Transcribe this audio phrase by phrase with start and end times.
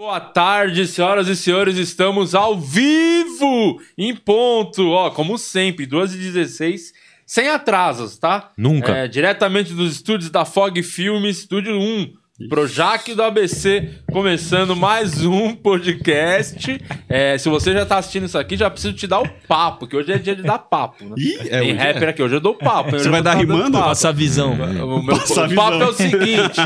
[0.00, 6.94] Boa tarde, senhoras e senhores, estamos ao vivo, em ponto, ó, como sempre, 2h16,
[7.26, 8.50] sem atrasos, tá?
[8.56, 8.96] Nunca.
[8.96, 12.14] É, diretamente dos estúdios da Fog Filmes, estúdio 1,
[12.48, 16.80] Projac do ABC, começando mais um podcast.
[17.06, 19.94] É, se você já tá assistindo isso aqui, já preciso te dar o papo, que
[19.94, 21.14] hoje é dia de dar papo, né?
[21.18, 22.08] Ih, é, Tem hoje rapper é.
[22.08, 22.92] aqui, hoje eu dou papo.
[22.92, 23.78] Você vai dar rimando?
[23.78, 24.52] Passa a visão.
[24.54, 25.88] O, meu, Passa a o papo visão.
[25.88, 26.60] é o seguinte: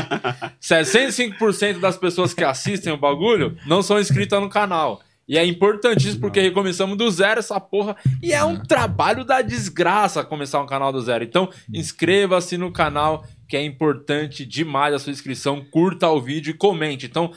[0.61, 5.01] 65% das pessoas que assistem o bagulho não são inscritas no canal.
[5.27, 7.95] E é importantíssimo porque recomeçamos do zero essa porra.
[8.21, 11.23] E é um trabalho da desgraça começar um canal do zero.
[11.23, 15.63] Então, inscreva-se no canal, que é importante demais a sua inscrição.
[15.69, 17.05] Curta o vídeo e comente.
[17.05, 17.31] Então,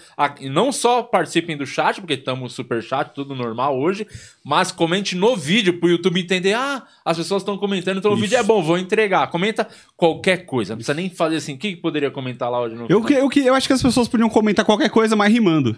[0.50, 4.06] não só participem do chat, porque estamos super chat, tudo normal hoje,
[4.44, 6.54] mas comente no vídeo pro YouTube entender.
[6.54, 8.22] Ah, as pessoas estão comentando, então o Isso.
[8.22, 9.26] vídeo é bom, vou entregar.
[9.28, 10.72] Comenta qualquer coisa.
[10.72, 11.54] Não precisa nem fazer assim.
[11.54, 13.82] O que, poderia comentar lá hoje no Eu, que- eu, que- eu acho que as
[13.82, 15.76] pessoas podiam comentar qualquer coisa, mas rimando.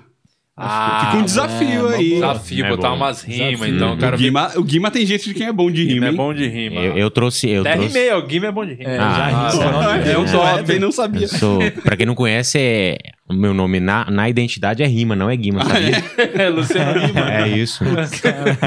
[0.62, 2.10] Ah, Fica um desafio é, aí.
[2.10, 2.96] Desafio, É botar bom.
[2.96, 4.16] umas rimas, então, O.
[4.16, 6.46] Guima, o Guima tem jeito de quem é bom de Guima rima, é bom de
[6.46, 6.80] rima.
[6.80, 7.48] Eu, eu trouxe.
[7.48, 8.90] Eu Até trouxe rimei, o Guima é bom de rima.
[8.90, 10.16] É, Ah, já ah, é dele.
[10.18, 10.58] um top.
[10.66, 11.22] Top, não sabia.
[11.22, 11.58] eu sou.
[11.82, 15.36] pra quem não conhece, é, o meu nome na, na identidade é Rima, não é
[15.36, 16.02] Guima, sabia?
[16.34, 17.32] É, Luciano Rima.
[17.32, 17.84] É isso.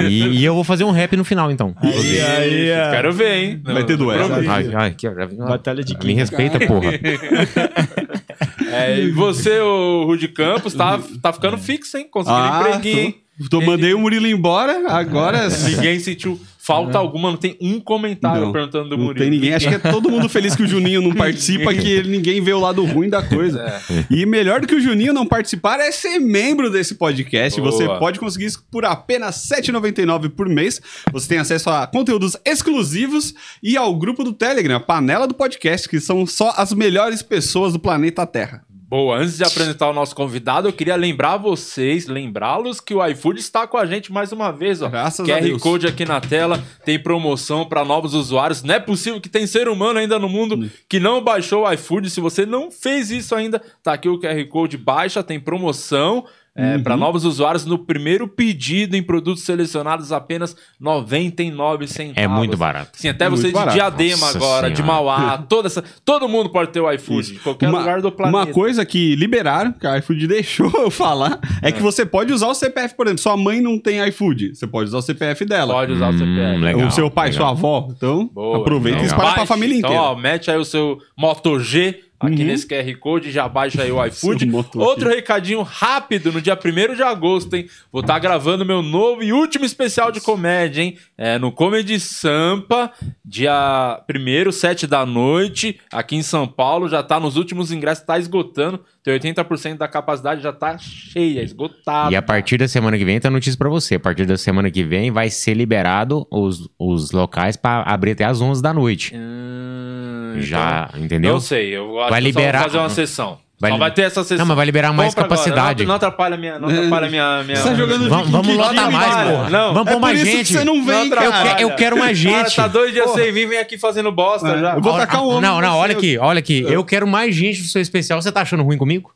[0.09, 1.75] E, e eu vou fazer um rap no final, então.
[1.81, 2.89] Aí, aí, é.
[2.91, 3.61] Quero ver, hein?
[3.63, 4.33] Vai ter duelo.
[4.49, 4.95] Ai, ai,
[5.37, 6.13] Batalha de Me King.
[6.13, 6.91] respeita, porra.
[8.73, 12.07] É, e você, o Rudy Campos, tá, tá ficando fixo, hein?
[12.09, 13.15] Conseguindo Ah, empreguinho, hein?
[13.49, 15.47] tô, tô- mandei o Murilo embora, agora...
[15.69, 19.19] Ninguém sentiu falta alguma, não tem um comentário Não, perguntando do Não Murilo.
[19.25, 19.53] tem ninguém.
[19.53, 22.53] Acho que é todo mundo feliz que o Juninho não participa, que ele- ninguém vê
[22.53, 23.59] o lado ruim da coisa.
[23.89, 24.05] É.
[24.09, 27.59] E melhor do que o Juninho não participar é ser membro desse podcast.
[27.59, 27.71] Boa.
[27.71, 30.79] Você pode conseguir isso por apenas R$ 7,99 por mês.
[31.11, 35.87] Você tem acesso a conteúdos exclusivos e ao grupo do Telegram, a panela do podcast,
[35.89, 38.63] que são só as melhores pessoas do planeta Terra.
[38.93, 43.39] Boa, antes de apresentar o nosso convidado, eu queria lembrar vocês, lembrá-los que o iFood
[43.39, 44.87] está com a gente mais uma vez, ó.
[44.87, 45.63] Graças a QR Deus.
[45.63, 48.61] Code aqui na tela, tem promoção para novos usuários.
[48.61, 52.07] Não é possível que tem ser humano ainda no mundo que não baixou o iFood.
[52.07, 56.27] Se você não fez isso ainda, tá aqui o QR Code, baixa, tem promoção.
[56.55, 56.83] É, Uhum.
[56.83, 62.17] Para novos usuários, no primeiro pedido em produtos selecionados, apenas 99 centavos.
[62.21, 62.91] É muito barato.
[62.93, 63.73] Sim, até Muito você de barato.
[63.75, 64.93] Diadema Nossa agora, de Senhora.
[64.93, 68.37] Mauá, toda essa, todo mundo pode ter o iFood, em qualquer uma, lugar do planeta.
[68.37, 72.47] uma coisa que liberaram, que a iFood deixou eu falar, é, que você pode usar
[72.47, 73.21] o CPF, por exemplo.
[73.23, 75.73] Sua mãe não tem iFood, você pode usar o CPF dela.
[75.73, 76.57] Pode usar o CPF.
[76.57, 77.47] Hum, legal, o seu pai, legal.
[77.47, 77.87] sua avó.
[77.95, 78.59] Então, Boa.
[78.59, 79.05] aproveita e Legal.
[79.07, 79.47] espalha pra Baixe.
[79.47, 80.07] família então, inteira.
[80.11, 82.47] Ó, mete aí o seu Moto G aqui Uhum.
[82.47, 84.49] nesse QR Code, já baixa aí o iFood.
[84.75, 85.15] Outro G.
[85.15, 87.67] recadinho rápido, no dia 1 de agosto, hein?
[87.91, 90.97] Vou estar gravando meu novo e último especial de comédia, hein?
[91.17, 92.91] É, no Comedy Sampa,
[93.23, 94.01] dia
[94.47, 96.87] 1 7 da noite, aqui em São Paulo.
[96.89, 98.79] Já tá nos últimos ingressos, tá esgotando.
[99.03, 102.09] Tem 80% da capacidade, já tá cheia, esgotada.
[102.11, 103.95] E a partir da semana que vem tem a notícia pra você.
[103.95, 108.23] A partir da semana que vem vai ser liberado os, os locais pra abrir até
[108.23, 109.13] às 11 da noite.
[109.13, 111.33] Hum, Já, então, entendeu?
[111.33, 113.42] Não sei, eu acho Vai eu liberar- fazer uma sessão.
[113.59, 114.37] Vai só li- vai ter essa sessão.
[114.39, 115.83] Não, mas vai liberar mais Compra capacidade.
[115.83, 117.55] Não, não atrapalha minha, não atrapalha minha, minha...
[117.57, 119.29] Você tá jogando Vamos, vamos lotar mais, cara.
[119.31, 119.49] porra.
[119.49, 120.47] Não, vamos é pôr mais gente.
[120.47, 122.33] que você não vem, Não eu, que- eu quero mais gente.
[122.35, 124.73] Cara, tá dois dias sem vir, vem aqui fazendo bosta É, já.
[124.75, 126.61] eu vou tacar um homem Não, não, olha aqui, olha aqui.
[126.67, 128.21] Eu quero mais gente do seu especial.
[128.21, 129.11] Você tá achando ruim comigo?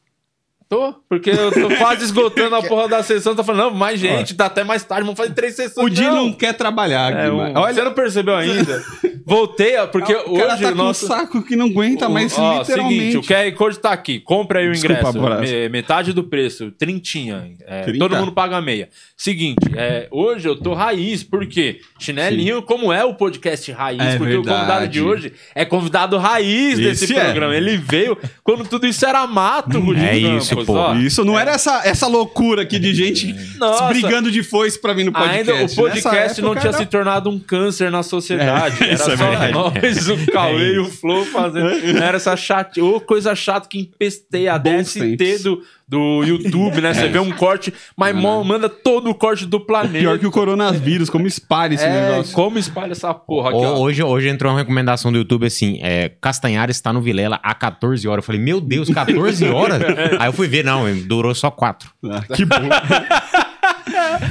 [0.70, 3.34] Tô, porque eu tô quase esgotando a porra da sessão.
[3.36, 5.86] Tô falando, não, mais gente, tá até mais tarde, vamos fazer três sessões.
[5.86, 8.84] O Di não quer trabalhar, É, um- Olha, Você não percebeu ainda?
[9.26, 11.06] Voltei, ó, porque o cara hoje tá o com nosso...
[11.06, 12.96] um saco que não aguenta, mas Ó, literalmente...
[13.00, 14.20] seguinte, o QR Code tá aqui.
[14.20, 15.42] Compra aí o Desculpa, ingresso.
[15.42, 17.52] Me- metade do preço, trintinha.
[17.66, 18.00] É, 30?
[18.00, 18.90] todo mundo paga meia.
[19.18, 24.36] Seguinte, é, hoje eu tô raiz, porque chinelinho, como é o podcast raiz, É porque
[24.36, 24.60] o verdade.
[24.62, 27.24] convidado de hoje é convidado raiz desse Esse é.
[27.26, 27.56] programa.
[27.56, 30.74] Ele veio quando tudo isso era mato, Rudinho É isso, Campos, pô.
[30.74, 30.96] ó.
[30.96, 33.86] Isso não era essa, essa loucura aqui de gente Nossa.
[33.88, 35.52] brigando de foice pra vir no podcast.
[35.52, 38.78] Ainda o podcast Nessa não tinha era- se tornado um câncer na sociedade.
[38.82, 41.70] É, era isso é só nós, o Cauê e o Flow fazendo.
[42.02, 42.82] Era essa chate...
[42.82, 45.44] Ô, coisa chata que empesteia a Bons DST tempos.
[45.44, 46.94] do, do YouTube, né?
[46.94, 50.00] Você vê um corte, mas mo- manda todo o corte do planeta.
[50.00, 52.34] Pior que o coronavírus, como espalha esse é, negócio.
[52.34, 53.78] como espalha essa porra aqui, ó.
[53.80, 58.06] Hoje, hoje entrou uma recomendação do YouTube assim: é, Castanhar está no Vilela há 14
[58.08, 58.22] horas.
[58.24, 59.82] Eu falei, meu Deus, 14 horas?
[60.20, 61.90] Aí eu fui ver, não, durou só 4.
[62.06, 62.56] Ah, que bom.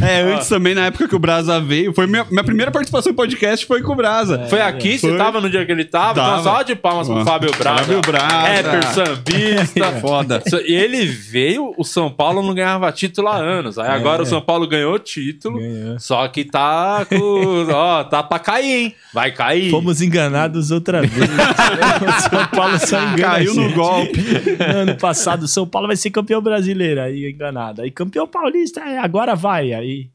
[0.02, 3.14] É, antes também, na época que o Brasa veio, foi minha, minha primeira participação em
[3.14, 4.46] podcast foi com o Brasa.
[4.48, 5.18] Foi aqui, você Foi.
[5.18, 6.14] tava no dia que ele tava?
[6.14, 6.40] Tava.
[6.40, 7.78] Então, só de palmas pro Fábio Braga.
[7.78, 8.26] Fábio Braga.
[8.26, 9.92] Rapper, sambista.
[10.00, 10.42] Foda.
[10.66, 13.78] E ele veio, o São Paulo não ganhava título há anos.
[13.78, 15.58] Aí agora o São Paulo ganhou o título.
[15.58, 15.98] Ganhou.
[15.98, 17.66] Só que tá com.
[17.72, 18.94] ó, tá pra cair, hein?
[19.12, 19.70] Vai cair.
[19.70, 21.12] Fomos enganados outra vez.
[21.12, 24.20] o São Paulo só engana Caiu no golpe.
[24.60, 27.00] Ano passado, o São Paulo vai ser campeão brasileiro.
[27.00, 27.82] Aí enganado.
[27.82, 29.72] Aí campeão paulista, é, agora vai.
[29.76, 30.10] Aí.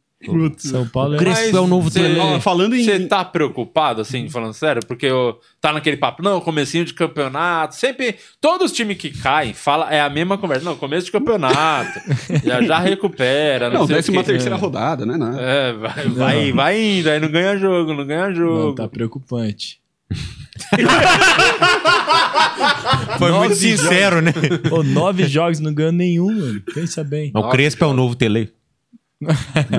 [0.59, 1.17] São Paulo é.
[1.17, 2.19] Crespo é o novo cê- Tele.
[2.19, 4.79] Ó, falando em- Você tá preocupado, assim, falando sério?
[4.85, 7.73] Porque ó, tá naquele papo, não, comecinho de campeonato.
[7.75, 10.63] Sempre, todos os times que caem, fala, é a mesma conversa.
[10.63, 11.99] Não, começo de campeonato.
[12.45, 13.71] já, já recupera.
[13.71, 14.29] Não, Não, décima quê.
[14.33, 15.17] terceira rodada, né?
[15.17, 15.39] Não.
[15.39, 18.67] É, vai, vai, vai indo, aí não ganha jogo, não ganha jogo.
[18.67, 19.81] Não, tá preocupante.
[23.17, 24.31] Foi muito sincero, né?
[24.69, 26.61] Pô, nove jogos não ganhou nenhum, mano.
[26.73, 27.31] Pensa bem.
[27.35, 28.51] O Crespo é o novo Tele.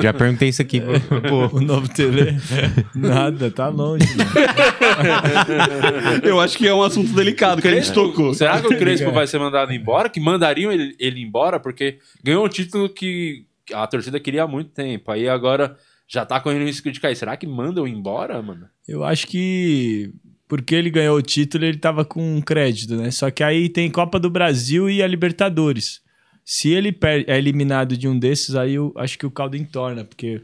[0.03, 0.81] Já perguntei isso aqui.
[0.81, 2.37] Pô, O novo TV.
[2.95, 4.07] Nada, tá longe.
[6.23, 8.35] Eu acho que é um assunto delicado que a gente tocou.
[8.35, 10.09] Será que o Crespo vai ser mandado embora?
[10.09, 14.71] Que mandariam ele, ele embora porque ganhou um título que a torcida queria há muito
[14.71, 15.11] tempo.
[15.11, 15.77] Aí agora
[16.09, 17.17] já tá correndo risco de cair.
[17.17, 18.67] Será que mandam embora, mano?
[18.87, 20.13] Eu acho que
[20.47, 23.11] porque ele ganhou o título, ele tava com crédito, né?
[23.11, 26.02] Só que aí tem Copa do Brasil e a Libertadores.
[26.55, 26.95] Se ele
[27.27, 30.43] é eliminado de um desses, aí eu acho que o caldo entorna, porque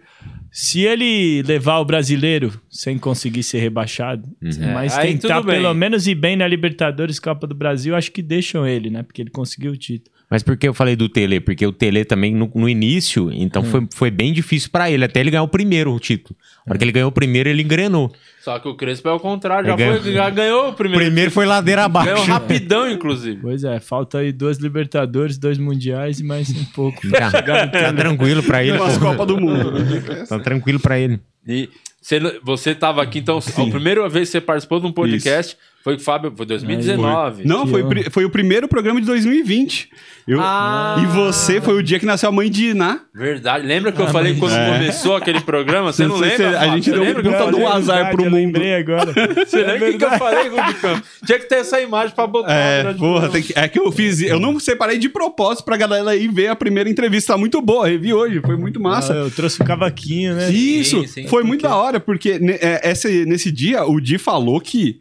[0.50, 4.26] se ele levar o brasileiro sem conseguir ser rebaixado,
[4.72, 8.22] mas É, aí tentar pelo menos ir bem na Libertadores, Copa do Brasil, acho que
[8.22, 9.02] deixam ele, né?
[9.02, 10.16] Porque ele conseguiu o título.
[10.31, 11.41] Mas por que eu falei do Tele?
[11.41, 15.21] Porque o Tele também, no, no início, então foi, foi bem difícil pra ele, até
[15.21, 16.37] ele ganhar o primeiro título.
[16.67, 18.13] Na hora que ele ganhou o primeiro, ele engrenou.
[18.43, 21.05] Só que o Crespo é o contrário, já, Ele ganhou- foi, já ganhou o primeiro.
[21.07, 22.11] primeiro foi ladeira abaixo.
[22.13, 23.41] Ganhou rapidão, inclusive.
[23.41, 27.01] Pois é, falta aí duas Libertadores, dois Mundiais e mais um pouco.
[27.11, 27.31] Tá,
[27.67, 28.77] tá tranquilo pra ele.
[28.77, 29.07] Umas pô.
[29.07, 29.73] Copas do Mundo.
[29.73, 30.27] né?
[30.29, 31.21] Tá tranquilo pra ele.
[31.47, 31.71] E
[32.03, 35.57] você, você tava aqui, então, a primeira vez que você participou de um podcast
[35.88, 37.44] foi o Fábio, foi 2019.
[37.46, 37.88] Não, Que foi, honra.
[37.90, 39.88] pri- foi o primeiro programa de 2020.
[40.26, 41.00] Eu- Ah.
[41.02, 43.00] E você foi o dia que nasceu a mãe de Iná.
[43.14, 43.67] Verdade.
[43.67, 45.90] Lembra que eu falei quando começou aquele programa?
[45.90, 46.50] Você não, Não sei lembra?
[46.50, 46.75] se a Fábio?
[46.75, 47.61] gente Você deu um lembra que eu puta falei?
[47.61, 48.35] do azar pro eu mundo.
[48.38, 49.12] lembrei agora.
[49.49, 51.02] Você lembra o que, que eu falei, Rubicão?
[51.25, 52.52] Tinha que ter essa imagem pra botar.
[52.52, 53.32] É, durante o porra, programa.
[53.32, 54.20] tem que- é que eu fiz.
[54.20, 57.32] Eu não separei de propósito pra galera ir ver a primeira entrevista.
[57.32, 59.14] Tá muito boa, revi hoje, foi muito massa.
[59.14, 60.50] Ah, eu trouxe o cavaquinho, né?
[60.50, 61.26] Isso, Sim, sim.
[61.29, 65.00] foi muito da hora, porque ne- é, esse- nesse dia o Di falou que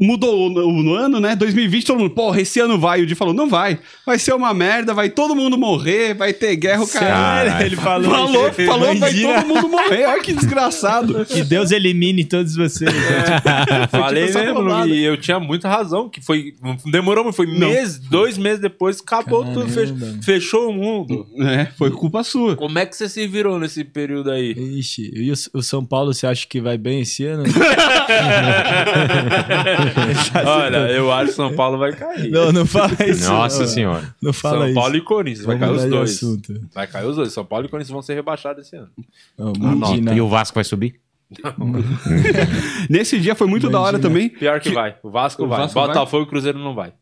[0.00, 1.34] mudou o, o ano, né?
[1.34, 3.02] 2020, todo mundo, porra, esse ano vai.
[3.02, 3.78] O Di falou, não vai.
[4.06, 7.50] Vai ser uma merda, vai todo mundo morrer, vai ter guerra, o cara.
[7.50, 7.66] Sério?
[7.66, 8.10] Ele falou.
[8.10, 10.06] Falou, falou que vai todo mundo morrer.
[10.06, 11.26] Olha que desgraçado.
[11.28, 12.90] Que Deus elimine todos vocês.
[13.90, 16.54] Falei tipo mesmo, e eu tinha muita razão, que foi.
[16.90, 20.22] Demorou, mas foi mês, dois meses depois, acabou tudo, Caramba, fech- mano.
[20.22, 21.26] fechou o mundo.
[21.40, 22.56] É, foi culpa sua.
[22.56, 24.52] Como é que você se virou nesse período aí?
[24.52, 27.44] Ixi, e o, o São Paulo, você acha que vai bem esse ano?
[30.46, 32.30] Olha, eu acho que São Paulo vai cair.
[32.30, 33.28] não, não fala isso.
[33.28, 33.66] Nossa não.
[33.68, 34.14] senhora.
[34.20, 34.74] Não fala São isso.
[34.74, 36.10] Paulo e Corinthians, vai Vamos cair os dois.
[36.16, 36.60] assunto.
[36.74, 37.32] Vai cair os dois.
[37.32, 38.88] São Paulo e Corinthians vão ser rebaixados esse ano.
[39.36, 40.14] Não.
[40.14, 41.00] E o Vasco vai subir?
[42.88, 44.28] Nesse dia foi muito da hora também.
[44.30, 44.94] Pior que, vai.
[45.02, 45.60] O Vasco O vai.
[45.60, 45.88] Vasco vai?
[45.88, 46.92] Botafogo e Cruzeiro não vai.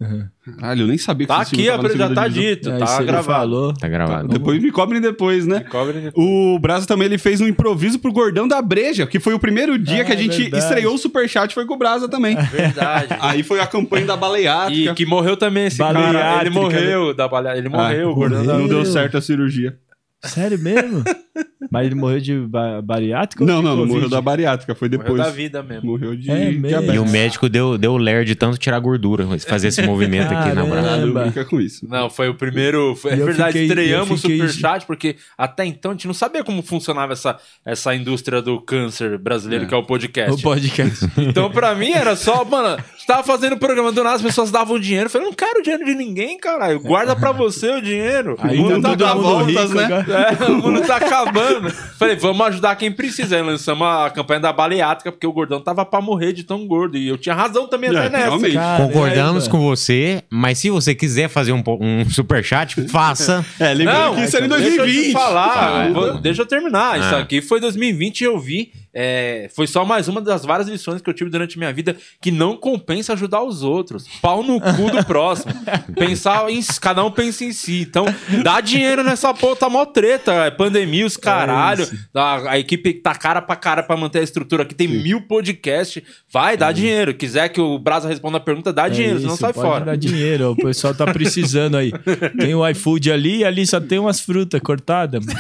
[0.58, 3.75] Caralho, eu nem sabia que Tá aqui, já tá dito, Aí tá gravado.
[3.75, 4.28] Tá gravado.
[4.28, 5.61] Depois me cobrem depois, né?
[5.61, 6.14] Cobre depois.
[6.26, 9.78] O Brasa também ele fez um improviso pro Gordão da Breja, que foi o primeiro
[9.78, 10.62] dia Ah, que a gente verdade.
[10.64, 12.37] estreou o Superchat, foi com o Brasa também.
[12.37, 13.08] Verdade.
[13.20, 14.90] Aí foi a campanha da baleátrica.
[14.93, 16.00] E que morreu também esse cara.
[16.00, 17.56] Baleátrica, Ele morreu da balea...
[17.56, 18.58] Ele morreu, Ah, o gordão da...
[18.58, 19.76] Não deu certo a cirurgia.
[20.25, 21.05] Sério mesmo?
[21.71, 23.43] Mas ele morreu de ba bariátrica?
[23.43, 25.23] ou Não, de não, não morreu da bariátrica, foi Morreu depois.
[25.23, 25.91] da vida mesmo.
[25.91, 26.67] Morreu de É mesmo?
[26.69, 26.95] diabetes.
[26.95, 30.65] E o médico deu, deu ler de tanto tirar gordura, fazer esse movimento aqui na
[30.65, 31.07] brasa.
[31.07, 31.87] Não brinca com isso.
[31.89, 32.95] Não, foi o primeiro.
[32.97, 36.63] Foi, é verdade, fiquei- estreamos o Superchat, porque até então a gente não sabia como
[36.63, 39.69] funcionava essa, essa indústria do câncer brasileiro, É.
[39.69, 40.32] que é o podcast.
[40.32, 41.06] O podcast.
[41.19, 44.23] Então, pra mim, era só, mano, a gente tava fazendo o programa do nada, as
[44.23, 45.06] pessoas davam dinheiro.
[45.06, 46.81] Eu falei, não quero dinheiro de ninguém, caralho.
[46.81, 48.37] Guarda pra você o dinheiro.
[48.39, 49.85] Aí o mundo tá tá voltas, rico né?
[49.85, 50.16] agora.
[50.17, 51.70] É, o mundo tá acabando.
[51.99, 53.37] Falei, vamos ajudar quem precisa.
[53.37, 56.96] Aí lançamos a campanha da baleátrica, porque o gordão tava pra morrer de tão gordo.
[56.96, 58.25] E eu tinha razão também É, até nessa.
[58.27, 58.55] realmente.
[58.55, 58.93] Caramba.
[58.93, 63.44] Concordamos com você, mas se você quiser fazer um, um superchat, faça.
[63.61, 65.13] É, lembrando Não, que isso era em deixa eu te 2020.
[65.13, 66.99] falar, Ah, vou- deixa eu terminar.
[66.99, 67.19] Isso Ah.
[67.20, 71.10] aqui foi 2020 e eu vi é, foi só mais uma das várias lições que
[71.10, 74.08] eu tive durante minha vida que não compensa ajudar os outros.
[74.22, 75.53] Pau no cu do próximo.
[75.94, 77.82] Pensar em cada um pensa em si.
[77.82, 78.06] Então,
[78.43, 80.32] dá dinheiro nessa porra, tá mó treta.
[80.46, 81.86] É pandemia, os caralho.
[82.15, 84.74] a, a equipe tá cara pra cara pra manter a estrutura aqui.
[84.74, 86.03] Tem mil podcasts.
[86.32, 87.12] Vai, dá dinheiro.
[87.12, 89.84] Quiser que o Brasa responda a pergunta, dá dinheiro, senão É isso, sai pode fora.
[89.84, 91.93] dar dinheiro, o pessoal tá precisando aí.
[92.38, 95.22] Tem o iFood ali e ali só tem umas frutas cortadas.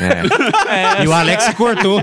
[0.68, 1.04] É.
[1.04, 2.00] E o Alex cortou.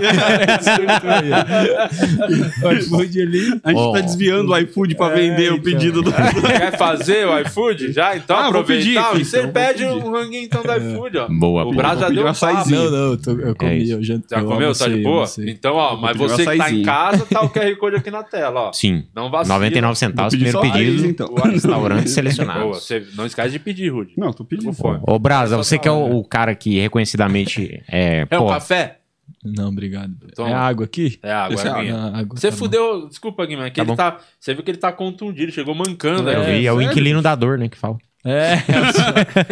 [2.78, 3.60] iFood ali.
[3.62, 3.92] A gente Ó.
[3.92, 5.64] tá desviando o iFood pra É, vender o então.
[5.64, 6.12] pedido do.
[6.12, 8.16] Quer fazer o iFood já?
[8.16, 9.10] Então Ah, vou aproveitar.
[9.10, 11.28] pedir e você então, pede um ranguinho então do iFood, ó.
[11.28, 11.76] Boa, O boa.
[11.76, 12.84] Brasa já deu um açaizinho.
[12.84, 13.92] Não, não, eu, tô- eu comi, isso.
[13.92, 14.38] eu jantei.
[14.38, 14.72] Já eu comeu?
[14.74, 15.24] Tá de boa?
[15.46, 18.60] Então, ó, mas você que tá em casa, tá o QR Code aqui na tela,
[18.68, 18.72] ó.
[18.72, 19.04] Sim.
[19.14, 19.54] Não vacila.
[19.56, 21.06] 99 centavos, primeiro pedido.
[21.06, 21.28] então.
[21.30, 22.82] O Restaurantes Boa, selecionados.
[22.82, 24.12] você não esquece de pedir, Rude.
[24.16, 24.74] Não, tô pedindo.
[25.06, 28.26] Ô, Brasa, você que é o, o cara que reconhecidamente é.
[28.30, 28.98] É um pô, café?
[29.44, 30.14] Não, obrigado.
[30.34, 30.48] Toma.
[30.50, 31.18] É água aqui?
[31.22, 32.36] É água, é é água.
[32.36, 32.58] Você tá bom.
[32.58, 33.96] fudeu, desculpa, Guilherme, que Tá ele bom.
[33.96, 36.60] tá, você viu que ele tá contundido, chegou mancando eu aí.
[36.60, 37.98] vi, é o inquilino da dor, né, que fala.
[38.26, 38.54] É,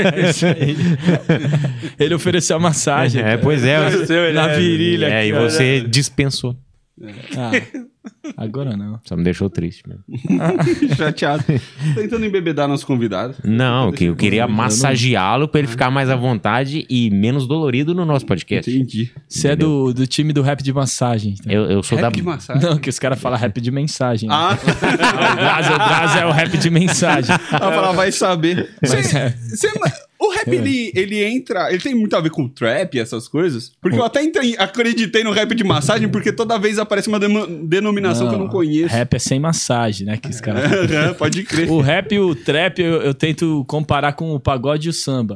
[0.07, 0.75] é isso aí.
[2.01, 3.21] Ele ofereceu a massagem.
[3.23, 3.77] É, pois é.
[4.33, 5.07] Na é- virilha.
[5.09, 6.57] É, e aqui, você dispensou.
[7.37, 7.51] Ah,
[8.37, 9.01] agora não.
[9.05, 10.05] Só me deixou triste mesmo.
[10.97, 11.45] Chateado.
[11.95, 13.35] Tentando embebedar nosso convidado.
[13.45, 18.05] Não, que eu queria massageá-lo pra ele ficar mais à vontade e menos dolorido no
[18.05, 18.71] nosso podcast.
[18.71, 19.11] Entendi.
[19.29, 21.35] Você é do, do time do rap de massagem.
[21.41, 21.53] então.
[21.53, 22.17] Eu, eu sou Rap da.
[22.17, 22.63] de massagem.
[22.63, 24.29] Não, que os caras falam rap de mensagem.
[24.29, 24.35] né?
[24.35, 24.57] Ah,
[25.73, 27.35] O o é o rap de mensagem.
[27.51, 28.71] ela fala, vai saber.
[28.81, 29.31] Mas Cê- é.
[29.31, 29.69] cê-
[30.23, 31.71] o rap, ele, ele entra.
[31.71, 33.73] Ele tem muito a ver com trap e essas coisas?
[33.81, 38.29] Porque eu até entrei- acreditei no rap de massagem, porque toda vez aparece uma denominação
[38.29, 38.95] que eu não conheço.
[38.95, 40.17] Rap é sem massagem, né?
[40.17, 41.71] Que os caras É, Pode crer.
[41.71, 45.35] O rap e o trap eu, eu tento comparar com o pagode e o samba.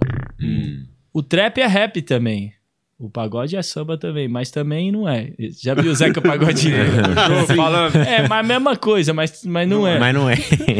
[1.13, 2.53] O trap é rap também.
[2.99, 5.31] O pagode é samba também, mas também não é.
[5.63, 6.77] Já viu o Zeca Pagodinho?
[7.47, 7.95] Tô falando.
[7.97, 9.99] é, mas a mesma coisa, mas, mas não é.
[9.99, 10.35] Mas não é.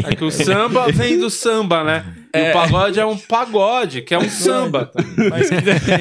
[0.09, 2.15] É que o samba vem do samba, né?
[2.33, 4.91] E o pagode é um pagode, que é um samba.
[5.29, 5.47] Mas-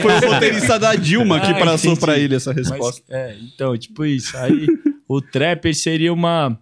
[0.01, 2.01] Foi o roteirista da Dilma que Ah, passou entendi.
[2.07, 3.03] pra ele essa Mas, resposta.
[3.15, 4.35] é, então, tipo isso.
[4.39, 4.67] Aí
[5.07, 6.59] o trap ele seria uma,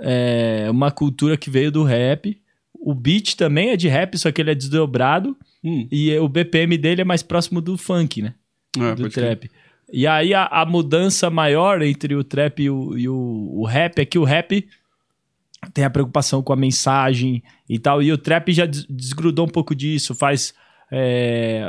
[0.00, 2.38] é, uma cultura que veio do rap.
[2.74, 5.36] O beat também é de rap, só que ele é desdobrado.
[5.64, 5.88] Hum.
[5.90, 8.34] E o BPM dele é mais próximo do funk, né?
[8.78, 9.50] É, do trap.
[9.92, 13.98] E aí a, a mudança maior entre o trap e, o, e o, o rap
[13.98, 14.66] é que o rap
[15.72, 19.48] tem a preocupação com a mensagem e tal, e o trap já des- desgrudou um
[19.48, 20.52] pouco disso, faz
[20.92, 21.66] é,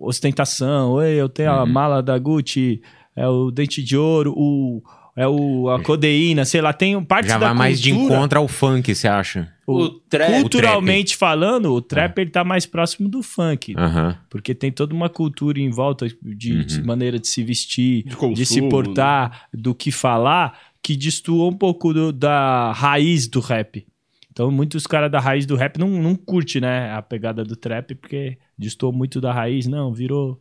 [0.00, 2.80] ostentação, Oi, eu tenho a mala da Gucci,
[3.14, 4.82] é o dente de ouro, o,
[5.16, 8.48] é o, a codeína, sei lá, tem partes Já da vai mais de encontro ao
[8.48, 9.52] funk, você acha?
[9.70, 10.40] O trap.
[10.40, 13.74] Culturalmente falando, o trap ele tá mais próximo do funk.
[14.30, 18.16] Porque tem toda uma cultura em volta de, de maneira de se vestir, De de,
[18.16, 23.86] consumo, se portar, do que falar, que destoa um pouco do- da raiz do rap.
[24.32, 27.94] Então, muitos caras da raiz do rap não, não curte, né, a pegada do trap,
[27.96, 29.66] porque destoou muito da raiz.
[29.66, 30.40] Não, virou...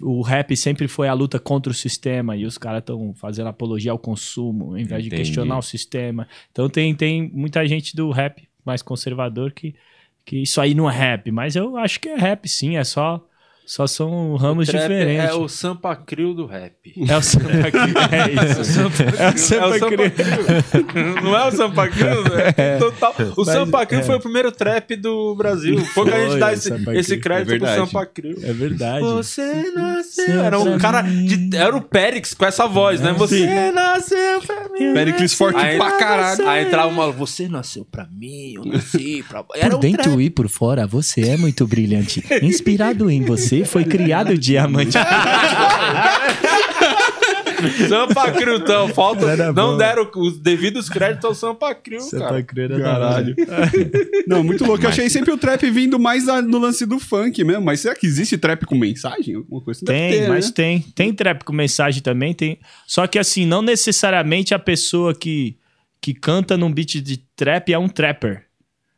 [0.00, 3.92] O rap sempre foi a luta contra o sistema e os caras estão fazendo apologia
[3.92, 5.22] ao consumo, ao invés de Entendi.
[5.22, 6.28] questionar o sistema.
[6.50, 9.74] Então, tem, tem muita gente do rap mais conservador que,
[10.24, 13.24] que isso aí não é rap, mas eu acho que é rap sim, é só,
[13.72, 15.30] só são ramos o trap diferentes.
[15.30, 16.74] É o Sampa Crio do rap.
[17.08, 18.58] É o Sampa Crio, é isso.
[18.58, 20.10] É o Sampa Crio.
[20.10, 21.14] Crio.
[21.22, 22.06] Não é o Sampa Crio?
[22.56, 22.78] É.
[22.78, 23.14] Total.
[23.36, 24.02] O Mas, Sampa Crio é.
[24.02, 25.76] foi o primeiro trap do Brasil.
[25.94, 27.86] Pouca Foi, gente dá esse, esse crédito É pro.
[27.86, 28.38] Sampa Crio.
[28.42, 29.02] É verdade.
[29.04, 30.40] Você nasceu.
[30.40, 31.02] Era um cara.
[31.02, 33.12] De, era o Périx com essa voz, né?
[33.12, 34.92] Você nasceu pra mim.
[34.94, 36.48] Pericles forte Aí- pra caralho.
[36.48, 37.12] Aí entrava uma.
[37.12, 39.44] Você nasceu pra mim, eu nasci pra.
[39.54, 42.24] Era Por dentro e por fora, você é muito brilhante.
[42.42, 44.96] Inspirado em você, foi criado o diamante.
[47.88, 48.88] Sampa Crio, então.
[48.88, 49.26] Falta.
[49.26, 49.76] Era Não bom.
[49.76, 52.42] deram os devidos créditos ao Sampa Crio, cara.
[52.42, 53.34] Crio Caralho.
[54.26, 54.84] Não, muito louco.
[54.84, 57.62] Eu achei sempre o trap vindo mais no lance do funk mesmo.
[57.62, 59.34] Mas será que existe trap com mensagem?
[59.36, 59.80] Alguma coisa?
[59.84, 60.52] Deve Tem, ter, mas né?
[60.54, 60.80] tem.
[60.94, 62.58] Tem trap com mensagem também, tem.
[62.86, 65.56] Só que assim, não necessariamente a pessoa que,
[66.00, 68.44] que canta num beat de trap é um trapper.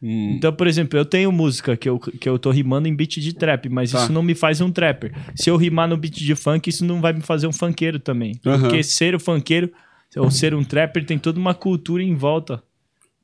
[0.03, 0.33] Hum.
[0.37, 3.33] Então, por exemplo, eu tenho música que eu, que eu tô rimando em beat de
[3.33, 4.03] trap, mas Tá.
[4.03, 5.13] isso não me faz um trapper.
[5.37, 8.33] Se eu rimar no beat de funk, isso não vai me fazer um funkeiro também.
[8.45, 8.63] Aham.
[8.63, 9.71] Porque ser o funkeiro
[10.17, 12.63] ou ser um trapper tem toda uma cultura em volta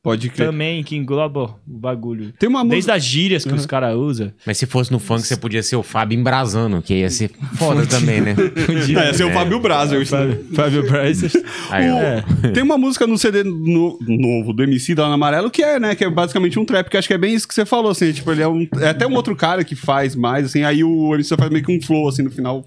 [0.03, 0.47] Pode crer.
[0.49, 2.33] também que engloba o bagulho.
[2.39, 2.95] Tem uma Desde música.
[2.95, 4.33] as gírias que os caras usam.
[4.47, 7.85] Mas se fosse no funk, você podia ser o Fábio embrasando, que ia ser foda
[7.87, 8.35] também, né?
[8.99, 10.01] É, esse é o Fábio Brasil.
[10.01, 10.15] isso.
[10.17, 10.85] Fábio, Fábio
[11.95, 11.99] ó.
[11.99, 12.25] É.
[12.53, 15.95] Tem uma música no CD no- novo do MC da Ana Amarelo que é, né?
[15.95, 18.13] Que é basicamente um trap, que acho que é bem isso que você falou, assim.
[18.13, 18.67] Tipo, ele é um.
[18.81, 20.63] É até um outro cara que faz mais, assim.
[20.63, 22.65] Aí o MC faz meio que um flow, assim, no final.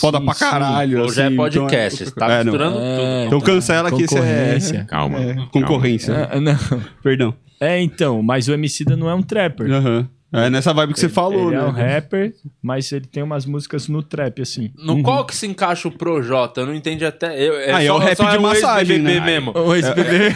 [0.00, 1.02] Foda Sim, pra caralho.
[1.02, 4.16] Ou já é assim, então podcast, você tá é, misturando É, Então cancela que esse
[4.16, 4.84] é, Concorrência.
[4.84, 5.18] Calma.
[5.20, 6.28] é concorrência.
[6.32, 6.56] Ah, não.
[7.02, 7.34] Perdão.
[7.60, 9.70] É, então, mas o Emicida não é um trapper.
[9.70, 10.08] Aham.
[10.30, 11.62] É nessa vibe que você falou, ele né?
[11.62, 14.70] é um rapper, mas ele tem umas músicas no trap, assim.
[14.76, 16.60] No qual que se encaixa o Projota?
[16.60, 17.28] Eu não entendi até.
[17.42, 19.20] Eu, é Ah, é só- o rap só de um massagem, né?
[19.20, 19.52] mesmo.
[19.56, 20.34] O ex-BBB.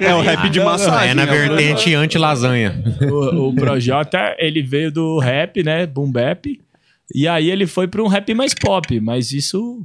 [0.00, 1.10] É o rap de massagem.
[1.12, 1.32] É na né?
[1.32, 2.84] vertente anti-lasanha.
[3.10, 5.86] o, o Projota, ele veio do rap, né?
[5.86, 6.60] Boom bap.
[7.14, 9.82] E aí ele foi para um rap mais pop, mas isso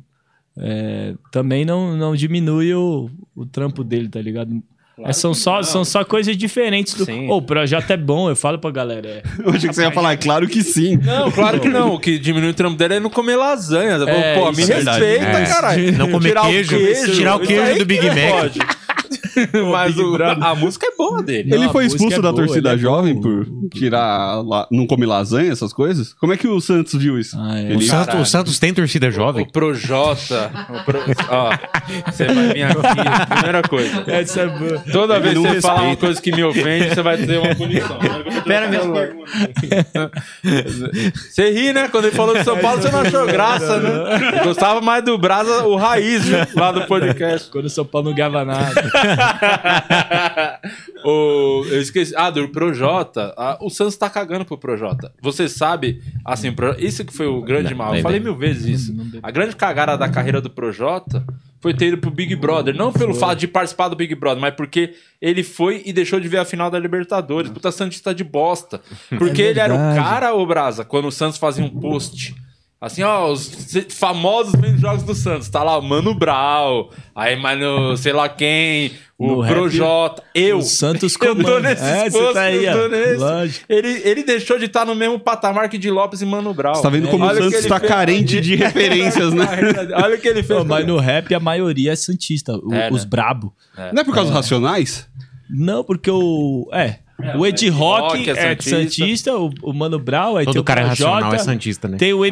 [0.57, 4.61] é, também não, não diminui o, o trampo dele, tá ligado?
[4.99, 6.93] É, são, só, são só coisas diferentes.
[6.93, 7.03] Do...
[7.03, 7.27] Sim.
[7.27, 9.09] Ô, o Projota é bom, eu falo pra galera.
[9.09, 9.23] É.
[9.43, 10.97] Eu achei que você ia falar, é claro que sim.
[10.97, 11.95] Não, claro que não.
[11.95, 13.93] O que diminui o trampo dele é não comer lasanha.
[14.07, 15.45] É, Pô, me é respeita, É.
[15.47, 15.97] caralho.
[15.97, 18.29] Não comer Tirar o queijo, tirar o queijo do Big que Mac.
[18.29, 18.59] pode.
[19.71, 20.43] Mas o- Brother.
[20.43, 21.49] a música é boa dele.
[21.49, 24.85] Não, ele foi expulso é da boa, torcida ele é jovem por tirar lá, não
[24.87, 26.13] comer lasanha, essas coisas?
[26.13, 27.37] Como é que o Santos viu isso?
[27.39, 27.63] Ah, é.
[27.63, 29.43] O Ele- Santos, o Santos tem torcida jovem?
[29.43, 30.51] O Projota.
[30.69, 30.99] O Pro...
[31.29, 31.49] Ó,
[32.11, 33.27] você vai vir aqui.
[33.33, 34.03] Primeira coisa.
[34.07, 34.79] Essa é boa.
[34.91, 36.05] Toda vez que você falar uma respeita.
[36.05, 37.97] coisa que me ofende, você vai ter uma punição.
[38.45, 38.85] Pera, minhas
[41.29, 41.87] Você ri, né?
[41.89, 44.41] Quando ele falou do São Paulo, você não achou graça, né?
[44.43, 46.37] Gostava mais do Brasa, o Raiz, viu?
[46.55, 47.49] lá do podcast.
[47.49, 48.73] Quando o São Paulo não ganhava nada.
[51.03, 52.13] o, eu esqueci.
[52.15, 53.33] Ah, do Projota.
[53.37, 55.11] Ah, o Santos tá cagando pro Projota.
[55.21, 57.93] Você sabe, assim, Pro- isso que foi o grande Não, mal.
[57.93, 58.95] Eu é falei mil vezes isso.
[59.21, 61.25] A grande cagada da carreira do Projota
[61.59, 62.75] foi ter ido pro Big Brother.
[62.75, 66.27] Não pelo fato de participar do Big Brother, mas porque ele foi e deixou de
[66.27, 67.49] ver a final da Libertadores.
[67.49, 68.81] Puta Santista de bosta.
[69.17, 72.35] Porque ele era o cara, ô Brasa, quando o Santos fazia um post.
[72.85, 73.49] Assim, ó, os
[73.91, 75.47] famosos vendo jogos do Santos.
[75.47, 80.57] Tá lá o Mano Brau, aí, mano, sei lá quem, o No rap, Projota, eu.
[80.57, 83.15] o Santos eu tô nesses É, você posts, tá aí, eu nesse.
[83.15, 83.65] Lógico.
[83.69, 86.75] Ele, ele deixou de estar no mesmo patamar que de Lopes e Mano Brau.
[86.75, 89.45] Você tá vendo como o Santos tá fez- carente de referências, né?
[90.03, 90.59] Olha o que ele fez.
[90.59, 92.89] Pô, mas no rap a maioria é Santista, o- É, né?
[92.91, 93.53] os brabo.
[93.93, 95.07] Não é por causa dos racionais?
[95.49, 96.67] Não, porque o.
[96.73, 96.99] É.
[97.37, 98.69] o Ed Rock, Rock é é santista.
[98.79, 101.97] Santista, o, o Mano Brown, aí tem Todo o cara é racional é santista, né?
[101.97, 102.25] Tem o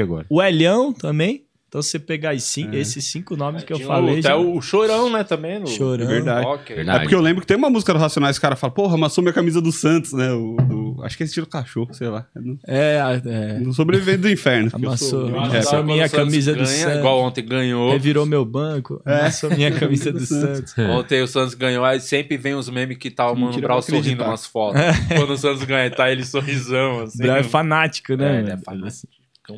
[0.00, 0.26] agora.
[0.28, 1.44] o Elhão também.
[1.68, 4.20] Então você pegar os cin- esses cinco nomes que eu falei.
[4.20, 5.58] o, já- até o Chorão, né, também.
[5.60, 6.06] No, Chorão.
[6.06, 6.46] Verdade.
[6.46, 6.72] rock.
[6.74, 6.96] Verdade.
[6.98, 8.94] É porque eu lembro que tem uma música do Racionais que o cara fala, porra,
[8.94, 10.32] amassou minha camisa do Santos, né?
[10.32, 12.26] O, do- acho que é estilo cachorro, sei lá.
[12.34, 13.58] É no, É, é.
[13.60, 14.70] no sobrevivente do inferno.
[14.72, 15.28] Amassou.
[15.28, 16.98] sou- Amassou minha o camisa do ganha, Santos.
[16.98, 17.90] Igual ontem ganhou.
[17.92, 19.02] Revirou meu banco.
[19.06, 19.20] É.
[19.20, 20.74] Amassou minha camisa do Santos.
[20.78, 24.24] Ontem o Santos ganhou, aí sempre vem os memes que tá o Mano vou sorrindo
[24.24, 24.80] nas fotos.
[25.16, 27.18] Quando o Santos ganha, tá ele sorrisão, assim.
[27.22, 28.38] Brau é fanático, É, né?
[28.40, 29.08] ele é fanático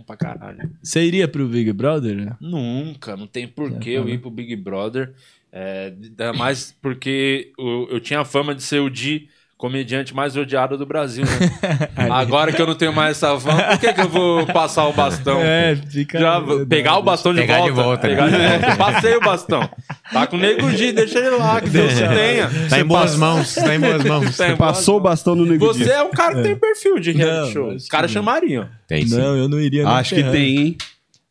[0.06, 0.70] pra caralho.
[0.82, 2.14] Você iria pro Big Brother?
[2.14, 2.36] né?
[2.40, 5.12] Nunca, não tem porquê eu ir pro Big Brother.
[5.52, 9.28] É, ainda mais porque eu, eu tinha a fama de ser o Di
[9.60, 11.88] comediante mais odiado do Brasil, né?
[12.10, 14.92] Agora que eu não tenho mais essa fama, por que, que eu vou passar o
[14.92, 15.38] bastão?
[15.50, 16.18] É, fica.
[16.18, 17.70] Já vou pegar o bastão de Pegar volta.
[17.70, 18.14] de volta, né?
[18.14, 18.76] Pegar de volta.
[18.76, 19.68] Passei o bastão.
[20.12, 22.50] Tá com o Nego Di, deixa ele lá, que Deus te tenha.
[22.68, 24.40] Tá em boas mãos, tá em boas mãos.
[24.40, 27.44] Em Passou o bastão no nego Você é um cara que tem perfil de reality
[27.44, 27.74] Não, show.
[27.74, 28.68] Os caras chamariam.
[28.86, 29.18] Tem sim.
[29.18, 29.86] Não, eu não iria.
[29.88, 30.76] Acho que tem, hein?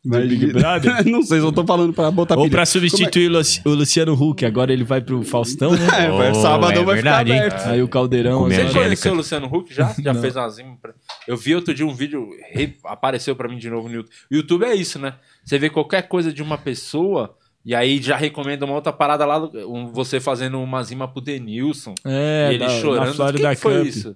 [0.06, 1.04] Big Brother?
[1.10, 2.52] não sei, só tô falando pra botar Ou pilha.
[2.52, 5.80] pra substituir o Luci- o Luciano Huck, agora ele vai pro Faustão, né?
[6.06, 7.52] É, vai- Oh, sábado é vai verdade, ficar hein?
[7.52, 7.68] aberto.
[7.68, 8.40] Aí o Caldeirão.
[8.44, 8.84] Você agora- Angélica.
[8.86, 9.94] conheceu o Luciano Huck já?
[10.02, 10.22] Já Não.
[10.22, 10.56] fez umas
[11.28, 14.14] Eu vi outro dia um vídeo, re- apareceu pra mim de novo no YouTube.
[14.32, 15.16] O YouTube é isso, né?
[15.44, 17.36] Você vê qualquer coisa de uma pessoa
[17.66, 21.94] e aí já recomenda uma outra parada lá, um- você fazendo uma rima pro Denilson.
[22.06, 23.08] É, e ele da- chorando.
[23.08, 23.86] Na Florida Quem que foi Cup.
[23.88, 24.16] isso?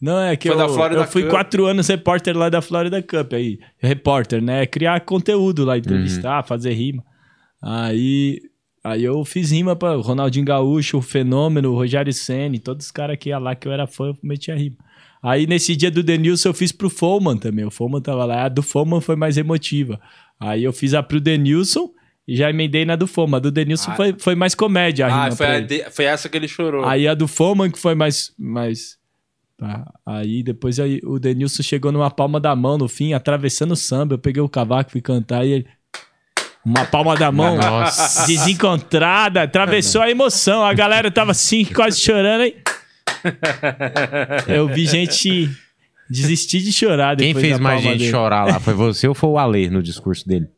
[0.00, 1.30] Não, é que Foi eu, eu fui Cup.
[1.30, 3.32] quatro anos repórter lá da Florida Cup.
[3.32, 4.66] Aí, repórter, né?
[4.66, 7.02] Criar conteúdo lá, entrevistar, fazer rima.
[7.62, 8.40] Aí,
[8.82, 13.16] aí eu fiz rima pra Ronaldinho Gaúcho, o Fenômeno, o Rogério Senni, todos os caras
[13.18, 14.76] que ia lá que eu era fã, eu metia rima.
[15.22, 17.64] Aí nesse dia do Denilson eu fiz pro Foman também.
[17.64, 19.98] O Foman tava lá, a do Foman foi mais emotiva.
[20.38, 21.88] Aí eu fiz a pro Denilson
[22.28, 23.38] e já emendei na do Foman.
[23.38, 23.96] A do Denilson Ah.
[23.96, 26.84] foi, foi mais comédia a Ah, rima foi, de- foi essa que ele chorou.
[26.84, 28.34] Aí a do Foman que foi mais.
[28.38, 28.98] mais...
[29.56, 29.84] Tá.
[30.04, 34.14] Aí depois aí, o Denilson chegou numa palma da mão no fim, atravessando o samba.
[34.14, 35.66] Eu peguei o cavaco, fui cantar e ele.
[36.64, 38.26] Uma palma da mão Nossa.
[38.26, 40.64] desencontrada, atravessou a emoção.
[40.64, 42.42] A galera tava assim, quase chorando.
[42.42, 42.56] Aí...
[44.48, 45.50] Eu vi gente
[46.08, 48.10] desistir de chorar Quem fez mais gente dele.
[48.10, 48.60] chorar lá?
[48.60, 50.48] Foi você ou foi o Ale no discurso dele?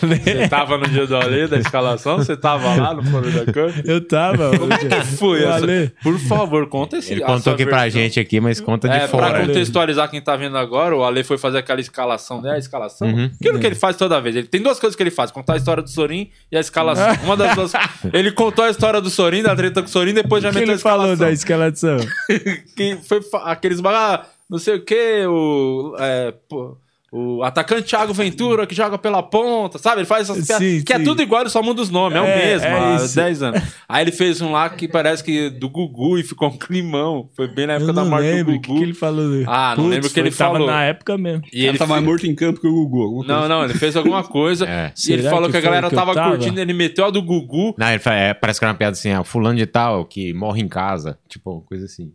[0.00, 2.16] Você tava no dia do Ale, da escalação?
[2.18, 3.84] Você tava lá no Florida Cup?
[3.84, 4.56] eu tava.
[4.58, 5.54] Como é que foi essa?
[5.54, 5.92] Ale.
[6.02, 8.00] Por favor, conta esse Ele contou aqui pra versão.
[8.00, 9.46] gente aqui, mas conta de É, pra fora.
[9.46, 12.52] contextualizar quem tá vendo agora, o Ale foi fazer aquela escalação, né?
[12.52, 13.08] A escalação.
[13.08, 13.30] Uhum.
[13.40, 14.34] Aquilo que ele faz toda vez.
[14.36, 17.06] Ele tem duas coisas que ele faz: contar a história do Sorin e a escalação.
[17.24, 17.72] Uma das duas.
[18.12, 20.58] Ele contou a história do Sorin, da treta com o Sorin, depois já O que
[20.58, 21.96] meteu a ele falou da escalação.
[21.98, 22.10] escalação?
[22.76, 25.94] Que foi fa- aqueles baga- não sei o que, o.
[25.98, 26.76] É, pô,
[27.12, 30.00] o atacante Thiago Ventura que joga pela ponta, sabe?
[30.02, 31.04] Ele faz essas piadas, Sim, que é sim.
[31.04, 33.16] tudo igual, ele só muda os nomes, é, o É, mesmo, é há isso.
[33.16, 33.62] 10 anos.
[33.88, 37.28] Aí ele fez um lá que parece que do Gugu e ficou um climão.
[37.36, 38.78] Foi bem na época da morte lembro do o que, Gugu.
[38.78, 39.24] que ele falou.
[39.48, 40.66] Ah, não lembro o que ele tava falou.
[40.68, 41.42] na época mesmo.
[41.52, 43.24] E Ele ele tava fe- morto em campo que o Gugu.
[43.26, 44.64] Não, não, ele fez alguma coisa.
[44.68, 44.92] É.
[45.08, 46.30] E ele Será falou que que, a galera que tava, tava?
[46.36, 47.74] curtindo, ele meteu a do Gugu.
[47.76, 50.32] Não, ele fa- é, parece que era uma piada assim, ah, fulano de tal, que
[50.32, 51.18] morre em casa.
[51.28, 52.12] Tipo, uma coisa assim.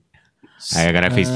[0.74, 1.30] Aí a galera fez.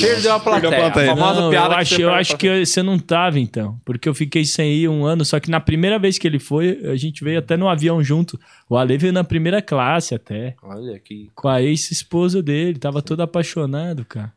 [0.00, 0.70] Perdeu a plateia.
[0.70, 1.12] Perdeu a plateia.
[1.12, 3.80] A famosa Não, piada eu que acho, você eu acho que você não tava, então.
[3.84, 5.24] Porque eu fiquei sem ir um ano.
[5.24, 8.38] Só que na primeira vez que ele foi, a gente veio até no avião junto.
[8.68, 10.54] O Ale veio na primeira classe até.
[10.62, 11.30] Olha que.
[11.34, 12.78] Com a ex-esposa dele.
[12.78, 14.32] Tava todo apaixonado, cara.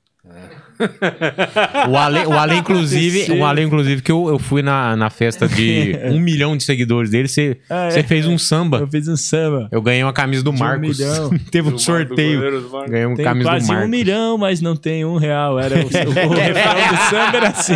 [1.89, 5.47] O Ale, o Ale inclusive, o Ale, inclusive, que eu, eu fui na, na festa
[5.47, 7.91] de um milhão de seguidores dele, você Ah, é.
[7.91, 8.87] você fez um Eu samba.
[8.91, 9.69] fiz um samba.
[9.71, 10.97] Eu ganhei uma camisa do De um Marcos.
[10.99, 11.29] milhão.
[11.51, 12.61] Teve um Do sorteio.
[12.61, 12.69] do.
[12.89, 13.89] Ganhei uma camisa do quase um Marcos.
[13.89, 15.57] milhão, mas não tem um real.
[15.59, 15.87] Era o, o, o
[16.35, 17.75] refrão do samba era assim.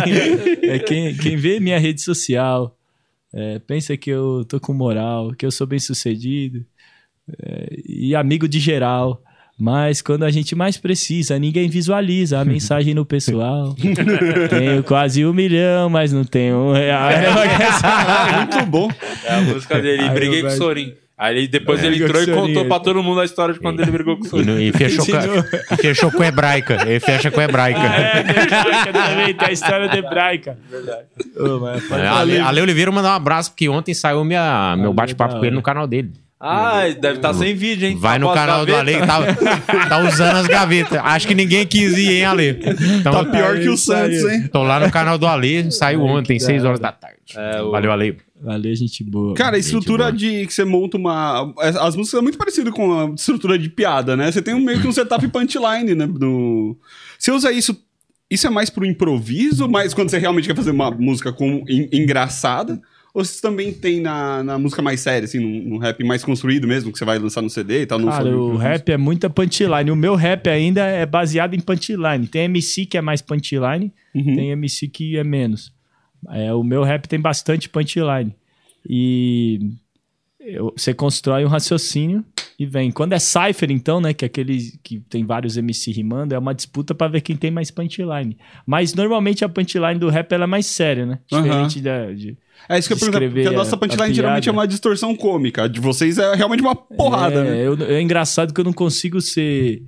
[0.62, 2.76] É quem, quem vê minha rede social
[3.34, 6.64] é, pensa que eu tô com moral, que eu sou bem sucedido
[7.42, 9.22] é, e amigo de geral.
[9.60, 13.74] Mas quando a gente mais precisa, ninguém visualiza a mensagem no pessoal.
[14.48, 17.10] Tenho quase um milhão, mas não tenho um real.
[18.36, 18.88] Muito bom.
[19.24, 20.02] É a música dele.
[20.02, 20.94] Aí E briguei com o Sorin.
[21.18, 23.90] Aí depois É, ele entrou e contou pra todo mundo a história de quando ele
[23.90, 24.58] brigou com o E, Sorin.
[24.62, 26.78] e fechou com, e fechou com hebraica.
[26.88, 27.78] Ele fecha com hebraica.
[27.80, 30.56] É, de hebraica também, tem a história de hebraica.
[30.70, 31.04] Verdade.
[31.38, 35.38] Ô, mas É, Ale, Ale Oliveira mandou um abraço, porque ontem saiu minha, meu bate-papo
[35.38, 36.10] com ele no canal dele.
[36.40, 37.96] Ah, deve estar sem vídeo, hein?
[37.98, 39.18] Vai no Após canal do Ale, tá,
[39.88, 40.98] tá usando as gavetas.
[41.04, 42.58] Acho que ninguém quis ir, hein, Ale?
[42.98, 44.48] Então, Tá pior que o Aí Santos, hein?
[44.50, 47.18] Tô lá no canal do Ale, saiu ontem, que 6 da horas da tarde.
[47.36, 48.16] É, o- Valeu, Ale.
[48.42, 49.34] Valeu, gente boa.
[49.34, 50.12] Cara, a estrutura boa.
[50.16, 51.52] de que você monta uma.
[51.58, 54.32] As músicas são muito parecidas com a estrutura de piada, né?
[54.32, 56.06] Você tem um, meio que um setup punchline, né?
[56.06, 56.74] Do...
[57.18, 57.76] Você usa isso.
[58.30, 61.88] Isso é mais pro improviso, mas quando você realmente quer fazer uma música com, en-
[61.92, 62.80] engraçada?
[63.12, 66.66] Ou você também tem na, na música mais séria, assim, num, num rap mais construído
[66.68, 67.98] mesmo, que você vai lançar no CD e tal?
[67.98, 69.90] Não Cara, sobre o rap é muita punchline.
[69.90, 72.26] O meu rap ainda é baseado em punchline.
[72.28, 74.34] Tem MC que é mais punchline, Uhum.
[74.36, 75.72] tem MC que é menos.
[76.30, 78.34] É, o meu rap tem bastante punchline.
[78.88, 79.58] E
[80.40, 82.24] eu- você constrói um raciocínio
[82.58, 82.90] e vem.
[82.90, 86.54] Quando é cypher, então, né, que é aquele que tem vários MC rimando, é uma
[86.54, 88.36] disputa pra ver quem tem mais punchline.
[88.66, 91.18] Mas normalmente a punchline do rap ela é mais séria, né?
[91.30, 92.36] Diferente da, de,
[92.68, 95.68] É isso que eu pergunto, porque a nossa punchline a geralmente é uma distorção cômica.
[95.68, 97.66] De vocês é realmente uma porrada, é, né?
[97.66, 99.82] eu- é engraçado que eu não consigo ser,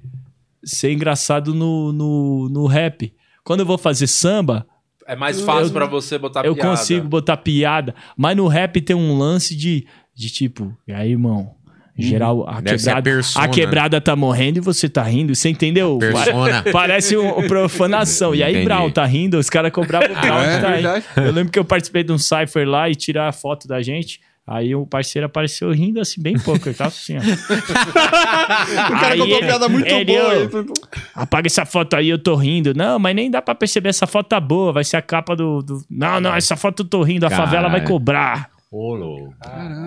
[0.65, 3.13] ser engraçado no, no, no rap.
[3.45, 4.67] Quando eu vou fazer samba,
[5.05, 6.71] É mais fácil Eu- pra você botar eu piada.
[6.71, 7.93] consigo botar piada.
[8.17, 11.55] Mas no rap tem um lance de, de tipo, e aí, irmão?
[11.99, 15.35] Geral, a a quebrada, persona, a quebrada tá morrendo e você tá rindo.
[15.35, 15.99] Você entendeu?
[15.99, 16.65] Persona.
[16.73, 18.35] Parece um, um profanação.
[18.35, 18.65] E aí, Entendi.
[18.65, 21.05] Brown tá rindo, os caras cobravam o Brown É tá rindo.
[21.27, 24.21] Eu lembro que eu participei de um cypher lá e tirar a foto da gente.
[24.47, 26.67] Aí o parceiro apareceu rindo assim, bem pouco.
[26.67, 27.21] Ele tava assim, ó.
[27.23, 30.05] O cara Aí contou uma ele- piada muito ele,
[30.49, 30.67] boa.
[31.15, 32.75] Apaga essa foto aí, eu tô rindo.
[32.75, 35.63] Não, mas nem dá pra perceber, essa foto tá boa, vai ser a capa do.
[35.63, 37.49] do- Não, não, essa foto eu tô rindo, a Caralho.
[37.51, 38.51] favela vai cobrar.
[38.73, 39.35] Louco.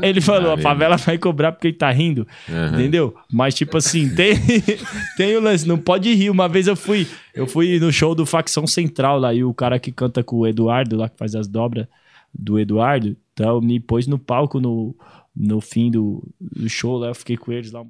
[0.03, 0.61] Ele falou, a Caralho.
[0.61, 2.27] favela vai cobrar porque ele tá rindo.
[2.47, 2.73] Aham.
[2.75, 3.15] Entendeu?
[3.31, 4.35] Mas, tipo assim, tem,
[5.17, 6.29] tem o lance, não pode rir.
[6.29, 9.79] Uma vez eu fui, eu fui no show do Facção Central lá, e o cara
[9.79, 11.87] que canta com o Eduardo, lá que faz as dobras
[12.31, 14.95] do Eduardo, então me pôs no palco no,
[15.35, 17.83] no fim do, do show lá, eu fiquei com eles lá.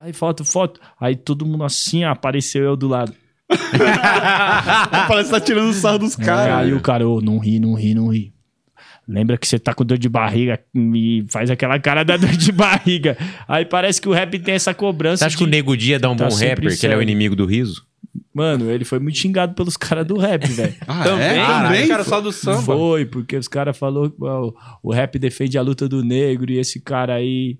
[0.00, 0.80] Aí foto, foto.
[1.00, 3.14] Aí todo mundo assim, apareceu eu do lado.
[5.08, 6.54] Parece que tá tirando sarro dos É, caras.
[6.66, 8.32] aí o cara, ô, não ri, não ri, não ri.
[9.06, 12.52] Lembra que você tá com dor de barriga e faz aquela cara da dor de
[12.52, 13.16] barriga.
[13.48, 15.18] Aí parece que o rap tem essa cobrança.
[15.20, 16.96] Você acha que o de- Nego Dia dá um tá bom rapper, que ele é
[16.96, 17.86] o inimigo do riso?
[18.34, 20.74] Mano, ele foi muito xingado pelos caras do rap, velho.
[20.86, 21.46] Ah, Também, é?
[21.46, 21.88] Também?
[21.88, 22.60] cara, só do samba.
[22.62, 24.16] Foi, porque os caras falaram que
[24.82, 27.58] o rap defende a luta do negro e esse cara aí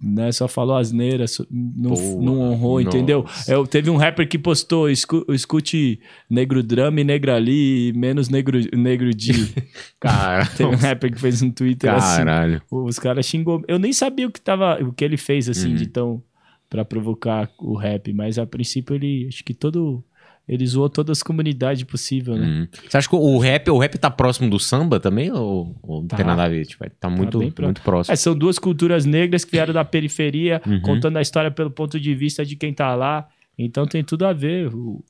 [0.00, 2.96] né, só falou asneira, não, não honrou, nossa.
[2.96, 3.24] entendeu?
[3.46, 8.58] Eu, teve um rapper que postou, escu, escute negro drama e negra ali, menos negro,
[8.76, 9.32] negro de.
[10.00, 12.18] Cara, Teve um rapper que fez um Twitter assim.
[12.18, 12.62] caralho.
[12.70, 13.62] Os caras xingou.
[13.68, 15.76] Eu nem sabia o que tava, o que ele fez assim Uhum.
[15.76, 16.22] de tão
[16.68, 20.02] Pra provocar o rap, mas a princípio ele acho que todo
[20.48, 22.46] ele zoou todas as comunidades possíveis, né?
[22.46, 22.68] Hum.
[22.88, 25.30] Você acha que o rap, o rap tá próximo do samba também?
[25.32, 26.16] Ou, ou não Tá.
[26.16, 26.64] tem nada a ver?
[26.66, 27.66] Tipo, tá muito, bem próximo.
[27.66, 28.12] muito próximo.
[28.12, 30.80] É, são duas culturas negras que vieram da periferia, Uhum.
[30.82, 33.26] contando a história pelo ponto de vista de quem tá lá.
[33.58, 34.72] Então tem tudo a ver.
[34.74, 35.02] O,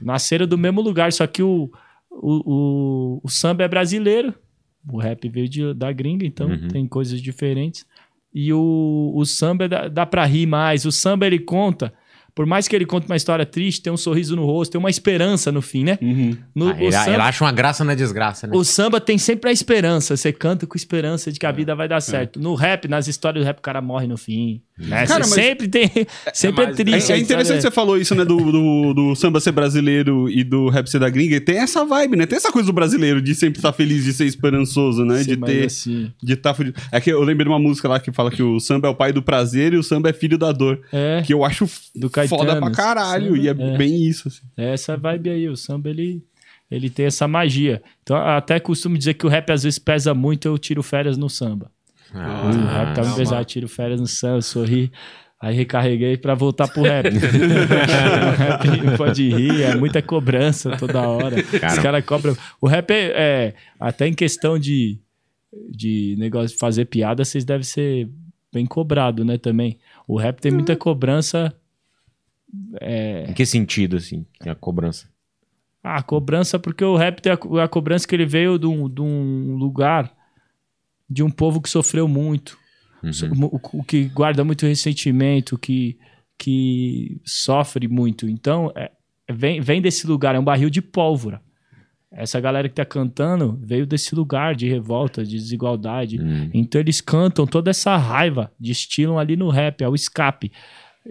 [0.00, 1.70] nasceram do mesmo lugar, só que o,
[2.10, 4.32] o, o, o samba é brasileiro.
[4.88, 6.68] O rap veio de- da gringa, então Uhum.
[6.68, 7.86] tem coisas diferentes.
[8.32, 10.84] E o, o samba dá, dá pra rir mais.
[10.84, 11.92] O samba ele conta
[12.34, 14.90] Por mais que ele conte uma história triste, tem um sorriso no rosto, tem uma
[14.90, 15.98] esperança no fim, né?
[16.02, 16.36] Uhum.
[16.52, 18.56] No, Ah, ele, samba, ele acha uma graça na desgraça, né?
[18.56, 20.16] o samba tem sempre a esperança.
[20.16, 22.40] Você canta com esperança de que a vida vai dar certo.
[22.40, 24.60] No rap, nas histórias do rap, o cara morre no fim.
[24.76, 25.06] Né?
[25.06, 25.88] Cara, Você mas- sempre tem.
[26.32, 27.12] Sempre é, mas- triste.
[27.12, 27.70] É, é a interessante você história.
[27.74, 28.24] falou isso, né?
[28.24, 31.36] Do, do, do samba ser brasileiro e do rap ser da gringa.
[31.36, 32.26] E tem essa vibe, né?
[32.26, 35.22] Tem essa coisa do brasileiro de sempre estar feliz, de ser esperançoso, né?
[35.22, 35.66] Sim, de ter.
[35.66, 36.76] assim, De estar fudido.
[36.90, 38.94] É que eu lembrei de uma música lá que fala que o samba é o
[38.96, 40.80] pai do prazer e o samba é filho da dor.
[40.92, 43.26] é, Que eu acho Do Caetano, foda pra caralho.
[43.26, 43.78] samba, e é, é.
[43.78, 44.40] bem isso, assim.
[44.56, 45.48] é essa vibe aí.
[45.48, 46.20] O samba, ele,
[46.68, 47.80] ele tem essa magia.
[48.02, 51.30] Então, até costumo dizer que o rap às vezes pesa muito, eu tiro férias no
[51.30, 51.70] samba.
[52.14, 54.90] Ah, o rap tá me uma- pesado, tiro férias no samba, sorri.
[55.40, 57.06] Aí recarreguei pra voltar pro rap.
[57.12, 61.36] o rap pode rir, é muita cobrança toda hora.
[61.40, 61.82] Os Cara.
[61.82, 62.36] caras cobram.
[62.60, 64.98] O rap é, é, até em questão de,
[65.68, 68.08] de negócio de fazer piada, vocês devem ser
[68.52, 69.78] bem cobrado, né, também.
[70.06, 71.52] O rap tem muita cobrança.
[72.80, 75.08] É, Em que sentido, assim, a cobrança?
[75.82, 79.02] ah, cobrança, porque o rap tem a, a cobrança que ele veio de um, de
[79.02, 80.13] um lugar
[81.08, 82.58] de um povo que sofreu muito,
[83.02, 83.50] Uhum.
[83.52, 85.98] o, o que guarda muito ressentimento, que,
[86.38, 88.28] que sofre muito.
[88.28, 88.90] Então, é-
[89.30, 91.40] vem, vem desse lugar, é um barril de pólvora.
[92.10, 96.20] Essa galera que tá cantando veio desse lugar de revolta, de desigualdade.
[96.20, 96.48] Hum.
[96.54, 100.52] Então eles cantam toda essa raiva, destilam ali no rap, é o escape.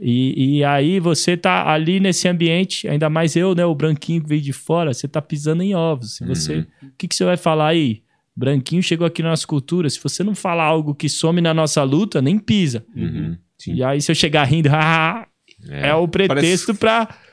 [0.02, 4.30] E, e aí você tá ali nesse ambiente, ainda mais eu, né, o branquinho que
[4.30, 6.20] veio de fora, você tá pisando em ovos.
[6.26, 8.02] Você, o que, que você vai falar aí?
[8.36, 11.84] Branquinho chegou aqui na nossa cultura, se você não falar algo que some na nossa
[11.84, 12.86] luta, nem pisa.
[12.96, 13.38] Uhum.
[13.68, 15.28] E aí se eu chegar rindo, ah,
[15.70, 17.08] é, o pretexto pra...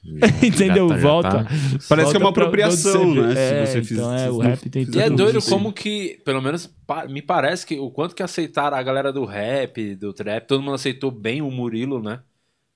[0.42, 0.88] Entendeu?
[0.88, 1.30] Já tá- já Volta.
[1.44, 1.50] tá.
[1.88, 3.22] Parece que é uma Volta apropriação, né?
[3.34, 3.38] veio.
[3.38, 4.00] É, se você fizer.
[4.00, 5.50] então é, o se rap tem E é doido isso.
[5.50, 9.24] como que, pelo menos pa- me parece que o quanto que aceitaram a galera do
[9.24, 12.20] rap, do trap, todo mundo aceitou bem o Murilo, né?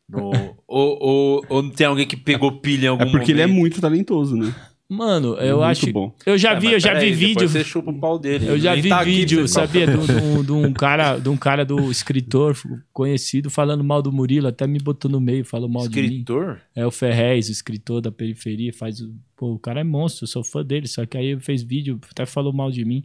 [0.08, 0.30] No-
[0.66, 3.60] ou, ou, ou tem alguém que pegou pilha em algum É porque ele é momento?
[3.60, 4.52] muito talentoso, né?
[4.92, 5.92] Mano, eu Muito acho.
[5.92, 6.14] bom.
[6.26, 7.48] Eu já É, vi, eu já vi depois vídeo.
[7.48, 8.46] Você chupa o pau dele.
[8.46, 9.66] Eu já vi tá aqui vídeo, falar.
[9.66, 9.86] sabia?
[9.86, 12.56] De um, de cara, de um cara do escritor
[12.92, 16.06] conhecido falando mal do Murilo, até me botou no meio, falou mal de mim.
[16.08, 16.60] Escritor?
[16.76, 19.14] É o Ferrez, o escritor da periferia, faz o.
[19.36, 21.98] Pô, o cara é monstro, eu sou fã dele, só que aí ele fez vídeo,
[22.10, 23.02] até falou mal de mim.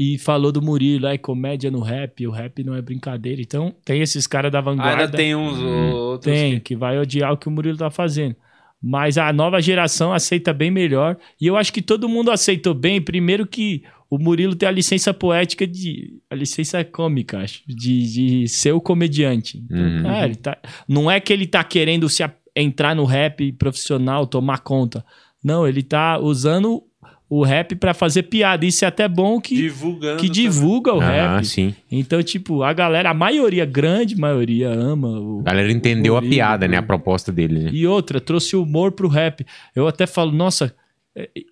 [0.00, 3.42] E falou do Murilo, é comédia no rap, o rap não é brincadeira.
[3.42, 5.02] Então, tem esses caras da Ah, vanguarda.
[5.04, 6.32] ainda tem uns outros.
[6.32, 8.36] Tem, que- que vai odiar o que o Murilo tá fazendo.
[8.82, 11.16] Mas a nova geração aceita bem melhor.
[11.40, 13.00] E eu acho que todo mundo aceitou bem.
[13.00, 16.14] Primeiro que o Murilo tem a licença poética de.
[16.30, 17.62] a licença cômica, acho.
[17.66, 18.12] De,
[18.42, 19.58] de ser o comediante.
[19.64, 20.02] Então, Uhum.
[20.04, 20.56] cara, ele tá,
[20.88, 22.22] não é que ele tá querendo se
[22.54, 25.04] entrar no rap profissional, tomar conta.
[25.42, 26.82] Não, ele tá usando
[27.30, 28.64] o rap pra fazer piada.
[28.64, 30.20] Isso é até bom que, divulgando.
[30.20, 31.44] que divulga o Ah, rap.
[31.46, 31.74] sim.
[31.90, 35.40] Então, tipo, a galera, a maioria, grande maioria, ama o.
[35.40, 36.72] A galera entendeu a Murilo, piada, né?
[36.72, 36.78] né?
[36.78, 37.70] A proposta dele, né?
[37.72, 39.44] E outra, trouxe humor pro rap.
[39.76, 40.74] Eu até falo, nossa.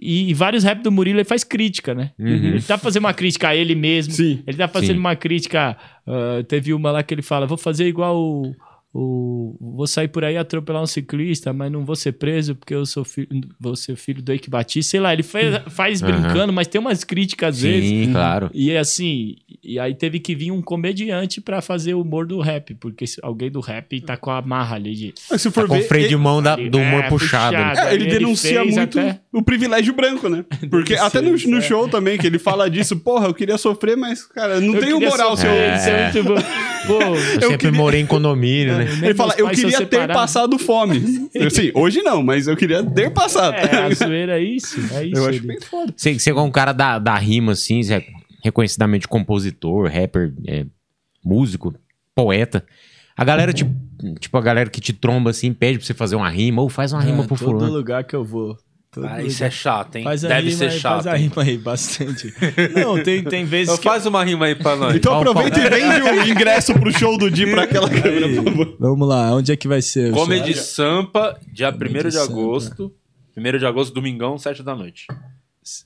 [0.00, 2.12] E, e vários rap do Murilo ele faz crítica, né?
[2.18, 2.26] Uhum.
[2.28, 4.12] Ele tá fazendo uma crítica a ele mesmo.
[4.12, 4.40] Sim.
[4.46, 5.00] Ele tá fazendo Sim.
[5.00, 5.76] uma crítica.
[6.06, 8.54] ah, teve uma lá que ele fala: vou fazer igual o.
[8.94, 12.86] o- vou sair por aí atropelar um ciclista, mas não vou ser preso porque eu
[12.86, 13.28] sou filho,
[13.60, 14.92] vou ser filho do Eike Batista.
[14.92, 16.12] Sei lá, ele faz, faz Aham.
[16.22, 17.88] brincando, mas tem umas críticas às vezes.
[17.90, 18.50] Sim, claro.
[18.54, 22.74] E assim, e aí teve que vir um comediante pra fazer o humor do rap,
[22.76, 25.14] porque alguém do rap tá com a marra ali de.
[25.30, 25.88] Mas se Tá for com o ver.
[25.88, 27.56] freio de mão da- do humor É, puxado.
[27.56, 27.80] puxado.
[27.88, 30.44] É, ele Ele denuncia muito até- o privilégio branco, né?
[30.70, 31.60] Porque até no, no é.
[31.60, 35.00] show também, que ele fala disso, porra, eu queria sofrer, mas, cara, não Eu tenho
[35.00, 35.50] moral se eu.
[35.52, 35.90] É.
[35.90, 36.42] é muito bom.
[36.86, 38.86] Pô, Eu, sempre queria- morei em condomínio, né?
[39.02, 41.28] Ele fala, eu queria ter passado fome.
[41.44, 43.54] Assim, hoje não, mas eu queria ter passado.
[43.54, 44.78] É, a zoeira é isso.
[44.94, 45.16] É isso.
[45.16, 45.92] eu acho ele- bem foda.
[45.96, 48.04] Você, é um cara da, da rima, assim, você é
[48.46, 50.64] reconhecidamente compositor, rapper, é,
[51.24, 51.74] músico,
[52.14, 52.64] poeta.
[53.16, 53.74] A galera, tipo,
[54.20, 56.92] tipo, a galera que te tromba assim, pede pra você fazer uma rima, ou faz
[56.92, 57.72] uma rima É, pro todo fulano.
[57.72, 58.56] lugar que eu vou.
[58.90, 60.04] todo Ah, isso é chato, hein?
[60.04, 61.02] Faz Deve rima ser chato.
[61.04, 62.32] Faz a rima aí, bastante.
[62.74, 63.88] Não, tem, tem vezes Então que...
[63.88, 64.94] faz uma rima aí pra nós.
[64.96, 68.76] Então aproveita e vende o ingresso pro show do Di pra aquela câmera, por favor.
[68.78, 70.12] Vamos lá, onde é que vai ser?
[70.12, 70.54] Comedy?
[70.54, 71.78] Sampa, dia 1
[72.08, 72.32] de Sampa.
[72.32, 72.92] agosto.
[73.36, 75.06] 1 de agosto, domingão, 7 da noite.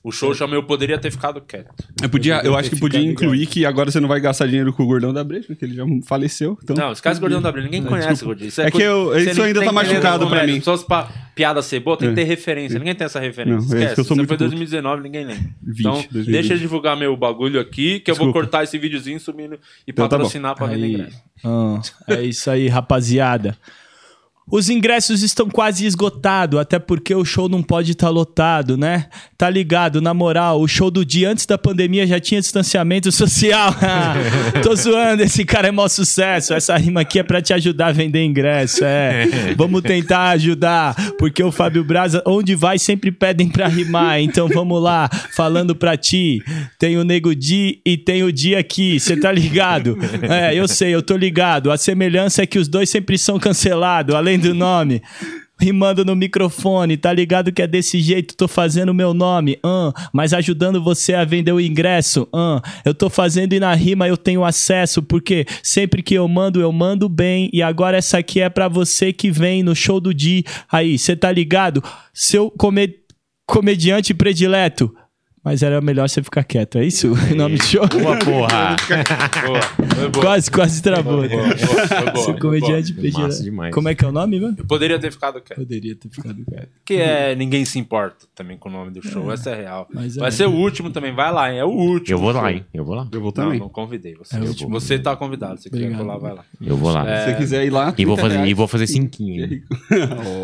[0.04, 1.72] O show chama Eu Poderia Ter Ficado Quieto.
[2.02, 4.82] Eu, podia, eu acho que podia incluir que agora você não vai gastar dinheiro com
[4.82, 6.58] o gordão da brecha, porque ele já faleceu.
[6.62, 6.76] Então...
[6.76, 7.64] Não, esquece o Gordão da Brilha.
[7.64, 8.24] Ninguém Não, conhece desculpa.
[8.24, 8.48] o Gordinho.
[8.48, 10.60] Isso É que coisa- eu- isso ainda tá que machucado pra mim.
[10.60, 12.24] Só pra piada ser boa, tem que É.
[12.24, 12.78] ter referência.
[12.78, 13.56] Ninguém tem essa referência.
[13.68, 13.94] Não, é Esquece.
[13.94, 14.44] que eu sou Isso muito foi puto.
[14.48, 15.42] 2019, ninguém lembra.
[15.62, 16.30] 20, então, 2020.
[16.32, 20.06] deixa eu divulgar meu bagulho aqui, que eu vou cortar esse videozinho subindo e Então
[20.06, 21.22] tá patrocinar pra vender Aí, ingresso.
[21.44, 23.56] ah, é isso aí, rapaziada.
[24.50, 29.06] Os ingressos estão quase esgotados, até porque o show não pode estar lotado, né?
[29.38, 33.74] Tá ligado, na moral, o show do dia antes da pandemia já tinha distanciamento social.
[34.62, 36.52] Tô zoando, esse cara é maior sucesso.
[36.52, 39.26] Essa rima aqui é pra te ajudar a vender ingresso, é.
[39.56, 44.20] Vamos tentar ajudar, porque o Fábio Braza, onde vai, sempre pedem pra rimar.
[44.20, 46.42] Então vamos lá, falando pra ti.
[46.78, 49.96] Tem o Nego Di e tem o Di aqui, você tá ligado?
[50.22, 51.70] É, eu sei, eu tô ligado.
[51.70, 55.02] A semelhança é que os dois sempre são cancelados, além do nome.
[55.62, 60.32] Rimando no microfone, tá ligado que é desse jeito, tô fazendo meu nome, ahn, mas
[60.32, 64.42] ajudando você a vender o ingresso, ahn, eu tô fazendo e na rima eu tenho
[64.42, 68.68] acesso, porque sempre que eu mando, eu mando bem, e agora essa aqui é pra
[68.68, 71.84] você que vem no show do Di, aí, cê tá ligado?
[72.14, 72.94] Seu come-
[73.46, 74.94] comediante predileto,
[75.42, 77.12] mas era melhor você ficar quieto, é isso?
[77.30, 77.86] O nome do show?
[77.88, 78.76] Boa porra.
[79.46, 80.24] Boa, foi boa.
[80.24, 81.26] Quase, quase travou.
[81.28, 83.28] Boa, boa, foi boa, comediante boa.
[83.30, 83.72] demais.
[83.74, 84.54] Como é que é o nome, mano?
[84.58, 85.58] Eu poderia ter ficado quieto.
[85.58, 86.68] Poderia ter ficado quieto.
[86.84, 89.30] Que é Ninguém Se Importa também com o nome do show.
[89.32, 89.88] Essa é real.
[89.92, 90.20] Mas é.
[90.20, 91.14] Vai ser o último também.
[91.14, 91.58] Vai lá, hein?
[91.58, 92.14] É o último.
[92.16, 92.64] Eu vou lá, hein?
[92.74, 93.08] Eu vou lá.
[93.12, 93.58] Eu vou Não, também.
[93.60, 94.36] não convidei você.
[94.36, 94.68] É último.
[94.70, 95.60] você tá convidado.
[95.60, 96.44] Se quiser colar, vai lá.
[96.60, 97.04] Eu vou lá.
[97.04, 97.94] Se você quiser ir lá.
[97.96, 99.44] E vou 30 fazer, e vou fazer cinquinho.
[99.44, 99.62] hein?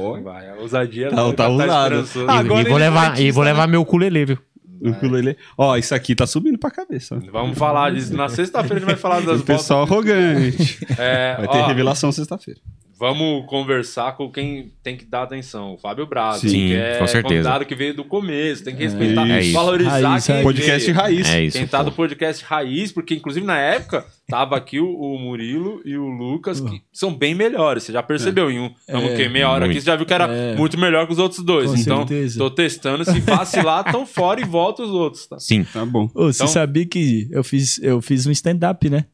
[0.03, 1.47] Ó, Vai, a ousadia Tá- não, tá.
[1.47, 3.53] Ah, E- vou é levar, e vou né?
[3.53, 4.39] levar meu ukulele, viu?
[4.81, 5.37] O ukulele.
[5.57, 7.19] Ó, isso aqui tá subindo pra cabeça.
[7.33, 8.17] Vamos falar disso.
[8.17, 10.79] Na sexta-feira a gente vai falar das O pessoal arrogante.
[10.99, 12.61] É, Vai ter ó, revelação sexta-feira.
[12.99, 15.75] Vamos conversar com quem tem que dar atenção.
[15.75, 17.35] O Fábio Braga, Sim, que é com certeza.
[17.35, 18.65] convidado que veio do começo.
[18.65, 19.53] Tem que respeitar, É isso.
[19.53, 20.43] valorizar Raiz, quem.
[20.43, 20.97] Podcast veio.
[20.97, 21.29] raiz.
[21.29, 21.59] É isso.
[21.59, 21.91] Quem tá pô.
[21.91, 26.59] do podcast Raiz, porque inclusive na época tava aqui o, o Murilo e o Lucas,
[26.59, 27.83] que são bem melhores.
[27.83, 28.71] Você já percebeu em um.
[28.81, 29.13] Estamos É.
[29.13, 29.29] o quê?
[29.29, 30.57] Meia hora aqui, você já viu que era É.
[30.57, 31.71] muito melhor que os outros dois.
[31.71, 32.39] Com então, certeza.
[32.39, 33.05] tô testando.
[33.05, 35.39] Se vacilar, tão fora e volta os outros, tá?
[35.39, 35.65] Sim.
[35.71, 36.09] Tá bom.
[36.15, 39.05] Ô, você Então- sabia que eu fiz, eu fiz um stand-up, né?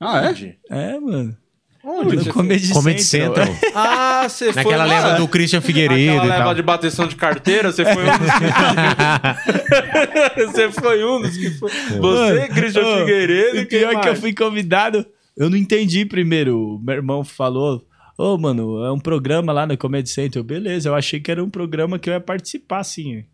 [0.00, 0.56] Ah, é?
[0.70, 1.36] É, mano.
[1.82, 3.46] Onde No Comedy, Comedy Central.
[3.46, 3.58] Central.
[3.74, 4.94] Ah, você foi Naquela lá.
[5.06, 6.54] leva do Christian Figueiredo Aquela e leva tal.
[6.54, 8.28] de bateção de carteira, você foi um dos
[10.52, 11.70] Você foi um dos que foi.
[11.70, 14.20] Você, Mano, Christian ô, Figueiredo E pior que eu mais?
[14.20, 16.76] fui convidado, eu não entendi primeiro.
[16.76, 17.84] O meu irmão falou:
[18.18, 20.40] Ô, mano, é um programa lá na Comedy Center.
[20.40, 23.24] Eu, Beleza, eu achei que era um programa que eu ia participar, sim.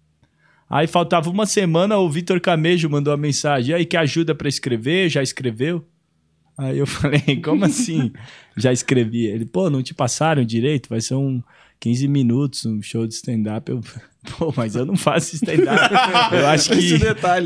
[0.68, 3.70] Aí faltava uma semana, o Vitor Camejo mandou uma mensagem.
[3.70, 5.08] E aí, que ajuda pra escrever?
[5.08, 5.84] Já escreveu?
[6.56, 8.12] Aí eu falei, como assim?
[8.56, 9.26] Já escrevi.
[9.26, 10.88] Ele, pô, não te passaram direito?
[10.88, 11.42] Vai ser um
[11.80, 13.70] 15 minutos, um show de stand-up.
[13.70, 13.80] Eu,
[14.38, 15.94] pô, mas eu não faço stand-up.
[16.34, 16.98] Eu acho que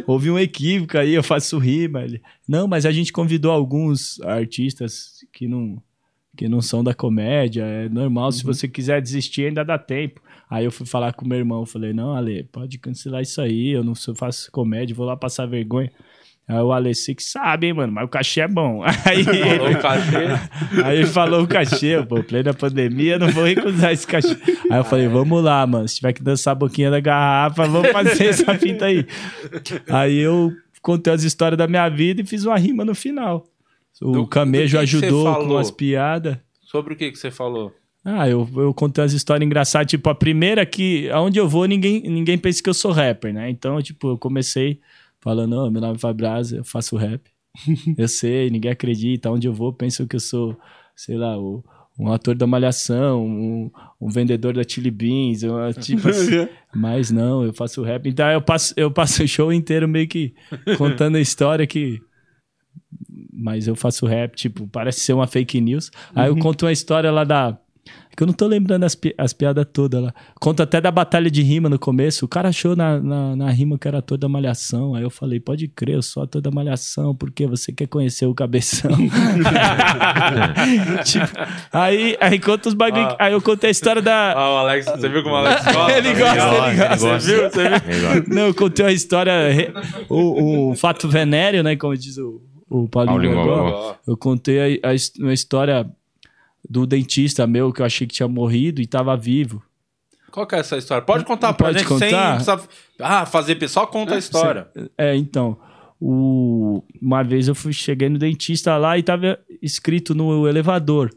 [0.06, 2.02] houve um equívoco aí, eu faço rima.
[2.02, 5.82] Ele, não, mas a gente convidou alguns artistas que não,
[6.36, 7.64] que não são da comédia.
[7.64, 10.20] É normal, se você quiser desistir, ainda dá tempo.
[10.48, 13.84] Aí eu fui falar com meu irmão, falei, não, Ale, pode cancelar isso aí, eu
[13.84, 15.92] não faço comédia, vou lá passar vergonha.
[16.50, 18.82] Aí o Ale, você que sabe, hein, mano, mas o cachê é bom.
[19.06, 20.82] Aí Falou o cachê.
[20.84, 24.36] Aí ele falou o cachê, pô, plena pandemia, não vou recusar esse cachê.
[24.70, 27.90] Aí eu falei, vamos lá, mano, se tiver que dançar a boquinha da garrafa, vamos
[27.90, 29.06] fazer essa fita aí.
[29.88, 33.46] Aí eu contei as histórias da minha vida e fiz uma rima no final.
[34.02, 35.56] O Do- Camejo do que que ajudou com falou?
[35.56, 36.36] umas piadas.
[36.62, 37.72] Sobre o que, que você falou?
[38.04, 39.90] Ah, eu, eu contei umas histórias engraçadas.
[39.90, 43.50] Tipo, a primeira que, aonde eu vou, ninguém, ninguém pensa que eu sou rapper, né?
[43.50, 44.80] Então, tipo, eu comecei
[45.20, 47.22] falando, ô, meu nome é Fabraz, eu faço rap.
[47.98, 49.30] eu sei, ninguém acredita.
[49.30, 50.56] Onde eu vou, pensam que eu sou,
[50.96, 51.64] sei lá, o,
[51.98, 56.48] um ator da Malhação, um, um vendedor da Chili Beans, uma- tipo assim.
[56.74, 58.08] Mas não, eu faço rap.
[58.08, 60.34] Então eu passo, eu passo o show inteiro meio que
[60.78, 62.00] contando a história que.
[63.32, 65.90] Mas eu faço rap, tipo, parece ser uma fake news.
[66.14, 67.58] Aí eu conto uma história lá da.
[68.12, 70.12] É Que eu não tô lembrando as, pi- as piadas todas lá.
[70.40, 72.24] Conto até da batalha de rima no começo.
[72.24, 74.94] O cara achou na, na, na rima que era toda malhação.
[74.94, 78.90] Aí eu falei, pode crer, eu sou toda malhação, porque você quer conhecer o cabeção.
[81.04, 81.26] tipo,
[81.72, 83.04] aí, aí conta os bagulho.
[83.06, 83.16] Ah.
[83.18, 84.32] Aí eu contei a história da.
[84.32, 85.98] Ah, o Alex, você viu como o Alex gosta?
[85.98, 86.96] Ele gosta, ele gosta.
[87.20, 87.50] Você viu?
[87.50, 87.94] Você viu?
[87.94, 88.34] Ele gosta.
[88.34, 89.52] Não, eu contei uma história.
[89.52, 89.72] re-
[90.08, 91.76] O, o fato venéreo, né?
[91.76, 93.96] Como diz o, o Paulinho, Paulinho Gogó.
[94.06, 95.86] Eu contei a, a uma história
[96.68, 99.62] do dentista meu que eu achei que tinha morrido e tava vivo.
[100.30, 101.04] Qual que é essa história?
[101.04, 102.40] Pode contar pra Pode gente contar?
[102.40, 102.58] sem
[103.00, 104.68] Ah, fazer pessoal conta a história.
[104.96, 105.58] É, então.
[106.00, 111.10] O, uma vez eu fui, cheguei no dentista lá e tava escrito no elevador.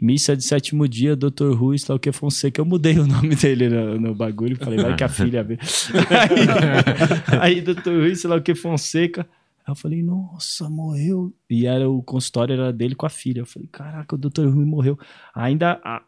[0.00, 1.54] Missa de sétimo dia, Dr.
[1.54, 2.60] Rui Slauque Fonseca.
[2.60, 4.56] Eu mudei o nome dele no, no bagulho.
[4.56, 5.58] Falei, vai que a filha vê.
[7.40, 7.90] Aí, aí Dr.
[7.90, 9.26] Rui Slauque Fonseca.
[9.68, 11.30] Aí eu falei, nossa, morreu.
[11.50, 13.40] E era o consultório era dele com a filha.
[13.40, 14.46] Eu falei, caraca, o Dr.
[14.48, 14.98] Rui morreu.
[15.34, 16.02] Ainda, a-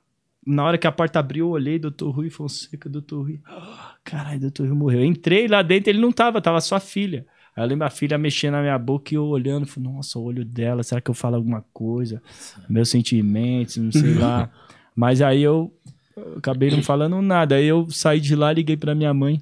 [0.47, 2.09] na hora que a porta abriu, eu olhei, Dr.
[2.09, 3.17] Rui Fonseca, Dr.
[3.17, 3.41] Rui.
[4.03, 4.63] Caralho, Dr.
[4.63, 5.01] Rui morreu.
[5.01, 7.27] Eu entrei lá dentro, ele não tava, tava só a filha.
[7.55, 10.23] Aí eu lembro a filha mexendo na minha boca e eu olhando, falei, nossa, o
[10.23, 12.23] olho dela, será que eu falo alguma coisa?
[12.67, 14.51] Meus sentimentos, não sei lá.
[14.97, 15.71] Mas aí eu,
[16.17, 17.57] eu acabei não falando nada.
[17.57, 19.39] Aí eu saí de lá, liguei pra minha mãe.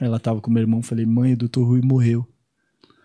[0.00, 2.28] Ela tava com meu irmão, falei, mãe, o doutor Rui morreu.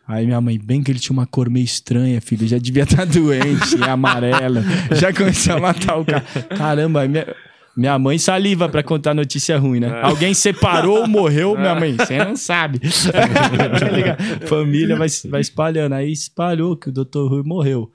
[0.08, 3.04] Aí minha mãe, bem que ele tinha uma cor meio estranha, filho, já devia estar
[3.06, 6.22] doente, e amarela, já começou a matar o cara.
[6.56, 7.36] Caramba, minha,
[7.76, 10.02] minha mãe saliva pra contar notícia ruim, né?
[10.02, 12.80] Alguém separou, morreu, minha mãe, você não sabe.
[13.08, 14.48] Tá?
[14.48, 17.92] Família vai, vai espalhando, aí espalhou que o doutor Rui morreu.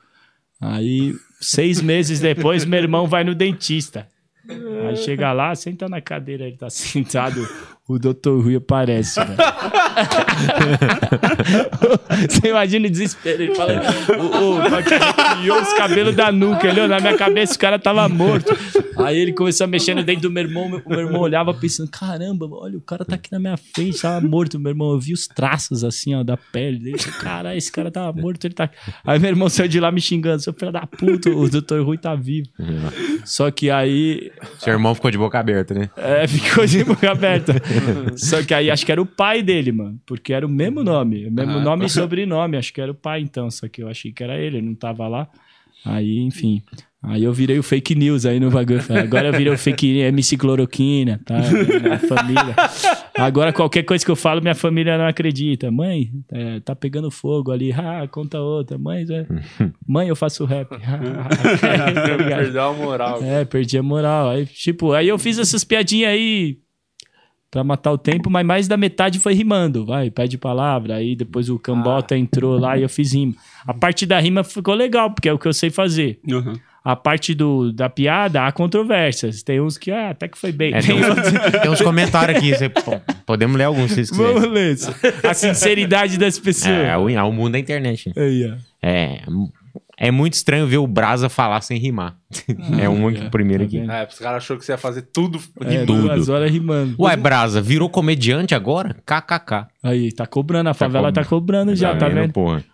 [0.61, 4.07] Aí, seis meses depois, meu irmão vai no dentista.
[4.49, 7.47] Aí chega lá, senta na cadeira, ele tá sentado,
[7.89, 9.37] o doutor Rui aparece, velho.
[12.29, 13.83] Você imagina o desespero, ele fala,
[14.19, 18.57] o, o, arrepiou os cabelos da nuca, ele na minha cabeça, o cara tava morto.
[18.99, 21.91] Aí ele começou a mexer no dente do meu irmão, o meu irmão olhava pensando,
[21.91, 25.13] caramba, olha, o cara tá aqui na minha frente, tava morto, meu irmão, eu vi
[25.13, 28.69] os traços assim, ó, da pele dele, caralho, esse cara tava morto, ele tá...
[29.05, 31.99] Aí meu irmão saiu de lá me xingando, seu filho da puta, o doutor Rui
[31.99, 32.49] tá vivo.
[33.25, 35.91] Só que aí Seu irmão ficou de boca aberta, né?
[35.97, 37.55] é, ficou de boca aberta.
[38.17, 39.82] Só que aí acho que era o pai dele, mano.
[40.07, 41.27] Porque era o mesmo nome.
[41.27, 41.87] O mesmo Ah, nome tá.
[41.87, 42.57] e sobrenome.
[42.57, 43.51] Acho que era o pai, então.
[43.51, 45.29] Só que eu achei que era ele, ele não tava lá.
[45.85, 46.63] Aí, enfim.
[47.05, 48.81] Aí eu virei o fake news aí no bagulho.
[49.03, 51.35] Agora eu virei o fake MC Cloroquina, tá?
[51.83, 52.55] Minha família.
[53.19, 55.69] Agora qualquer coisa que eu falo, minha família não acredita.
[55.69, 57.73] Mãe, é, tá pegando fogo ali.
[57.73, 58.79] Ah, conta outra.
[58.79, 59.27] Mãe, é...
[59.85, 60.69] mãe eu faço rap.
[62.29, 63.23] Perdeu a moral.
[63.23, 64.31] É, perdi a moral.
[64.31, 66.59] Aí, tipo, aí eu fiz essas piadinhas aí
[67.53, 69.85] pra matar o tempo, mas mais da metade foi rimando.
[69.85, 70.97] Vai, pede palavra.
[70.97, 73.35] Aí depois o Cambota entrou lá e eu fiz rima.
[73.67, 76.19] A parte da rima ficou legal, porque é o que eu sei fazer.
[76.27, 76.55] Uhum.
[76.83, 79.43] A parte do, da piada, há controvérsias.
[79.43, 80.75] Tem uns que, ah, até que foi bem.
[80.75, 81.05] É, tem, uns,
[81.63, 82.55] tem uns comentários aqui.
[82.57, 84.33] você- pô, podemos ler alguns se vocês quiserem.
[84.35, 84.93] Vamos ler isso.
[85.29, 86.75] A sinceridade das pessoas.
[86.75, 88.09] É, é o, é o mundo da internet.
[88.09, 88.15] né?
[88.17, 88.57] Ó.
[88.85, 89.21] É,
[90.03, 92.17] é muito estranho ver o Brasa falar sem rimar.
[92.81, 93.79] é um é, primeiro tá aqui.
[93.79, 95.41] É, os caras achou que você ia fazer tudo.
[95.61, 96.09] É, tudo.
[96.09, 96.97] duas horas rimando.
[96.99, 98.97] Ué, Brasa, virou comediante agora?
[99.07, 99.69] KKK.
[99.81, 100.71] Aí, tá cobrando.
[100.71, 102.33] A favela tá, co- cobrando já, tá vendo?
[102.33, 102.65] Porra.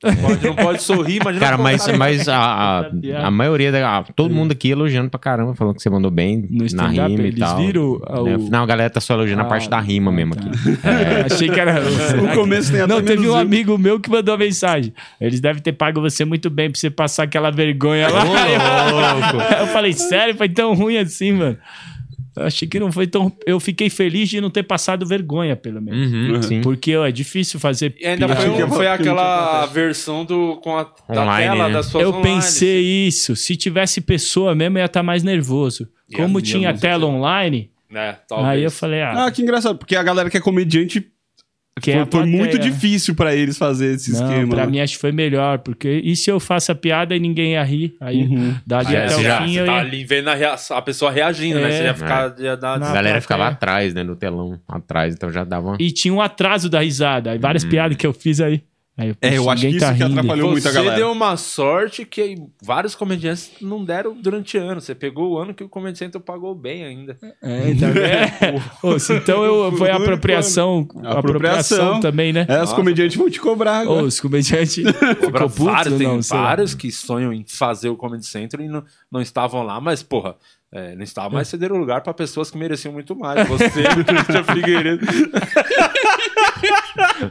[0.00, 1.44] Pode, não pode sorrir, imagina.
[1.44, 2.90] Cara, mas, botar- mas a, a,
[3.26, 6.46] a maioria, da, a- todo mundo aqui elogiando pra caramba, falando que você mandou bem
[6.50, 7.56] No na rima e eles tal.
[7.58, 8.36] viram a- Né?
[8.36, 10.42] o- Não, a galera tá só elogiando a parte da rima mesmo tá.
[10.48, 10.78] aqui.
[10.86, 11.80] É, achei que era.
[12.30, 14.92] O começo tem até Não, teve um amigo meu que mandou mensagem.
[15.20, 18.22] Eles devem ter pago você muito bem pra você passar aquela vergonha lá.
[19.60, 20.34] eu falei, sério?
[20.34, 21.56] Foi tão ruim assim, mano.
[22.36, 23.32] Eu achei que não foi tão.
[23.44, 26.12] Eu fiquei feliz de não ter passado vergonha, pelo menos.
[26.12, 26.60] Uhum, sim.
[26.60, 27.94] Porque ó, é difícil fazer.
[27.98, 31.74] E ainda foi, um- foi aquela versão do, com a da Online, tela né?
[31.74, 32.36] das suas Eu online.
[32.36, 33.34] pensei isso.
[33.34, 35.88] Se tivesse pessoa mesmo, ia estar mais nervoso.
[36.08, 38.48] Ia- Como tinha tela online, É, talvez.
[38.50, 41.04] aí eu falei, ah, Ah, que engraçado, porque a galera que é comediante
[41.88, 42.72] é foi, foi muito plateia?
[42.72, 44.54] difícil pra eles fazer esse Não, esquema.
[44.56, 44.72] pra né?
[44.72, 47.62] mim acho que foi melhor, porque e se eu faço a piada e ninguém ia
[47.62, 47.94] rir?
[48.00, 48.56] Aí Uhum.
[48.66, 49.78] dali É, até você o já, fim você eu tá ia...
[49.80, 51.68] ali vendo a, reação- a pessoa reagindo, né?
[51.68, 51.72] É.
[51.76, 52.34] Você ia ficar.
[52.40, 53.56] Ia dar Na A galera ficava plateia.
[53.56, 55.76] atrás, né, no telão, atrás, então já dava uma...
[55.78, 57.30] E tinha um atraso da risada.
[57.30, 58.60] Aí várias piadas que eu fiz aí.
[59.00, 60.76] Aí eu, É, eu "Poxa, acho que isso tá que rindo." atrapalhou muito a Você
[60.76, 60.96] galera.
[60.96, 64.80] deu uma sorte que vários comediantes não deram durante ano.
[64.80, 67.16] Você pegou o ano que o Comedy Central pagou bem ainda.
[67.42, 68.62] É, então, é.
[68.82, 72.00] Ô, então eu, foi a apropriação, apropriação Apropriação.
[72.00, 72.46] também, né?
[72.48, 74.04] É, os comediantes vão te cobrar Ô, agora.
[74.04, 74.74] os comediantes
[75.20, 76.20] ficou puto vários, tem não?
[76.20, 80.36] vários que sonham em fazer o Comedy Central e não, não estavam lá, mas, porra,
[80.72, 83.48] é, não estavam mais cedendo lugar pra pessoas que mereciam muito mais.
[83.48, 85.04] Você, o Christian Figueiredo.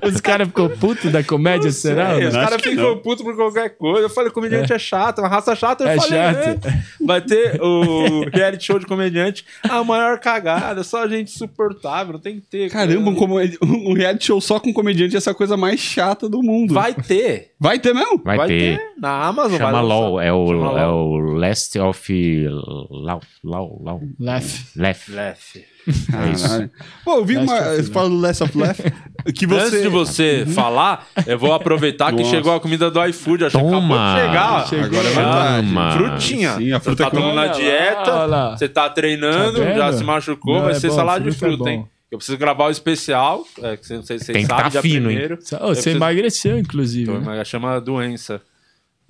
[0.07, 2.17] Os caras ficou puto da comédia, será?
[2.17, 4.05] Os caras ficam putos por qualquer coisa.
[4.05, 5.84] Eu falei, comediante é, chato, é uma raça chata.
[5.84, 6.67] Eu É falei, chato.
[6.67, 6.84] é.
[7.05, 12.36] vai ter o reality show de comediante, a maior cagada, só gente insuportável, não tem
[12.39, 12.70] que ter.
[12.70, 16.41] Caramba, um, comedi- um reality show só com comediante é essa coisa mais chata do
[16.43, 16.74] mundo.
[16.74, 17.51] Vai ter.
[17.59, 18.22] Vai ter mesmo?
[18.24, 18.80] Vai, ter.
[18.97, 19.57] Na Amazon.
[19.57, 19.82] Chama vai.
[19.84, 22.47] LOL, é o, Chama é o Last of...
[22.89, 24.01] Lau, lau, lau.
[24.20, 24.78] Left.
[24.80, 25.11] Left.
[25.11, 25.57] Lef.
[25.90, 26.48] É isso.
[26.48, 26.72] Caralho.
[27.04, 27.76] Pô, eu vi Last uma.
[27.76, 28.94] Você fala do Last of Left.
[29.36, 29.66] Que você.
[29.66, 32.30] Antes de você falar, eu vou aproveitar que Nossa.
[32.30, 33.46] chegou a comida do iFood.
[33.46, 34.68] Acho que acabou de chegar.
[34.68, 35.98] Chegou, agora é Ah, verdade.
[35.98, 36.56] Frutinha.
[36.58, 38.58] Sim, a fruta você tá tomando na lá, dieta, olha lá.
[38.58, 41.70] você tá treinando, Tá já se machucou, Não, vai é ser bom, salada de fruta
[41.70, 41.88] é hein?
[42.12, 44.68] Eu preciso gravar o especial, é, que você- não sei se vocês Tem que tá
[44.68, 45.18] dia fino, hein?
[45.18, 45.36] primeiro.
[45.36, 47.04] Ô, você preciso- emagreceu, inclusive.
[47.12, 47.38] Então, né?
[47.38, 48.42] mas chama doença.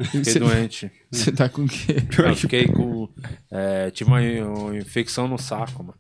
[0.02, 0.92] Fiquei Você- doente.
[1.12, 1.96] Você tá com o quê?
[2.18, 3.10] Eu fiquei com.
[3.52, 5.96] é, tive uma, uma infecção no saco, mano.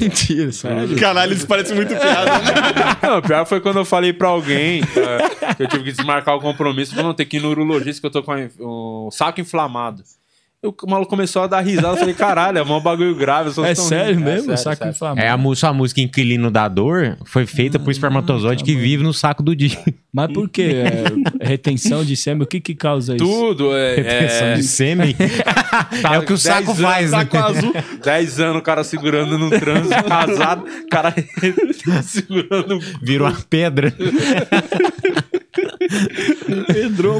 [0.00, 0.96] Mentira, sério.
[0.96, 2.38] Caralho, isso parece muito piada.
[2.38, 2.96] né?
[3.02, 6.34] Não, o pior foi quando eu falei pra alguém é, que eu tive que desmarcar
[6.36, 9.10] o compromisso pra não ter que ir no urologista, que eu tô com a- o
[9.10, 10.02] saco inflamado.
[10.60, 11.90] O maluco começou a dar risada.
[11.94, 13.50] Eu falei, caralho, é um bagulho grave.
[13.50, 14.52] É tão sério rindo." mesmo?
[14.52, 14.90] É saco sério.
[14.90, 15.20] inflamado.
[15.20, 19.40] É a, sua música Inquilino da Dor foi feita por espermatozoide que vive no saco
[19.40, 19.78] do dia.
[20.12, 20.68] Mas por quê?
[21.40, 23.24] É, retenção de sêmen, o que que causa isso?
[23.24, 23.96] Tudo é.
[23.96, 25.14] Retenção é de sêmen.
[26.12, 27.40] é o que o 10 saco anos, faz, tá né?
[27.40, 27.72] azul.
[28.02, 31.14] 10 anos o cara segurando no trânsito, casado, o cara
[32.02, 32.80] segurando.
[33.02, 33.94] Vira uma pedra.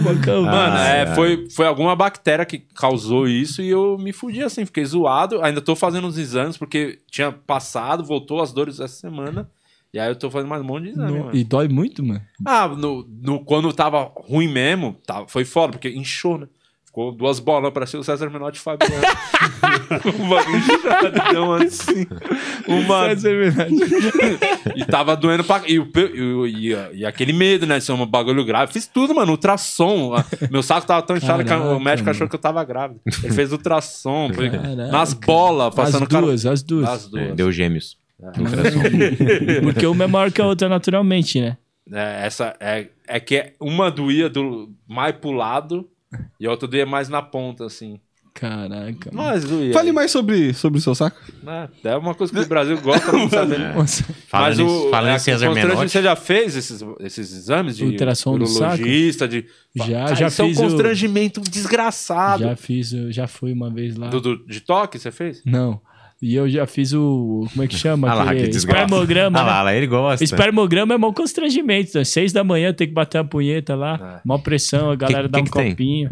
[0.01, 0.43] Macão.
[0.43, 1.14] Mano, Ah, é, é.
[1.14, 5.43] foi, foi alguma bactéria que causou isso e eu me fudi assim, fiquei zoado.
[5.43, 9.51] Ainda tô fazendo uns exames porque tinha passado, voltou as dores essa semana.
[9.93, 11.37] E aí eu tô fazendo mais um monte de exame, No- mano.
[11.37, 12.21] e dói muito, mano.
[12.47, 16.47] Ah, no, no- quando tava ruim mesmo, tá, foi foda, porque inchou, né?
[16.99, 18.92] Ficou duas bolas, parecia o César Menotti e Fabiano.
[20.18, 22.05] um bagulho inchadão assim.
[22.66, 23.07] Uma...
[23.07, 23.72] É verdade.
[24.74, 25.62] E tava doendo pra.
[25.68, 27.78] E, e, e e aquele medo, né?
[27.78, 28.72] De ser um bagulho grave.
[28.72, 29.30] Fiz tudo, mano.
[29.30, 30.12] Ultrassom.
[30.12, 32.30] A- Meu saco tava tão inchado que a- o Caraca, médico achou mano.
[32.30, 33.01] que eu tava grávido.
[33.22, 34.32] Ele fez ultrassom.
[34.34, 34.74] Foi Caraca.
[34.88, 36.26] nas bolas, As passando cara.
[36.26, 36.88] duas, as duas.
[36.88, 37.36] As duas.
[37.36, 37.96] Deu gêmeos.
[39.62, 41.57] Porque uma é maior que a outra naturalmente, né?
[41.92, 45.88] É, essa é, é que uma doía do, mais pro lado
[46.41, 48.01] e a outra doía mais na ponta, assim.
[48.35, 49.11] Caraca.
[49.13, 49.73] Mas doía.
[49.73, 51.19] Fale mais sobre, sobre o seu saco.
[51.85, 53.59] É, é uma coisa que o Brasil gosta de saber.
[53.75, 54.05] Nossa.
[54.29, 55.91] Falando, Mas em- o, falando é, em César constrangimento, Menotti.
[55.93, 58.85] Você já fez esses, esses exames de Ultrassom do saco?
[58.85, 59.11] De...
[59.75, 62.45] Já, Cara, já isso é um fiz o- constrangimento desgraçado.
[62.45, 64.07] Já fiz, eu já fui uma vez lá.
[64.09, 65.43] Do, do- de toque, você fez?
[65.45, 65.81] Não.
[66.21, 67.47] E eu já fiz o.
[67.53, 68.11] Como é que chama?
[68.11, 68.85] Ah lá, que desgraça.
[68.85, 69.39] Espermograma.
[69.39, 69.49] Ah né?
[69.51, 70.25] lá, lá, ele gosta.
[70.25, 71.99] Espermograma é mau constrangimento.
[71.99, 74.19] Às seis da manhã tem que bater a punheta lá.
[74.19, 74.21] É.
[74.25, 76.11] Mó pressão, a galera Que- dá que um que tem?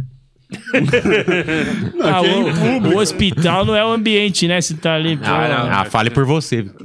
[0.51, 2.03] Copinho.
[2.03, 4.61] Ah, o, o hospital não é o ambiente, né?
[4.61, 5.17] Se tá ali.
[5.17, 5.25] pô.
[5.27, 6.67] Ah, ah, fale por você.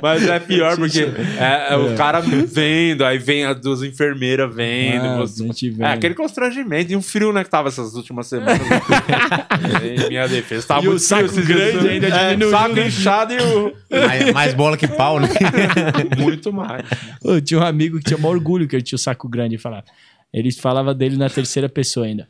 [0.00, 1.00] Mas é pior porque
[1.38, 5.04] é, é o cara vendo, aí vem as duas enfermeiras vendo.
[5.06, 5.84] Ah, você- gente vendo.
[5.86, 6.92] É aquele constrangimento.
[6.92, 8.60] E um frio, né, que tava essas últimas semanas.
[9.82, 10.66] em minha defesa.
[10.66, 12.86] Tava E o muito saco frio grande ainda É, diminuiu, Saco né?
[12.86, 13.72] inchado e o...
[14.06, 15.28] mais, mais bola que pau, né?
[16.18, 16.84] muito mais.
[17.24, 19.58] Eu tinha um amigo que tinha maior orgulho que ele tinha o saco grande e
[19.58, 19.84] falava.
[20.32, 22.28] Ele falava dele na terceira pessoa ainda.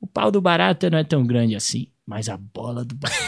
[0.00, 3.24] O pau do barata não é tão grande assim, mas a bola do barata.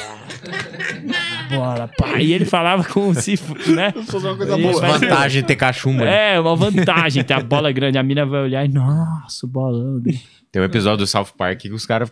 [1.49, 2.21] bola, pá.
[2.21, 3.39] E ele falava com se,
[3.73, 3.93] né?
[3.97, 4.81] Uma coisa boa.
[4.81, 6.05] Vantagem de ter cachumba.
[6.05, 6.35] né?
[6.35, 7.99] É, uma vantagem ter a bola grande.
[7.99, 10.01] A mina vai olhar e, nossa, o bolão.
[10.01, 10.21] dele."
[10.51, 12.11] Tem um episódio do South Park que os caras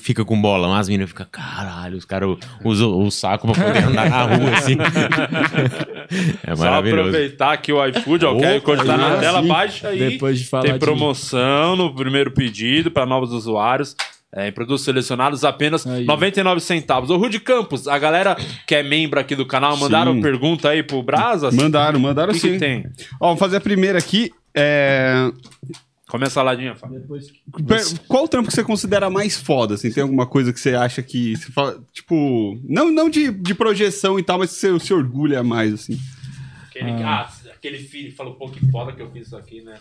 [0.00, 4.10] fica- com bolão, as meninas ficam, caralho, os caras usam o saco pra poder andar
[4.10, 4.76] na rua, assim.
[6.46, 7.08] é Só maravilhoso.
[7.08, 9.98] aproveitar aqui o iFood, ó, o Code tá na tela, baixa aí.
[9.98, 13.94] Depois de falar Tem de- promoção no primeiro pedido para novos usuários.
[14.34, 16.04] É, em produtos selecionados apenas Aí.
[16.04, 17.08] 99 centavos.
[17.08, 18.36] Ô, Rude Campos, a galera
[18.66, 20.20] que é membro aqui do canal, mandaram Sim.
[20.20, 21.50] pergunta aí pro Brasa?
[21.50, 22.52] Mandaram, mandaram O que, sim.
[22.52, 22.84] que tem?
[23.18, 24.30] Ó, vamos fazer a primeira aqui.
[24.54, 25.30] É...
[26.16, 27.02] Come a saladinha, Fábio.
[27.66, 29.74] Per- Qual o trampo que você considera mais foda?
[29.74, 31.36] Assim, tem alguma coisa que você acha que.
[31.36, 32.58] Você fala, tipo.
[32.64, 36.00] Não, não de, de projeção e tal, mas que você se orgulha mais, assim.
[36.68, 37.30] Aquele, ah.
[37.54, 39.76] aquele filho falou, pô, que foda que eu fiz isso aqui, né?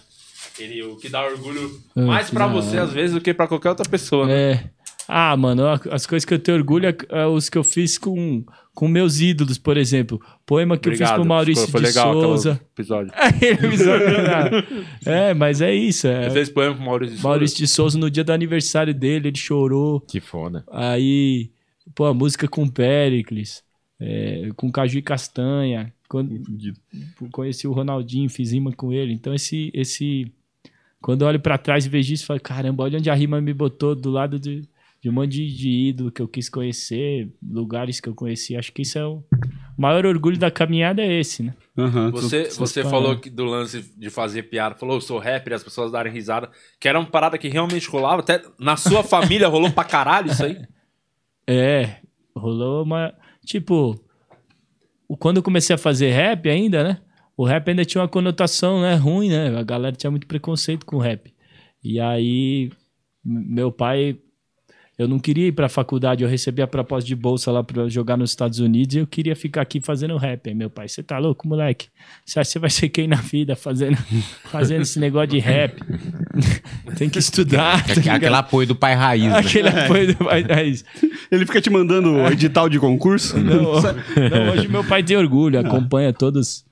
[0.54, 3.70] Aquele, o que dá orgulho Ah, mais pra você, às vezes, do que pra qualquer
[3.70, 4.52] outra pessoa, né?
[4.52, 4.70] É.
[5.08, 8.44] Ah, mano, as coisas que eu tenho orgulho é, é os que eu fiz com,
[8.74, 10.20] com meus ídolos, por exemplo.
[10.46, 12.60] Poema que eu fiz pro Maurício foi de Souza.
[12.74, 13.14] episódio.
[13.42, 14.64] Ele me sacaneou.
[15.06, 16.08] é, mas é isso.
[16.08, 16.28] É.
[16.28, 17.30] Você fez poema pro Maurício de Souza?
[17.30, 20.02] Maurício de Souza, no dia do aniversário dele, ele chorou.
[20.02, 20.64] Que foda.
[20.72, 21.52] Aí,
[21.94, 23.64] pô, a música com Pericles,
[24.00, 25.94] é, com Caju e Castanha.
[26.08, 26.44] Quando,
[27.32, 29.14] conheci o Ronaldinho, fiz rima com ele.
[29.14, 29.72] Então, esse.
[29.74, 30.32] esse
[31.02, 33.40] quando eu olho pra trás e vejo isso, eu falo, caramba, olha onde a rima
[33.40, 34.64] me botou do lado de,
[35.06, 38.58] de um monte de, de ídolo que eu quis conhecer, lugares que eu conheci.
[38.58, 39.24] Acho que isso é o
[39.78, 41.54] maior orgulho da caminhada, é esse, né?
[41.78, 42.10] Aham.
[42.10, 45.92] Você, você falou que do lance de fazer piada, falou, eu sou rapper, as pessoas
[45.92, 46.50] darem risada,
[46.80, 50.44] que era uma parada que realmente rolava, até na sua família rolou pra caralho isso
[50.44, 50.60] aí?
[51.46, 51.98] É,
[52.36, 53.14] rolou uma.
[53.46, 54.04] Tipo,
[55.20, 56.98] quando eu comecei a fazer rap ainda, né?
[57.38, 59.56] O rap ainda tinha uma conotação né, ruim, né?
[59.56, 61.32] A galera tinha muito preconceito com o rap.
[61.84, 62.72] E aí,
[63.24, 64.20] meu pai.
[64.98, 68.16] Eu não queria ir pra faculdade, eu recebi a proposta de bolsa lá pra jogar
[68.16, 70.48] nos Estados Unidos e eu queria ficar aqui fazendo rap.
[70.48, 71.88] Aí meu pai, você tá louco, moleque?
[72.26, 73.98] Você acha que você vai ser quem na vida fazendo,
[74.50, 75.78] fazendo esse negócio de rap?
[76.98, 77.74] Tem que estudar.
[77.74, 78.16] tá Aquele, ligado?
[78.16, 79.38] aquele apoio do pai raiz, né?
[79.40, 80.86] Aquele apoio do pai raiz.
[81.30, 83.38] Ele fica te mandando edital de concurso?
[83.38, 86.64] Não, não, hoje meu pai tem orgulho, acompanha todos.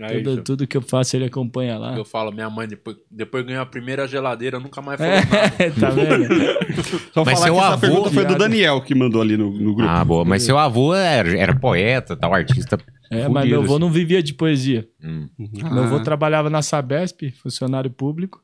[0.00, 1.96] É Tudo, tudo que eu faço, ele acompanha lá.
[1.96, 5.54] Eu falo, minha mãe depois, depois ganhou a primeira geladeira, nunca mais falou nada.
[5.58, 6.28] É, tá vendo?
[7.12, 9.50] Só Mas falar seu que essa avô- pergunta foi do Daniel que mandou ali no,
[9.50, 9.90] no grupo.
[9.90, 10.24] Ah, boa.
[10.24, 12.78] Mas seu avô era, era poeta, tal, artista.
[13.10, 13.80] É, fudido, mas meu avô assim.
[13.80, 14.88] não vivia de poesia.
[15.02, 15.28] Hum.
[15.38, 18.40] Meu avô trabalhava na Sabesp, funcionário público,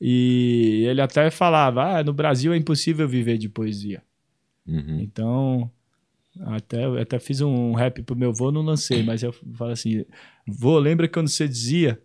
[0.00, 4.02] E ele até falava: ah, no Brasil é impossível viver de poesia.
[4.66, 5.00] Uhum.
[5.00, 5.70] Então,
[6.40, 10.04] até, até fiz um rap pro meu vô, não lancei, mas eu falo assim:
[10.46, 12.00] vô, lembra quando você dizia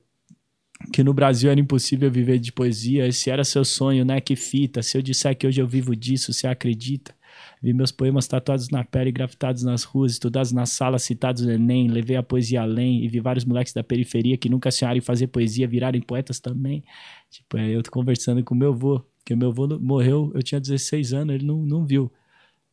[0.93, 3.07] que no Brasil era impossível viver de poesia?
[3.07, 4.21] Esse era seu sonho, né?
[4.21, 4.81] Que fita.
[4.81, 7.13] Se eu disser que hoje eu vivo disso, você acredita?
[7.61, 11.87] Vi meus poemas tatuados na pele, grafitados nas ruas, estudados na sala, citados no Enem,
[11.87, 15.27] levei a poesia além e vi vários moleques da periferia que nunca sonharam em fazer
[15.27, 16.83] poesia virarem poetas também.
[17.29, 21.13] Tipo, é, eu tô conversando com meu avô, que meu avô morreu, eu tinha 16
[21.13, 22.11] anos, ele não, não viu.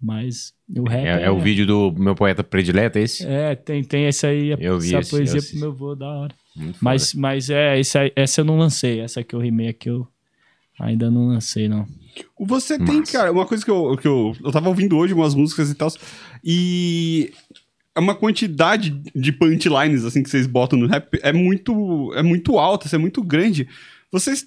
[0.00, 1.06] Mas o rap.
[1.06, 3.26] É, é o vídeo do meu poeta predileto, é esse?
[3.26, 6.06] É, tem, tem essa aí, Eu vi essa esse, poesia eu pro meu avô, da
[6.06, 6.34] hora.
[6.54, 10.06] Muito Mas, mas é, essa, essa eu não lancei, essa que eu rimei aqui eu
[10.78, 11.86] ainda não lancei, não.
[12.38, 13.12] Você tem, Massa.
[13.12, 14.34] cara, uma coisa que eu, que eu.
[14.42, 15.90] Eu tava ouvindo hoje umas músicas e tal.
[16.44, 17.32] E.
[17.94, 22.58] É uma quantidade de punchlines, assim, que vocês botam no rap é muito, é muito
[22.58, 23.66] alta, é muito grande.
[24.12, 24.46] Vocês.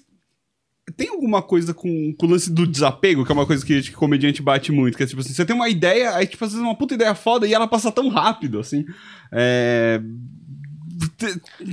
[0.96, 3.92] Tem alguma coisa com, com o lance do desapego, que é uma coisa que, que
[3.92, 6.64] comediante bate muito, que é tipo assim, você tem uma ideia, aí tipo, às vezes
[6.64, 8.84] uma puta ideia foda e ela passa tão rápido, assim.
[9.32, 10.00] É.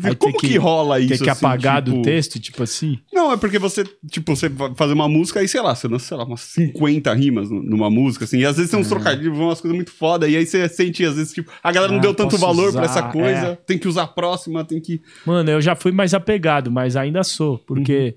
[0.03, 1.09] Aí Como tem que, que- rola isso?
[1.09, 2.97] Tem que assim, apagar do tipo- texto, tipo assim.
[3.13, 6.05] não, é porque você, tipo, você vai fazer uma música aí, sei lá, você lança,
[6.05, 9.35] sei lá, umas 50 rimas nu- numa música, assim, e às vezes tem uns trocadilhos,
[9.37, 11.99] vão umas coisas muito foda, e aí você sente, às vezes, tipo, a galera não
[11.99, 13.55] Ah, deu tanto valor pra usar, essa coisa, é.
[13.55, 15.01] tem que usar a próxima, tem que.
[15.25, 18.15] Mano, eu já fui mais apegado, mas ainda sou, porque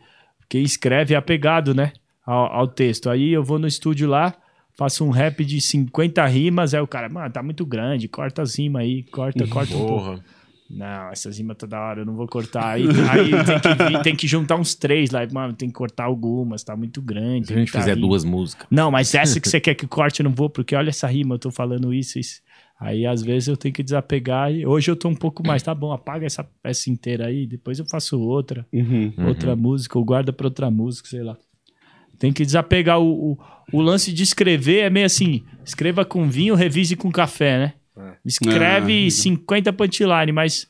[0.51, 1.93] quem escreve é apegado, né?
[2.27, 3.09] Ao, ao texto.
[3.09, 4.35] Aí eu vou no estúdio lá,
[4.77, 8.59] faço um rap de 50 rimas, aí o cara, mano, tá muito grande, corta as
[8.59, 9.95] rimas aí, corta, corta um pouco.
[10.05, 10.25] Porra.
[10.73, 12.65] Não, essas rimas toda hora, eu não vou cortar.
[12.75, 16.05] Aí, aí tem, que vir- tem que juntar uns três lá, mano, tem que cortar
[16.05, 17.49] algumas, tá muito grande.
[17.49, 18.07] Se a gente tá fizer rima.
[18.07, 18.67] duas músicas.
[18.71, 21.35] Não, mas essa que você quer que corte, eu não vou, porque olha essa rima,
[21.35, 22.41] eu tô falando isso, isso.
[22.81, 24.51] Aí, às vezes, eu tenho que desapegar.
[24.51, 27.79] E hoje eu tô um pouco mais, tá bom, apaga essa peça inteira aí, depois
[27.79, 29.13] eu faço outra, Uhum.
[29.27, 31.37] outra música, ou guarda pra outra música, sei lá.
[32.19, 33.39] Tem que desapegar o, o,
[33.73, 37.73] o lance de escrever, é meio assim, escreva com vinho, revise com café, né?
[38.25, 39.11] Escreve Ah.
[39.11, 40.67] 50 punchline, mas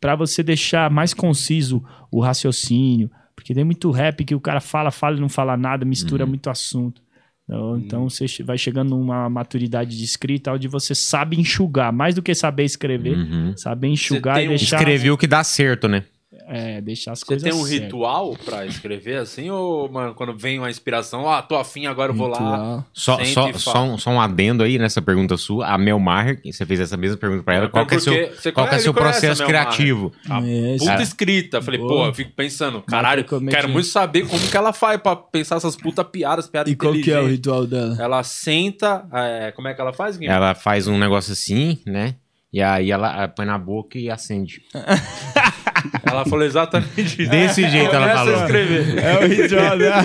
[0.00, 4.90] pra você deixar mais conciso o raciocínio, porque tem muito rap que o cara fala,
[4.90, 7.00] fala e não fala nada, mistura muito assunto.
[7.46, 12.14] Então, então você che- vai chegando numa maturidade de escrita onde você sabe enxugar, mais
[12.14, 13.54] do que saber escrever, Uhum.
[13.56, 16.04] saber enxugar e um- deixar, Escrevi o que dá certo, né?
[16.48, 17.84] É, deixar as Você coisas tem um certas.
[17.84, 19.50] ritual pra escrever assim?
[19.50, 22.38] Ou, mano, quando vem uma inspiração, ah, tô afim, agora eu vou lá.
[22.38, 22.84] Ritual.
[22.92, 23.84] Só, Sente só, só, fala.
[23.86, 25.66] um, só um adendo aí nessa pergunta sua.
[25.66, 27.66] A Mel Maher, que você fez essa mesma pergunta pra ela.
[27.66, 30.12] É, Qual que é seu, você qual que é seu processo criativo?
[30.28, 30.40] A
[30.78, 31.62] puta escrita.
[31.62, 31.92] Falei, Boa.
[31.92, 35.76] pô, eu fico pensando, caralho, quero muito saber como que ela faz pra pensar essas
[35.76, 37.96] puta piadas, piadas E qual que é o ritual dela?
[38.00, 40.26] Ela senta, é, como é que ela faz, Gui?
[40.26, 42.16] Ela faz um negócio assim, né?
[42.52, 44.62] E aí ela põe na boca e acende.
[46.04, 47.30] Ela falou exatamente isso.
[47.30, 48.34] Desse jeito ela falou.
[48.36, 48.98] escrever.
[48.98, 50.02] É o ritual dela.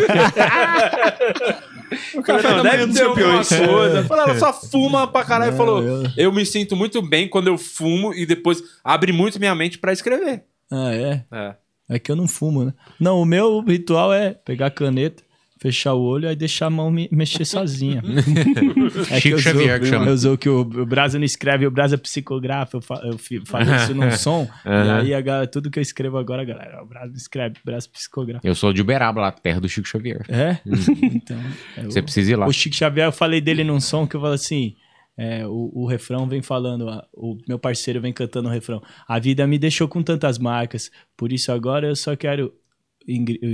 [2.16, 4.08] O café Não, da manhã deve ter alguma coisa.
[4.10, 5.52] Ela só fuma pra caralho.
[5.52, 9.40] Não, falou, eu- eu me sinto muito bem quando eu fumo e depois abre muito
[9.40, 10.44] minha mente pra escrever.
[10.72, 11.24] Ah, é?
[11.32, 11.56] É.
[11.92, 12.74] É que eu não fumo, né?
[13.00, 15.24] Não, o meu ritual é pegar a caneta,
[15.60, 18.02] fechar o olho e deixar a mão me mexer sozinha.
[19.12, 20.08] é Chico eu Xavier que chama.
[20.08, 23.76] eu sou que o, o Brasa não escreve, o Brasa psicografa, eu, fa, eu falo
[23.76, 24.98] isso num som, e Aham.
[25.02, 28.48] aí galera, tudo que eu escrevo agora, galera, o Brasa não escreve, o Brasa psicografa.
[28.48, 30.26] Eu sou de Uberaba, lá, terra do Chico Xavier.
[30.30, 30.58] É?
[31.14, 31.40] então,
[31.78, 32.48] é Você o- precisa ir lá.
[32.48, 34.76] O Chico Xavier, eu falei dele num som que eu falo assim.
[35.18, 38.82] é, o, o refrão vem falando, o meu parceiro vem cantando o refrão.
[39.06, 42.54] A vida me deixou com tantas marcas, por isso agora eu só quero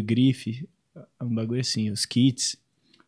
[0.03, 0.67] grife,
[1.21, 2.57] um bagulho assim, os kits.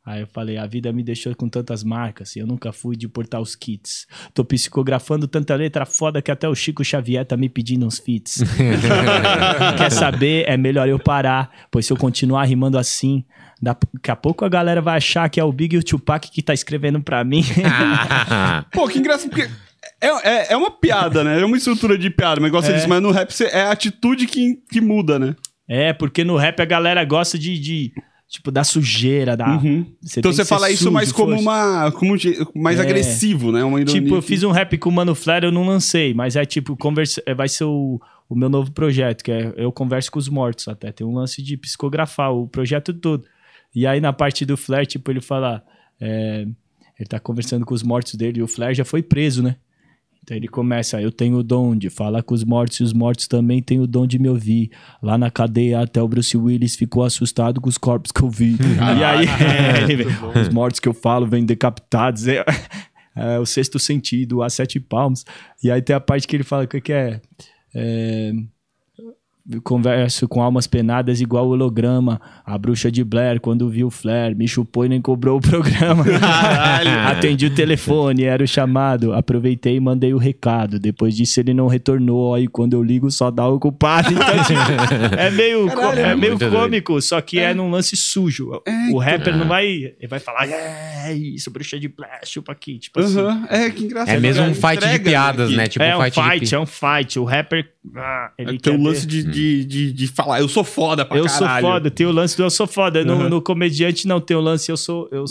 [0.06, 3.10] Aí eu falei, a vida me deixou com tantas marcas, e eu nunca fui de
[3.10, 4.08] portar os kits.
[4.34, 8.42] Tô psicografando tanta letra foda que até o Chico Xavier tá me pedindo uns fits.
[9.78, 10.46] Quer saber?
[10.48, 13.26] É melhor eu parar, pois se eu continuar rimando assim,
[13.62, 16.42] daqui a pouco a galera vai achar que é o Big e o Tupac que
[16.42, 17.44] tá escrevendo pra mim.
[18.72, 19.50] Pô, que engraçado, porque
[20.00, 21.42] é, é, é uma piada, né?
[21.42, 22.76] É uma estrutura de piada, mas igual você É.
[22.76, 25.36] disse, mas no rap é a atitude que, que muda, né?
[25.68, 27.92] É, porque no rap a galera gosta de, de,
[28.28, 29.58] tipo, da sujeira, da...
[29.58, 29.86] Uhum.
[30.02, 31.42] Você então você fala isso mais como força.
[31.44, 31.92] uma.
[31.92, 32.82] Como um mais É.
[32.84, 33.64] agressivo, né?
[33.64, 34.02] Uma ironia.
[34.02, 36.76] Tipo, eu fiz um rap com o Mano Flair, eu não lancei, mas é tipo,
[36.78, 38.00] conversa, é, vai ser o,
[38.30, 40.92] o meu novo projeto, que é Eu Converso com os Mortos até.
[40.92, 43.26] Tem um lance de psicografar o projeto todo.
[43.76, 45.64] E aí na parte do Flair, tipo, ele fala.
[46.00, 46.46] é,
[47.00, 49.58] ele tá conversando com os mortos dele e o Flair já foi preso, né?
[50.28, 53.30] Então ele começa, eu tenho o dom de falar com os mortos e os mortos
[53.30, 54.72] também têm o dom de me ouvir.
[55.02, 58.58] Lá na cadeia até o Bruce Willis ficou assustado com os corpos que eu vi.
[59.00, 60.08] e aí, é, ele vem,
[60.42, 62.28] os mortos que eu falo vêm decapitados.
[62.28, 62.44] É,
[63.16, 65.24] é, o sexto sentido, a sete palmos.
[65.64, 67.22] E aí tem a parte que ele fala o que, que é,
[67.74, 68.34] é,
[69.64, 72.20] converso com almas penadas igual holograma.
[72.46, 76.04] A bruxa de Blair, quando viu o flare, me chupou e nem cobrou o programa.
[77.08, 79.14] Atendi o telefone, era o chamado.
[79.14, 80.80] Aproveitei e mandei o recado.
[80.80, 82.36] Depois disso ele não retornou.
[82.36, 84.10] Aí quando eu ligo só dá o culpado.
[84.12, 86.56] Então, tipo, é meio, Caralho, é é meio muito doido.
[86.56, 87.54] cômico, só que é.
[87.54, 88.50] num lance sujo.
[88.92, 89.38] O rapper Ah.
[89.38, 89.66] não vai.
[89.68, 92.78] Ele vai falar, é isso, bruxa de Blair, chupa aqui.
[92.80, 93.20] Tipo assim.
[93.20, 94.16] Aham, É, que engraçado.
[94.16, 95.68] É mesmo um Entrega, fight de né, piadas, né?
[95.68, 97.20] Tipo, é um fight, de fight, pi- é um fight.
[97.20, 97.70] O rapper.
[97.96, 101.06] ah, ele Tem quer o ver- lance de, de, de, de falar, eu sou foda
[101.06, 101.62] pra Eu caralho.
[101.62, 103.04] sou foda, tem o lance do eu sou foda.
[103.06, 103.30] No, Uhum.
[103.30, 105.08] no comediante não tem o lance eu sou.
[105.12, 105.26] Eu,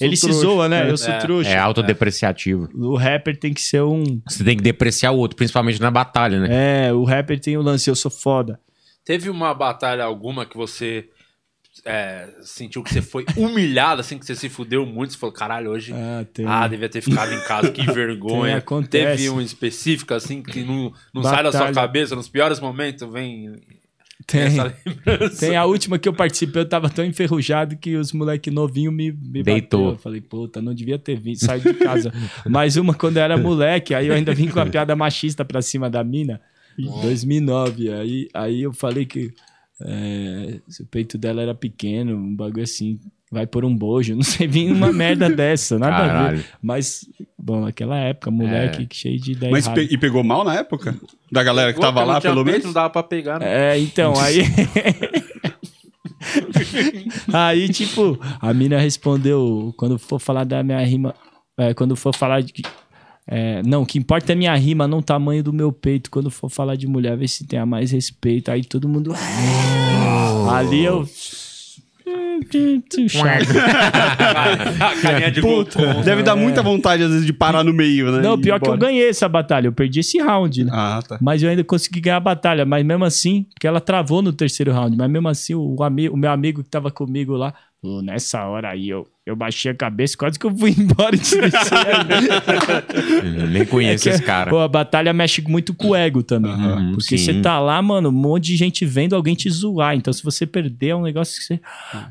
[0.00, 0.40] ele se trouxa.
[0.40, 0.86] zoa, né?
[0.86, 0.90] É.
[0.90, 1.18] Eu sou É.
[1.18, 1.50] trouxa.
[1.50, 2.68] É autodepreciativo.
[2.74, 4.20] O rapper tem que ser um.
[4.28, 6.86] Você tem que depreciar o outro, principalmente na batalha, né?
[6.88, 8.60] É, o rapper tem o lance eu sou foda.
[9.04, 11.06] Teve uma batalha alguma que você
[11.84, 15.12] é, sentiu que você foi humilhado, assim, que você se fudeu muito?
[15.12, 15.92] Você falou, caralho, hoje.
[15.92, 16.46] Ah, tem.
[16.46, 18.56] Ah, devia ter ficado em casa, que Tem, vergonha.
[18.56, 19.16] acontece.
[19.16, 23.56] Teve um específico, assim, que não, não sai da sua cabeça, nos piores momentos, vem
[24.26, 24.42] tem.
[24.42, 25.40] essa lembrança.
[25.40, 29.12] Tem a última que eu participei, eu tava tão enferrujado que os moleque novinho me,
[29.12, 29.80] me Deitou.
[29.80, 29.94] bateu.
[29.94, 32.12] Eu falei, puta, não devia ter vindo, saí de casa.
[32.46, 35.62] Mais uma quando eu era moleque, aí eu ainda vim com a piada machista pra
[35.62, 36.40] cima da mina.
[36.78, 39.32] Em 2009, aí, aí eu falei que
[39.82, 42.98] é, se o peito dela era pequeno, um bagulho assim,
[43.30, 46.08] vai por um bojo, não sei, vim uma merda dessa, nada a ver.
[46.12, 46.44] Caralho.
[46.62, 47.06] Mas,
[47.38, 50.96] bom, naquela época, moleque cheio de ideia Mas pe- e pegou mal na época?
[51.30, 52.66] Da galera que Pô, tava lá, tinha pelo peito, menos?
[52.66, 53.74] Não dava pra pegar, né?
[53.74, 54.38] É, então, aí.
[57.32, 61.14] aí, tipo, a mina respondeu: quando for falar da minha rima.
[61.56, 62.52] é, quando for falar de.
[63.30, 66.10] É, não, o que importa é minha rima, não o tamanho do meu peito.
[66.10, 68.50] Quando for falar de mulher, vê se tenha mais respeito.
[68.50, 69.12] Aí todo mundo.
[70.50, 71.06] Ali eu.
[74.80, 78.20] A carinha de Puta, deve dar muita vontade, às vezes, de parar no meio, né?
[78.22, 79.66] Não, pior que eu ganhei essa batalha.
[79.68, 80.70] Eu perdi esse round, né?
[80.72, 81.18] Ah, tá.
[81.20, 82.64] Mas eu ainda consegui ganhar a batalha.
[82.64, 84.96] Mas mesmo assim, porque ela travou no terceiro round.
[84.96, 88.70] Mas mesmo assim, o, ami- o meu amigo que tava comigo lá, pô, nessa hora
[88.70, 91.20] aí, eu, eu baixei a cabeça, quase que eu fui embora e.
[93.40, 94.50] Eu Nem conheço É esse cara.
[94.50, 96.56] Pô, a batalha mexe muito com o ego também.
[96.56, 96.74] né?
[96.74, 97.24] Uhum, Porque sim.
[97.24, 99.94] você tá lá, mano, um monte de gente vendo alguém te zoar.
[99.94, 101.60] Então, se você perder, é um negócio que você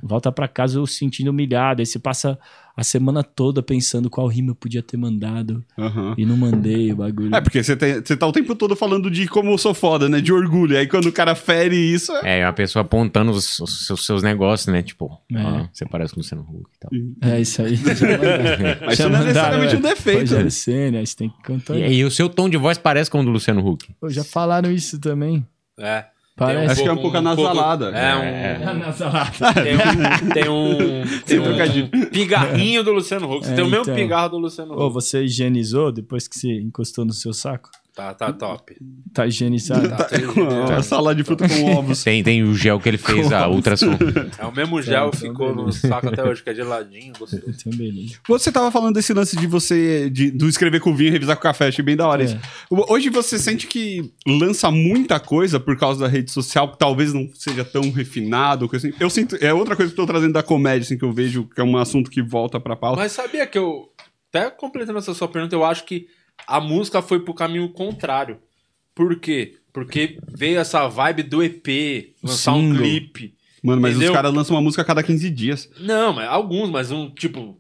[0.01, 1.82] volta pra casa se sentindo humilhado.
[1.82, 2.38] Aí você passa
[2.78, 6.13] a semana toda pensando qual rima eu podia ter mandado Aham.
[6.15, 7.36] e não mandei o bagulho.
[7.36, 10.07] É, porque você, tem- você tá o tempo todo falando de como eu sou foda,
[10.07, 10.21] né?
[10.21, 10.78] De orgulho.
[10.78, 12.38] Aí quando o cara fere isso, é...
[12.39, 14.84] É, a pessoa apontando os, os seus, seus negócios, né?
[14.84, 15.41] Tipo, É.
[15.41, 17.32] ó, você parece com o Luciano Huck e tal.
[17.32, 17.78] É isso aí.
[18.86, 20.19] Mas isso não é necessariamente um defeito.
[20.19, 21.75] Rogério Ceni, aí você tem que cantar.
[21.78, 23.88] E, e o seu tom de voz parece com o do Luciano Huck.
[23.99, 25.43] Pô, já falaram isso também.
[25.80, 26.05] É.
[26.38, 26.71] Parece.
[26.73, 27.89] Acho que é um pouco anasalada.
[27.97, 29.31] É, um, salada.
[29.63, 30.29] tem um.
[30.33, 31.03] Tem um.
[31.25, 33.43] Tem um pigarrinho do Luciano Huck.
[33.45, 33.95] Você É, tem o mesmo então.
[33.95, 34.93] pigarro do Luciano Ô, Huck.
[34.93, 37.69] você higienizou depois que você encostou no seu saco?
[37.97, 38.77] Tá, tá top.
[39.11, 39.89] Tá higienizado?
[39.89, 40.07] Tá
[40.39, 40.83] Uma bem.
[40.83, 42.03] salada de fruta com ovos.
[42.03, 43.97] Tem, tem o gel que ele fez, a ultrassom.
[44.37, 47.41] É o mesmo gel, Então, ficou no saco até hoje, que é geladinho, gostoso.
[48.27, 51.41] Você tava falando desse lance de você, de, do escrever com vinho e revisar com
[51.41, 52.25] café, achei bem da hora É.
[52.25, 52.37] isso.
[52.69, 57.27] Hoje você sente que lança muita coisa por causa da rede social, que talvez não
[57.33, 58.93] seja tão refinado, assim.
[58.99, 61.45] Eu sinto, é outra coisa que eu tô trazendo da comédia, assim, que eu vejo
[61.53, 63.01] que é um assunto que volta pra pauta.
[63.01, 63.89] Mas sabia que eu.
[64.31, 66.05] Até completando essa sua pergunta, eu acho que
[66.45, 68.39] a música foi pro caminho contrário.
[68.93, 69.55] Por quê?
[69.71, 72.77] Porque veio essa vibe do EP, lançar um Single.
[72.77, 73.35] clipe.
[73.63, 74.11] Mano, mas Entendeu?
[74.11, 75.69] os caras lançam uma música a cada 15 dias.
[75.79, 77.59] Não, mas alguns, mas um tipo.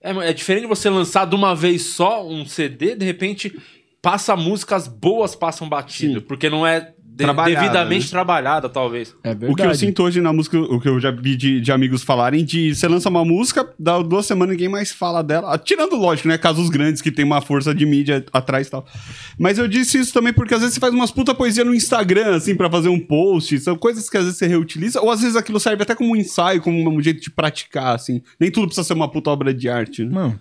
[0.00, 3.56] É, é diferente você lançar de uma vez só um CD, de repente
[4.00, 6.20] passa músicas boas, passam batido.
[6.20, 6.26] Sim.
[6.26, 6.94] Porque não é
[7.24, 8.10] Trabalhada, devidamente né?
[8.10, 9.14] trabalhada, talvez.
[9.24, 9.78] É O que eu verdade.
[9.78, 12.86] sinto hoje na música, o que eu já vi de, de amigos falarem, de você
[12.88, 15.56] lança uma música, dá duas semanas ninguém mais fala dela.
[15.58, 16.38] Tirando, lógico, né?
[16.38, 18.86] Casos grandes que tem uma força de mídia atrás e tal.
[19.38, 22.36] Mas eu disse isso também porque às vezes você faz umas puta poesia no Instagram,
[22.36, 23.58] assim, pra fazer um post.
[23.60, 26.16] São coisas que às vezes você reutiliza, ou às vezes aquilo serve até como um
[26.16, 28.22] ensaio, como um jeito de praticar, assim.
[28.38, 30.12] Nem tudo precisa ser uma puta obra de arte, né?
[30.14, 30.40] Mano,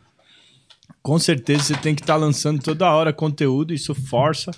[1.01, 4.51] com certeza você tem que estar lançando toda hora conteúdo, isso força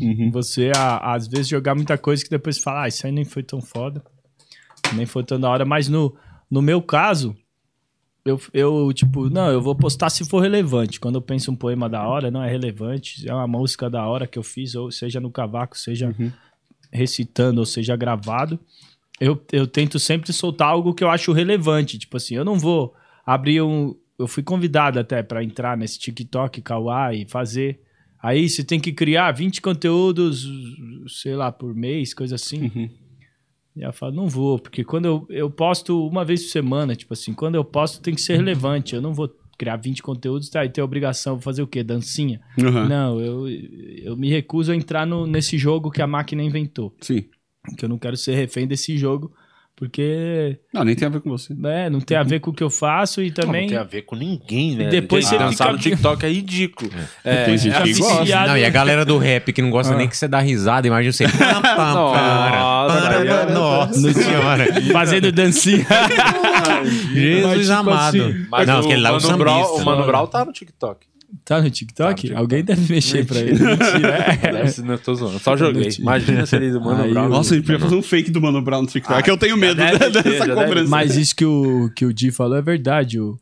[0.00, 0.30] Uhum.
[0.30, 3.42] você a, às vezes jogar muita coisa que depois fala, ah, isso aí nem foi
[3.42, 4.02] tão foda,
[4.94, 6.14] nem foi tão da hora, mas no,
[6.50, 7.36] no meu caso,
[8.24, 11.00] eu, eu, tipo, não, eu vou postar se for relevante.
[11.00, 14.26] Quando eu penso um poema da hora, não é relevante, é uma música da hora
[14.26, 16.14] que eu fiz, ou seja no cavaco, seja
[16.92, 18.58] recitando, ou seja gravado,
[19.20, 21.98] eu, eu tento sempre soltar algo que eu acho relevante.
[21.98, 23.94] Tipo assim, eu não vou abrir um.
[24.18, 27.80] Eu fui convidado até para entrar nesse TikTok, Kawaii, fazer.
[28.20, 30.46] Aí você tem que criar 20 conteúdos,
[31.06, 32.64] sei lá, por mês, coisa assim.
[32.64, 32.90] Uhum.
[33.76, 37.12] E eu falo, não vou, porque quando eu, eu posto uma vez por semana, tipo
[37.12, 38.96] assim, quando eu posto tem que ser relevante.
[38.96, 41.82] Eu não vou criar 20 conteúdos tá, e ter a obrigação de fazer o quê?
[41.84, 42.40] Dancinha?
[42.56, 42.88] Uhum.
[42.88, 46.94] Não, eu, eu me recuso a entrar no, nesse jogo que a máquina inventou.
[47.00, 47.24] Sim.
[47.76, 49.32] Que eu não quero ser refém desse jogo,
[49.78, 51.54] porque Não, nem tem a ver com você.
[51.64, 53.62] é, não tem a ver com o que eu faço e Não, também.
[53.62, 54.86] não tem a ver com ninguém, né?
[54.86, 56.90] E depois você dançar fica- no TikTok é ridículo.
[57.24, 58.46] É, Tem gente é que gosta.
[58.46, 59.96] Não, e a galera do rap que não gosta Ah.
[59.96, 61.24] nem que você dá risada, imagina você.
[61.26, 64.66] Nossa, é- Nossa senhora.
[64.92, 65.86] Fazendo dancinha.
[67.14, 68.16] Jesus Mas, tipo amado.
[68.22, 69.82] assim, Mas não, o, aquele lá é o Mano Brown, sambista.
[69.82, 71.06] o Mano Brown tá no TikTok.
[71.44, 72.28] Tá no TikTok?
[72.28, 72.38] Tá no.
[72.40, 73.52] Alguém deve mexer pra ele.
[73.52, 74.08] Mentira.
[74.42, 74.52] é.
[74.52, 75.38] Deve ser, não, tô zoando.
[75.38, 75.88] Só joguei.
[75.98, 77.28] Imagina se ele do Mano Aí, Brown.
[77.28, 79.18] Nossa, gente podia fazer um fake do Mano Brown no TikTok.
[79.18, 80.88] é que eu tenho medo ter, dessa cobrança.
[80.90, 83.20] Mas isso que o, que o Di falou é verdade.
[83.20, 83.38] O-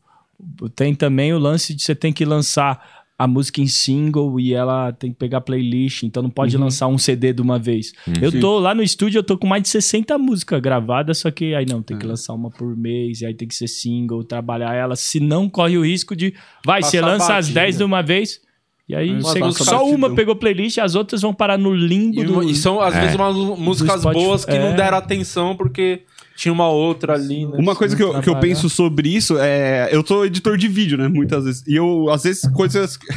[0.75, 4.91] tem também o lance de você tem que lançar a música em single e ela
[4.91, 7.91] tem que pegar playlist, então não pode lançar um CD de uma vez.
[8.21, 11.55] Eu tô lá no estúdio, eu tô com mais de 60 músicas gravadas, só que
[11.55, 14.73] aí não, tem que lançar uma por mês, e aí tem que ser single, trabalhar
[14.75, 17.61] ela, senão corre o risco de, vai, você Passar lança as batida.
[17.61, 18.39] 10 de uma vez,
[18.87, 22.23] e aí Mas você- só uma pegou playlist, as outras vão parar no limbo E,
[22.23, 22.43] do...
[22.43, 23.01] e são, às É.
[23.01, 24.75] vezes, umas músicas boas que não É.
[24.75, 26.03] deram atenção porque
[26.37, 27.57] tinha uma outra ali, né?
[27.57, 29.89] Uma coisa que eu, que eu penso sobre isso é.
[29.91, 31.07] Eu sou editor de vídeo, né?
[31.07, 31.63] Muitas vezes.
[31.67, 32.97] E eu, às vezes, coisas.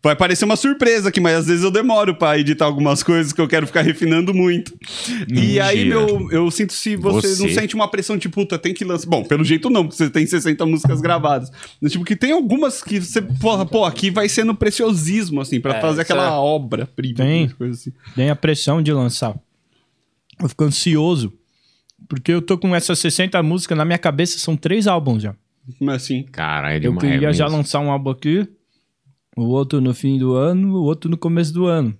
[0.00, 3.40] Vai parecer uma surpresa aqui, mas às vezes eu demoro pra editar algumas coisas que
[3.40, 4.72] eu quero ficar refinando muito.
[5.28, 6.06] E aí, Mentira.
[6.06, 7.42] meu, eu sinto se você, Você?
[7.42, 9.08] não sente uma pressão de puta, tem que lançar.
[9.08, 11.50] Bom, pelo jeito não, porque você tem 60 músicas gravadas.
[11.80, 13.20] Mas, tipo, que tem algumas que você.
[13.20, 16.30] Porra, pô, aqui vai sendo preciosismo, assim, pra É, fazer aquela é.
[16.30, 17.16] obra-prima.
[17.16, 17.48] Tem.
[17.48, 17.92] coisa assim.
[18.14, 19.34] tem a pressão de lançar.
[20.40, 21.32] Eu fico ansioso.
[22.08, 25.34] Porque eu tô com essas 60 músicas, na minha cabeça são três álbuns já.
[25.80, 26.22] Mas assim.
[26.22, 28.48] Caralho, Eu demais, queria é já lançar um álbum aqui,
[29.36, 31.94] o outro no fim do ano, o outro no começo do ano.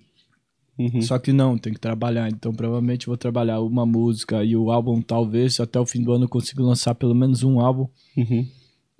[0.77, 1.01] Uhum.
[1.01, 2.29] Só que não, tem que trabalhar.
[2.29, 6.11] Então provavelmente eu vou trabalhar uma música e o álbum talvez até o fim do
[6.13, 7.87] ano eu consiga lançar pelo menos um álbum.
[8.17, 8.47] Uhum.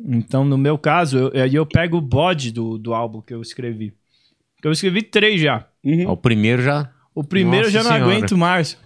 [0.06, 3.42] Então no meu caso, eu- aí eu, pego o bode do, do álbum que eu
[3.42, 3.94] escrevi.
[4.64, 5.66] Eu escrevi três já.
[5.84, 6.12] Uhum.
[6.12, 6.92] O primeiro já.
[7.16, 8.16] O primeiro eu já Nossa não Senhora.
[8.18, 8.78] aguento mais.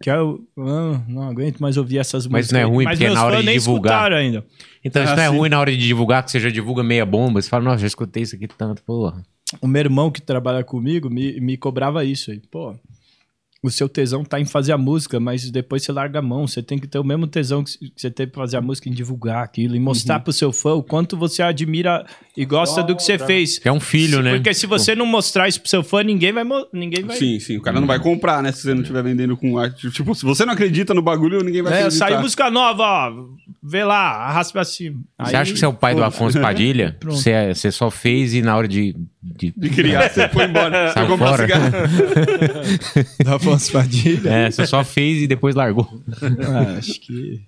[0.00, 0.40] Que é o.
[0.58, 2.52] ah, não aguento mais ouvir essas Mas músicas.
[2.52, 4.44] não é ruim, Mas porque meus na hora de divulgar- ainda.
[4.84, 5.36] Então isso Ah, não é sim.
[5.36, 7.42] ruim na hora de divulgar, que você já divulga meia bomba.
[7.42, 9.22] Você fala, nossa, já escutei isso aqui tanto, porra.
[9.62, 12.40] o meu irmão que trabalha comigo me, me cobrava isso aí.
[12.50, 12.74] Pô,
[13.60, 16.46] o seu tesão tá em fazer a música, mas depois você larga a mão.
[16.46, 18.92] Você tem que ter o mesmo tesão que você teve pra fazer a música, em
[18.92, 22.06] divulgar aquilo, e mostrar pro seu fã o quanto você admira
[22.36, 23.58] e gosta do que você fez.
[23.58, 24.34] Que é um filho, Se- né?
[24.36, 26.44] Porque se você não mostrar isso pro seu fã, ninguém vai.
[26.44, 27.16] mo- Ninguém vai...
[27.16, 27.56] Sim, sim.
[27.56, 28.52] O cara não vai comprar, né?
[28.52, 29.90] Se você não estiver vendendo com arte.
[29.90, 32.06] Tipo, se você não acredita no bagulho, ninguém vai É, acreditar.
[32.06, 33.12] saiu música nova, ó.
[33.60, 35.00] Vê lá, arrasta pra cima.
[35.20, 36.96] Você Aí- acha que você é o pai do pô, Afonso Padilha?
[37.00, 37.16] Pronto.
[37.18, 38.94] Você, você só fez e na hora de.
[39.22, 40.92] De- De criar, você foi embora.
[40.92, 41.42] Sai Foi comprar fora.
[41.46, 41.72] cigarro.
[43.24, 44.28] do Afonso Padilha?
[44.30, 46.02] É, você só fez e depois largou.
[46.22, 47.40] Ah, acho que.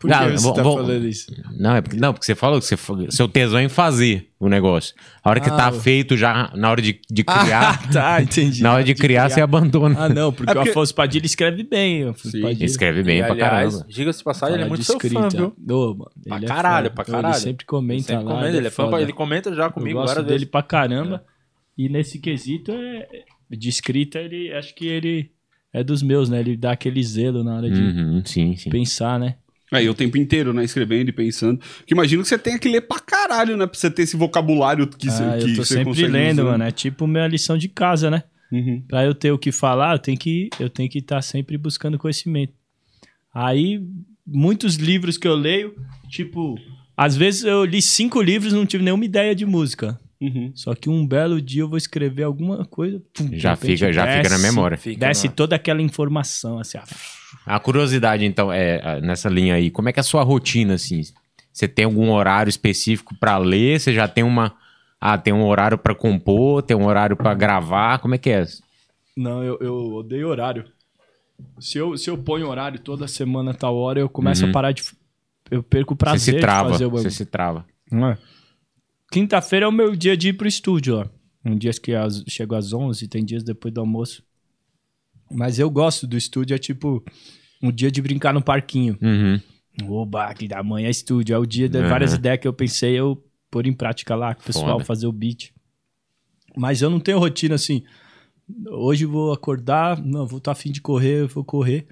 [0.00, 1.26] Por que Não, você vou- tá vou- falando isso?
[1.58, 2.76] Não, é porque, não, porque você falou que você,
[3.10, 4.94] seu tesão é em fazer o negócio.
[5.22, 8.22] A hora que Ah, tá o- feito já, na hora de, de criar, Ah, tá,
[8.22, 8.62] entendi.
[8.62, 10.04] na hora de criar, você abandona.
[10.04, 12.04] Ah, não, porque, É porque- o Afonso Padilha escreve bem.
[12.08, 12.40] Afonso Sim.
[12.42, 12.64] Padilha.
[12.64, 13.92] Escreve bem E, pra aliás, caramba.
[13.92, 15.28] diga-se de passagem, ele é muito de fã, escrita.
[15.28, 15.54] viu?
[15.76, 17.34] Ô, mano, Pra ele é caralho, pra Ele caralho.
[17.34, 18.34] sempre comenta sempre lá.
[18.34, 19.02] comenta, ele, é fã, foda.
[19.02, 20.50] ele comenta já comigo Eu gosto várias dele vezes.
[20.50, 21.24] pra caramba.
[21.76, 23.06] E nesse quesito, é,
[23.50, 25.30] de escrita, ele acho que ele
[25.72, 26.40] é dos meus, né?
[26.40, 28.70] Ele dá aquele zelo na hora de Uhum, sim, sim.
[28.70, 29.36] pensar, né?
[29.72, 30.64] Aí o tempo inteiro, né?
[30.64, 31.60] Escrevendo e pensando.
[31.86, 33.66] Que imagino que você tenha que ler pra caralho, né?
[33.66, 36.50] Pra você ter esse vocabulário que, você Ah, que eu tô sempre lendo, usar.
[36.52, 36.64] mano.
[36.64, 38.24] É tipo minha lição de casa, né?
[38.50, 38.82] Uhum.
[38.88, 41.96] Pra eu ter o que falar, eu tenho que eu tenho que estar sempre buscando
[41.98, 42.52] conhecimento.
[43.32, 43.80] Aí,
[44.26, 45.72] muitos livros que eu leio,
[46.08, 46.56] tipo,
[46.96, 50.00] às vezes eu li cinco livros e não tive nenhuma ideia de música.
[50.20, 50.52] Uhum.
[50.54, 53.00] Só que um belo dia eu vou escrever alguma coisa.
[53.14, 54.76] pum, Já repente fica, já fica na desce- memória.
[54.76, 56.84] Fica Desce na- toda aquela informação, assim, ah,
[57.46, 60.74] A curiosidade, então, é ah, nessa linha aí, como é que é a sua rotina,
[60.74, 61.00] assim?
[61.52, 63.80] Você tem algum horário específico pra ler?
[63.80, 64.54] Você já tem uma.
[65.00, 67.98] Ah, tem um horário pra compor, tem um horário pra gravar?
[68.00, 68.44] Como é que é?
[69.16, 70.64] Não, eu, eu odeio horário.
[71.58, 74.50] Se eu, se eu ponho horário toda semana, tal hora, eu começo Uhum.
[74.50, 74.82] a parar de.
[75.50, 76.66] Eu perco o Você prazer se trava.
[76.66, 77.64] de fazer o Você se trava.
[77.90, 78.18] Não é?
[79.10, 81.06] Quinta-feira é o meu dia de ir pro estúdio, ó.
[81.44, 84.22] Um dias que as, chego às 11, tem dias depois do almoço.
[85.30, 87.02] Mas eu gosto do estúdio, é tipo
[87.62, 88.98] um dia de brincar no parquinho.
[89.00, 89.40] Uhum.
[89.88, 91.34] Oba, da manhã é estúdio.
[91.34, 91.88] É o dia de Aham.
[91.88, 94.84] várias ideias que eu pensei eu pôr em prática lá, com o pessoal Foda.
[94.84, 95.50] fazer o beat.
[96.56, 97.82] Mas eu não tenho rotina assim.
[98.68, 101.86] Hoje eu vou acordar, não, vou estar afim de correr, eu vou correr.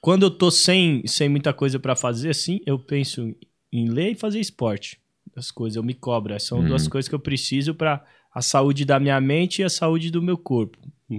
[0.00, 3.34] Quando eu tô sem, sem muita coisa pra fazer, assim, eu penso
[3.72, 4.98] em ler e fazer esporte.
[5.38, 6.38] As coisas, eu me cobro.
[6.40, 6.90] São duas Uhum.
[6.90, 10.36] coisas que eu preciso pra a saúde da minha mente e a saúde do meu
[10.36, 10.76] corpo.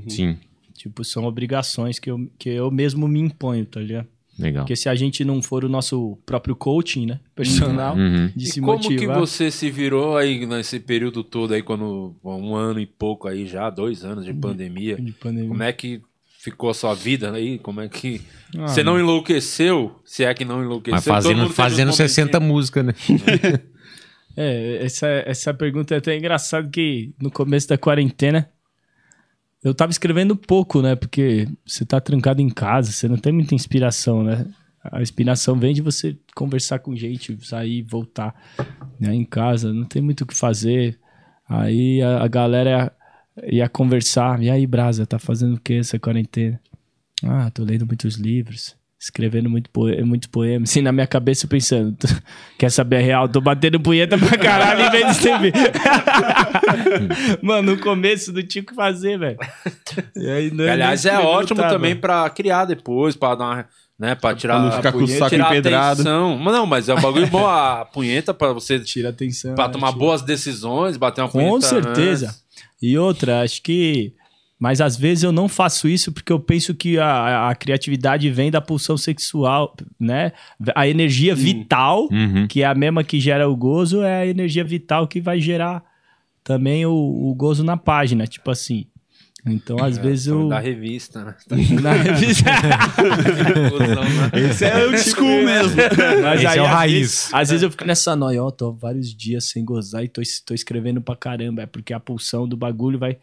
[0.08, 0.38] Sim,
[0.74, 4.08] Tipo, são obrigações que eu, que eu mesmo me imponho, tá ligado?
[4.38, 4.64] legal.
[4.64, 7.20] Porque se a gente não for o nosso próprio coaching, né?
[7.36, 8.32] Personal, Uhum.
[8.34, 9.16] de E se como motivar.
[9.16, 13.46] que você se virou aí nesse período todo aí, quando um ano e pouco aí
[13.46, 15.50] já, dois anos de pandemia, de pandemia.
[15.50, 16.02] como é que
[16.42, 17.60] ficou a sua vida aí?
[17.60, 18.22] Como é que.
[18.58, 20.00] Ah, você não enlouqueceu?
[20.06, 20.96] Se é que não enlouqueceu.
[20.96, 22.94] Mas todo fazendo, fazendo uns 60 músicas, né?
[24.36, 28.50] É, essa, essa pergunta é até engraçada que no começo da quarentena
[29.64, 30.96] eu tava escrevendo pouco, né?
[30.96, 34.46] Porque você tá trancado em casa, você não tem muita inspiração, né?
[34.84, 38.34] A inspiração vem de você conversar com gente, sair, voltar
[39.00, 39.14] né?
[39.14, 40.98] em casa, não tem muito o que fazer.
[41.48, 42.94] Aí a, a galera
[43.44, 46.60] ia conversar, e aí, Brasa, tá fazendo o que essa quarentena?
[47.24, 50.70] Ah, tô lendo muitos livros, escrevendo muito poe muitos poemas.
[50.70, 51.96] Assim, na minha cabeça eu pensando,
[52.58, 53.30] quer saber a real?
[53.30, 55.54] Tô batendo punheta pra caralho em vez de escrever.
[57.42, 59.38] Mano, no começo não tinha o que fazer, velho.
[60.18, 63.66] Aí, não- Aliás, é ótimo também pra criar depois, pra dar uma.
[63.98, 65.94] Né, pra tirar Pra não ficar a com o punheta, saco tirar empedrado.
[66.02, 66.38] atenção.
[66.38, 69.56] Mas não, mas é um bagulho bom a punheta pra você Tira atenção.
[69.56, 69.74] pra né?
[69.74, 72.28] tomar Tira- boas decisões, bater uma Com punheta certeza.
[72.28, 72.44] antes.
[72.82, 74.14] E outra, acho que.
[74.60, 78.52] Mas às vezes eu não faço isso porque eu penso que a, a- criatividade vem
[78.52, 80.34] da pulsão sexual, né?
[80.76, 82.46] A energia vital, Uhum.
[82.48, 85.82] que é a mesma que gera o gozo, é a energia vital que vai gerar
[86.44, 88.86] também o, o gozo na página, tipo assim.
[89.46, 90.50] Então, às vezes eu.
[90.50, 91.36] Da revista, né?
[91.82, 92.50] Na revista.
[94.34, 94.50] Né?
[94.50, 95.76] Esse é old school mesmo.
[96.22, 96.94] Mas Esse aí, é o às raiz.
[97.00, 100.22] Vezes, às vezes eu fico nessa noia, ó, tô vários dias sem gozar e tô,
[100.46, 101.62] tô escrevendo pra caramba.
[101.62, 103.18] É porque a pulsão do bagulho vai,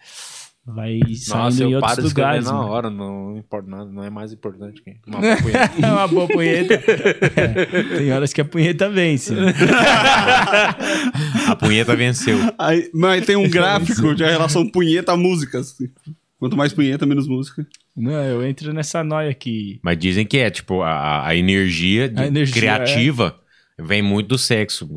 [0.67, 2.69] vai saindo Nossa, em eu outros paro de escrever na mano.
[2.69, 5.87] hora, não importa nada, não é mais importante que uma boa punheta.
[5.87, 6.75] É uma boa punheta.
[6.75, 9.33] É, tem horas que a punheta vence.
[9.33, 9.55] né?
[11.49, 12.37] A punheta venceu.
[12.59, 15.77] Aí, mas tem um gráfico de relação punheta-músicas.
[16.39, 17.67] Quanto mais punheta, menos música.
[17.97, 19.79] Não, eu entro nessa noia aqui.
[19.83, 23.39] Mas dizem que é, tipo, a, a energia, A energia, criativa
[23.79, 24.89] vem muito do sexo.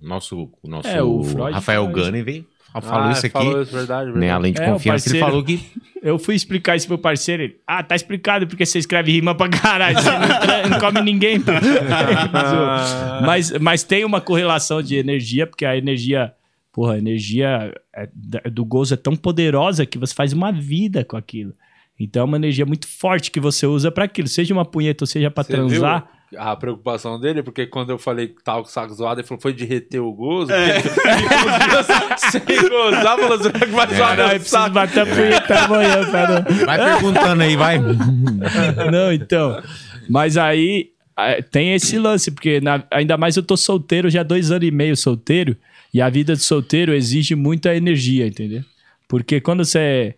[0.00, 1.92] Nosso, nosso É, o Freud Rafael isso.
[1.92, 3.32] Gunning veio, falou Ah, isso aqui.
[3.32, 4.26] Falou isso, verdade, verdade.
[4.26, 7.02] né, além de É, confiança, ele parceiro- falou que Eu fui explicar isso pro meu
[7.02, 7.42] parceiro.
[7.42, 9.98] Ele, ah, tá explicado porque você escreve rima pra caralho.
[10.00, 11.38] Você não, não come ninguém.
[11.40, 11.52] pô."
[13.24, 16.32] mas, mas tem uma correlação de energia, porque a energia.
[16.72, 21.04] Porra, a energia é- da- do gozo é tão poderosa que você faz uma vida
[21.04, 21.52] com aquilo.
[21.98, 24.28] Então é uma energia muito forte que você usa pra aquilo.
[24.28, 26.00] Seja uma punheta ou seja pra Você transar.
[26.02, 29.26] viu A preocupação dele, porque quando eu falei que tava com o saco zoado, ele
[29.26, 30.52] falou foi de reter o gozo.
[30.52, 30.80] É.
[32.30, 34.70] Sem gozar, falou, que vai zoar Caralho, meu eu preciso saco?
[34.74, 36.40] bater a punheta amanhã, cara.
[36.64, 37.78] vai perguntando aí, vai.
[38.92, 39.60] Não, então.
[40.08, 44.24] Mas aí é, tem esse lance, porque na- ainda mais eu tô solteiro já há
[44.24, 45.56] dois anos e meio solteiro,
[45.92, 48.62] e a vida de solteiro exige muita energia, entendeu?
[49.08, 50.14] Porque quando você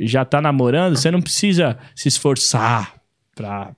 [0.00, 2.94] já tá namorando, você não precisa se esforçar
[3.34, 3.70] pra.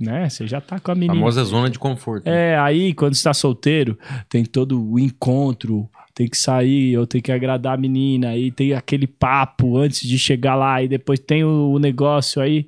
[0.00, 0.28] Né?
[0.28, 1.14] Você já tá com a menina.
[1.14, 2.26] Famosa zona de conforto.
[2.26, 7.20] É, aí quando você tá solteiro, tem todo o encontro, tem que sair, ou tem
[7.20, 11.44] que agradar a menina, aí tem aquele papo antes de chegar lá, e depois tem
[11.44, 12.66] o, o negócio aí,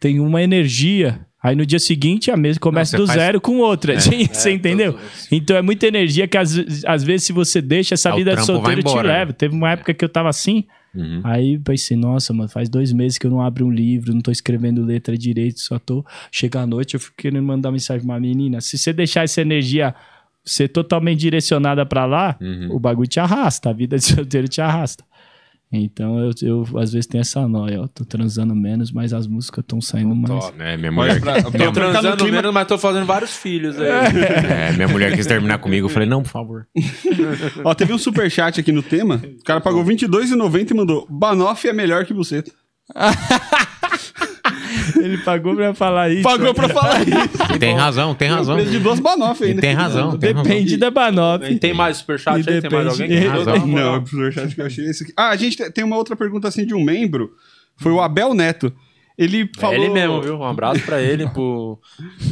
[0.00, 1.20] tem uma energia.
[1.40, 3.94] Aí no dia seguinte a mesa começa Não, do faz- zero com outra.
[4.00, 4.94] você entendeu?
[4.94, 8.34] todo- Então é muita energia que às, às vezes, se você deixa, essa o vida
[8.34, 9.14] de solteiro te embora, né?
[9.20, 9.32] leva.
[9.32, 11.20] Teve uma época que eu tava assim, Uhum.
[11.24, 14.30] Aí pensei, nossa, mano, faz dois meses que eu não abro um livro, não tô
[14.30, 16.04] escrevendo letra direito, só tô.
[16.32, 18.60] Chega à noite, eu fico querendo mandar mensagem pra uma menina.
[18.60, 19.94] Se você deixar essa energia
[20.44, 22.68] ser totalmente direcionada pra lá, Uhum.
[22.72, 25.04] o bagulho te arrasta, a vida de solteiro te arrasta.
[25.70, 29.62] Então eu, eu às vezes tenho essa noia, ó, tô transando menos, mas as músicas
[29.62, 30.46] estão saindo mais.
[30.46, 30.54] Top.
[30.62, 33.86] É, minha mulher, pra- Tô no transando clima- menos, mas tô fazendo vários filhos aí.
[33.88, 35.86] é, minha mulher quis terminar comigo.
[35.86, 36.66] Eu falei, não, por favor.
[37.62, 39.20] Ó, teve um superchat aqui no tema.
[39.40, 42.42] O cara pagou R$22,90 e mandou: Banoff é melhor que você.
[45.02, 46.22] Ele pagou pra falar isso.
[46.22, 47.54] Pagou pra falar isso.
[47.54, 48.54] E tem razão, tem razão.
[48.56, 49.60] Preço de duas Banoff E ainda.
[49.60, 50.42] tem razão, tem razão.
[50.44, 51.44] Depende da Banoff.
[51.52, 52.60] E tem mais superchat E aí?
[52.60, 53.08] Tem mais depende- alguém?
[53.08, 53.66] que Tem razão.
[53.66, 55.12] Não, é o superchat que eu achei esse aqui.
[55.16, 57.32] Ah, a gente te- tem uma outra pergunta assim de um membro.
[57.76, 58.72] Foi o Abel Neto.
[59.16, 59.74] Ele É falou.
[59.76, 60.36] ele mesmo, viu?
[60.38, 61.78] Um abraço pra ele, pro,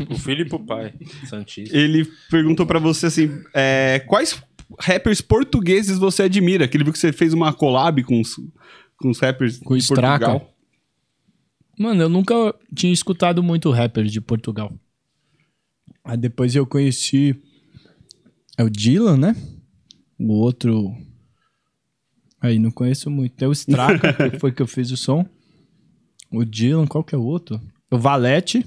[0.07, 0.93] pro filho e pro pai.
[1.29, 1.77] Santíssimo.
[1.77, 4.41] Ele perguntou pra você assim: é, quais
[4.81, 6.69] rappers portugueses você admira?
[6.69, 8.37] Que ele viu que você fez uma collab com os,
[8.99, 10.27] com os rappers Com o Straca.
[10.27, 10.53] Portugal.
[11.79, 14.73] Mano, eu nunca tinha escutado muito rapper de Portugal.
[16.05, 17.35] Aí depois eu conheci.
[18.57, 19.37] É o Dylan, né?
[20.19, 20.95] O outro.
[22.41, 23.35] Aí não conheço muito.
[23.35, 25.27] Tem o Straca, que foi que eu fiz o som.
[26.31, 27.61] O Dylan, qual que é o outro?
[27.91, 28.65] O Valete.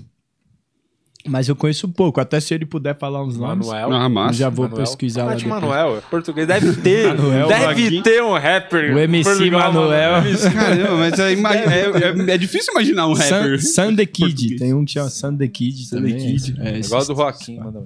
[1.27, 3.67] Mas eu conheço pouco, até se ele puder falar uns nomes.
[3.67, 3.91] Manuel.
[3.91, 4.33] Ah, massa.
[4.39, 4.85] já vou Manuel.
[4.85, 5.61] pesquisar lá Mate depois.
[5.61, 6.47] Manuel, é português.
[6.47, 7.07] Deve ter.
[7.13, 8.01] Manuel, deve Joaquim.
[8.01, 8.95] ter um rapper.
[8.95, 10.23] O MC Manuel.
[10.53, 13.61] Caramba, mas é, é- é- é difícil imaginar um Sun, rapper.
[13.61, 14.27] Sun the Kid.
[14.29, 14.59] português.
[14.61, 16.17] Tem um que chama Sun the Kid Sun the também.
[16.35, 16.55] Kid.
[16.61, 17.59] É, esse- Igual do Joaquim.
[17.59, 17.83] manda.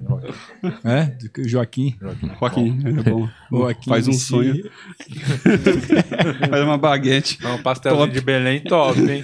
[0.84, 1.96] É, do Joaquim.
[2.40, 3.28] Joaquim, é bom.
[3.52, 4.26] Joaquim Faz um MC.
[4.26, 4.64] sonho.
[6.50, 7.40] Faz uma baguete.
[7.64, 8.14] Pastelzinho Top.
[8.14, 9.22] de Belém top, hein?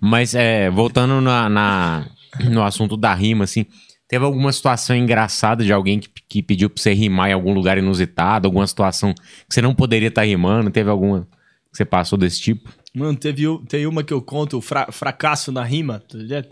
[0.00, 2.06] Mas é, voltando na, na-
[2.48, 3.66] no assunto da rima, assim,
[4.08, 7.78] teve alguma situação engraçada de alguém que, que pediu pra você rimar em algum lugar
[7.78, 10.70] inusitado, alguma situação que você não poderia estar rimando?
[10.70, 11.22] Teve alguma
[11.70, 12.70] que você passou desse tipo?
[12.94, 16.48] Mano, teve, tem uma que eu conto, o fra- fracasso na rima, tá ligado?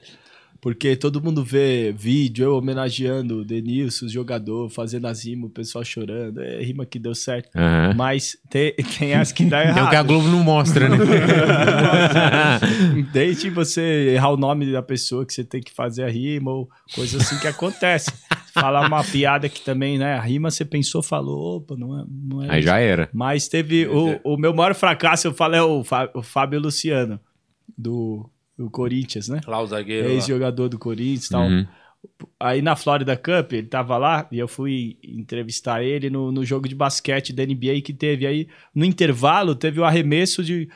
[0.60, 5.52] Porque todo mundo vê vídeo, eu homenageando o Denilson, o jogador, fazendo as rimas, o
[5.52, 6.40] pessoal chorando.
[6.42, 7.48] É rima que deu certo.
[7.54, 7.94] Aham.
[7.96, 10.06] Mas tem, tem as que dá Tem o que a errado.
[10.08, 10.96] Globo não mostra, né?
[13.12, 16.68] Desde você errar o nome da pessoa que você tem que fazer a rima, ou
[16.94, 18.10] coisa assim que acontece.
[18.52, 20.14] Falar uma piada que também, né?
[20.14, 23.08] A rima você pensou, falou, opa, não é, não é Aí já era.
[23.12, 23.86] Mas teve.
[23.86, 27.20] O, o meu maior fracasso, eu falo, é o, Fá- o Fábio Luciano,
[27.76, 28.28] do,
[28.58, 29.40] do Corinthians, né?
[29.46, 30.08] Lá o zagueiro.
[30.08, 31.42] Ex-jogador do Corinthians e tal.
[31.42, 31.66] Uhum.
[32.38, 36.68] Aí na Florida Cup, ele tava lá e eu fui entrevistar ele no, no jogo
[36.68, 38.26] de basquete da NBA que teve.
[38.26, 40.68] Aí no intervalo teve o arremesso de,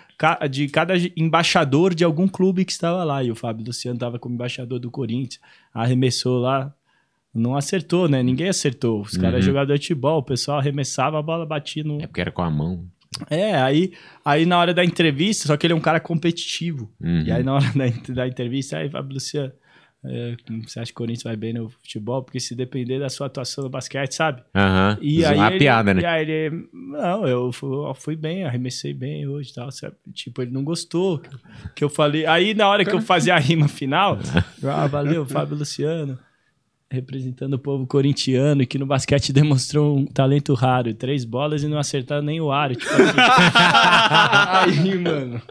[0.50, 3.22] de cada embaixador de algum clube que estava lá.
[3.22, 5.40] E o Fábio Luciano tava como embaixador do Corinthians.
[5.72, 6.72] Arremessou lá.
[7.34, 8.22] Não acertou, né?
[8.22, 9.00] Ninguém acertou.
[9.00, 9.46] Os caras Uhum.
[9.46, 12.50] jogador de futebol, o pessoal arremessava, a bola batia no, É porque era com a
[12.50, 12.84] mão.
[13.30, 13.92] É, aí,
[14.24, 16.90] aí na hora da entrevista, só que ele é um cara competitivo.
[17.00, 17.22] Uhum.
[17.26, 19.52] E aí na hora da, da entrevista, aí Fábio Luciano,
[20.04, 20.34] é,
[20.66, 22.24] você acha que o Corinthians vai bem no futebol?
[22.24, 24.42] Porque se depender da sua atuação no basquete, sabe?
[24.52, 24.98] Aham.
[25.00, 26.04] E aí a ele- piada, E né?
[26.06, 29.70] aí ele, não, eu fui, eu fui bem, arremessei bem hoje e tal.
[29.70, 29.94] sabe?
[30.12, 31.22] Tipo, ele não gostou
[31.76, 32.26] que- eu falei.
[32.26, 34.18] Aí na hora que eu fazia a rima final,
[34.64, 36.18] ah, valeu, Fábio Luciano.
[36.92, 40.92] Representando o povo corintiano e que no basquete demonstrou um talento raro.
[40.92, 42.76] Três bolas e não acertaram nem o aro.
[42.76, 43.16] Tipo assim.
[44.92, 45.42] aí, mano.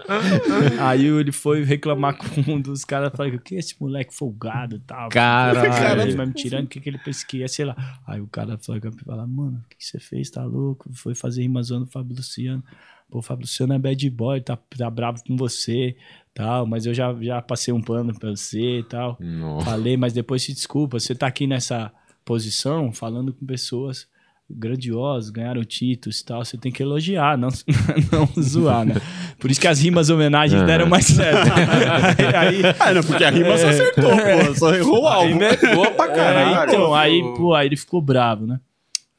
[0.79, 3.11] Aí ele foi reclamar com um dos caras.
[3.15, 5.09] Falei, o que é esse moleque folgado e tal?
[5.09, 6.01] Caralho.
[6.01, 7.75] Ele vai me tirando, o que, que ele pensa que é, sei lá.
[8.05, 10.29] Aí o cara falou, fala, mano, o que, que você fez?
[10.29, 10.91] Tá louco?
[10.93, 12.63] Foi fazer rima zoando o Fábio Luciano.
[13.09, 15.97] Pô, o Fábio Luciano é bad boy, tá, tá bravo com você,
[16.33, 19.17] tal, mas eu já, já passei um pano pra você e tal.
[19.19, 19.65] Nossa.
[19.65, 21.91] Falei, mas depois se desculpa, você tá aqui nessa
[22.23, 24.07] posição falando com pessoas
[24.53, 27.47] grandiosas, ganharam títulos e tal, você tem que elogiar, não,
[28.11, 28.95] não zoar, né?
[29.39, 30.65] Por isso que as rimas homenagens Ah.
[30.65, 31.47] deram mais certo.
[31.55, 34.55] aí, aí, Ah, não, porque a rima só acertou, pô.
[34.55, 35.43] Só errou o Aí alvo.
[35.43, 36.69] é boa pra É, caralho.
[36.69, 38.59] então, aí, pô, aí ele ficou bravo, né?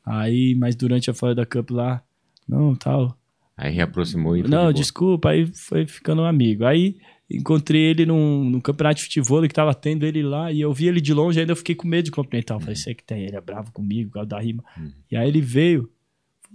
[0.05, 2.03] Aí, mas durante a Florida Cup lá,
[2.49, 3.17] não, tal.
[3.57, 6.65] Aí reaproximou e Não, desculpa, aí foi ficando um amigo.
[6.65, 6.97] Aí
[7.31, 10.87] encontrei ele num, num campeonato de futebol que tava tendo ele lá, e eu vi
[10.89, 12.57] ele de longe, ainda eu fiquei com medo de cumprimentar.
[12.57, 14.63] Eu falei, sei que tem, ele é bravo comigo, por causa da rima.
[15.11, 15.91] E aí ele veio.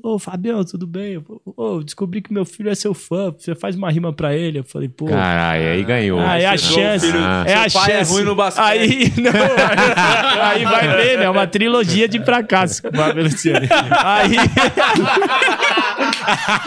[0.03, 1.13] Ô, Fabião, tudo bem?
[1.13, 3.33] Eu, Ô, descobri que meu filho é seu fã.
[3.37, 4.59] Você faz uma rima pra ele.
[4.59, 5.05] Eu falei, pô.
[5.05, 6.19] Caralho, aí ganhou.
[6.19, 7.07] Ah, é a chance.
[7.07, 8.11] filho- é a seu pai é chance.
[8.13, 8.63] ruim no basquete.
[8.63, 11.23] Aí, não, aí vai ver, né?
[11.25, 13.67] É uma trilogia de fracasso com o Fábio Luciano.
[14.05, 14.35] Aí,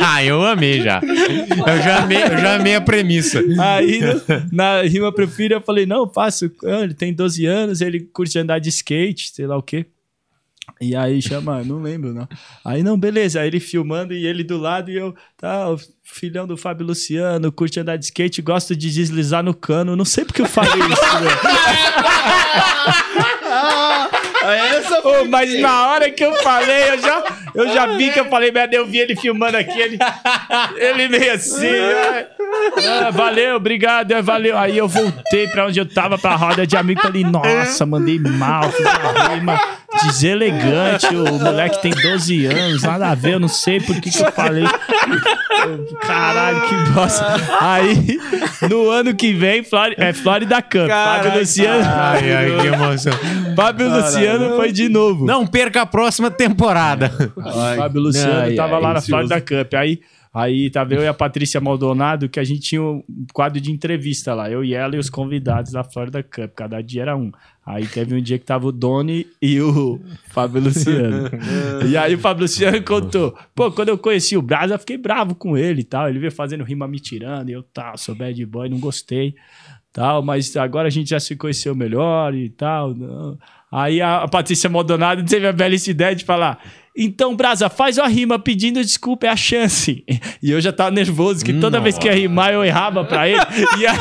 [0.03, 1.01] Ah, eu amei já.
[1.01, 3.41] Eu já amei, eu já amei a premissa.
[3.59, 4.01] aí
[4.53, 6.51] na rima pro filho, eu falei, não, faço.
[6.64, 9.87] Ah, Ele tem 12 anos, ele curte andar de skate, sei lá o quê.
[10.81, 12.29] E aí chama, não lembro, não.
[12.64, 13.41] Aí, não, beleza.
[13.41, 17.53] Aí ele filmando e ele do lado e eu, tá, o filhão do Fábio Luciano,
[17.53, 19.97] curte andar de skate, gosta de deslizar no cano.
[19.97, 21.41] Não sei porque eu falei isso, velho.
[24.43, 28.25] Essa Ô, mas na hora que eu falei, eu já, eu já vi que eu
[28.31, 29.99] falei, merda, eu vi ele filmando aqui, ele,
[30.77, 31.66] ele meio assim.
[33.07, 34.57] ah, valeu, obrigado, é, valeu.
[34.59, 38.70] Aí eu voltei pra onde eu tava, pra roda de amigo, falei, nossa, mandei mal,
[38.70, 39.61] fiz uma rima
[40.05, 41.07] deselegante.
[41.14, 44.32] O moleque tem 12 anos, nada a ver, eu não sei por que, que eu
[44.32, 44.64] falei.
[46.01, 47.36] Caralho, que bosta.
[47.61, 48.18] Aí,
[48.68, 50.88] no ano que vem, Flori- é Florida Cup.
[50.88, 51.84] Fábio Luciano.
[51.86, 53.12] Ai, ai, que emoção.
[53.57, 55.26] Fábio Luciano foi de novo.
[55.26, 57.12] Não perca a próxima temporada.
[57.44, 59.01] Ai, Fábio Luciano Ai, tava ai, lá na.
[59.01, 59.74] Florida Cup.
[59.74, 60.01] Aí,
[60.33, 63.03] aí tava eu e a Patrícia Maldonado, que a gente tinha um
[63.33, 64.51] quadro de entrevista lá.
[64.51, 66.53] Eu e ela e os convidados da Florida Cup.
[66.55, 67.33] Cada dia era um.
[67.64, 70.01] Aí teve um dia que tava o Doni e o
[70.31, 71.31] Fábio Luciano.
[71.89, 73.37] e aí o Fábio Luciano contou.
[73.55, 76.09] Pô, quando eu conheci o Brasa, eu fiquei bravo com ele e tal.
[76.09, 77.49] Ele veio fazendo rima me tirando.
[77.49, 79.35] E eu, tá, sou bad boy, não gostei.
[79.93, 82.95] Tal, mas agora a gente já se conheceu melhor e tal.
[82.95, 83.37] não.
[83.70, 86.61] Aí a, a Patrícia Maldonado teve a belíssima ideia de falar:
[87.03, 90.05] Então, Brasa, faz uma rima pedindo desculpa, é a chance.
[90.42, 93.40] E eu já tava nervoso, que toda vez que ia rimar eu errava pra ele.
[93.78, 93.96] E aí,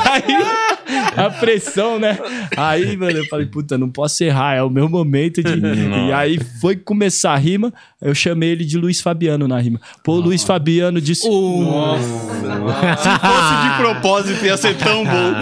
[1.16, 2.20] a pressão, né?
[2.58, 5.62] Aí, mano, eu falei, puta, não posso errar, é o meu momento de.
[6.10, 9.80] E aí foi começar a rima, eu chamei ele de Luiz Fabiano na rima.
[10.04, 11.22] Pô, Luiz Fabiano disse.
[11.22, 11.64] Se fosse
[13.64, 15.34] de propósito, ia ser tão bom.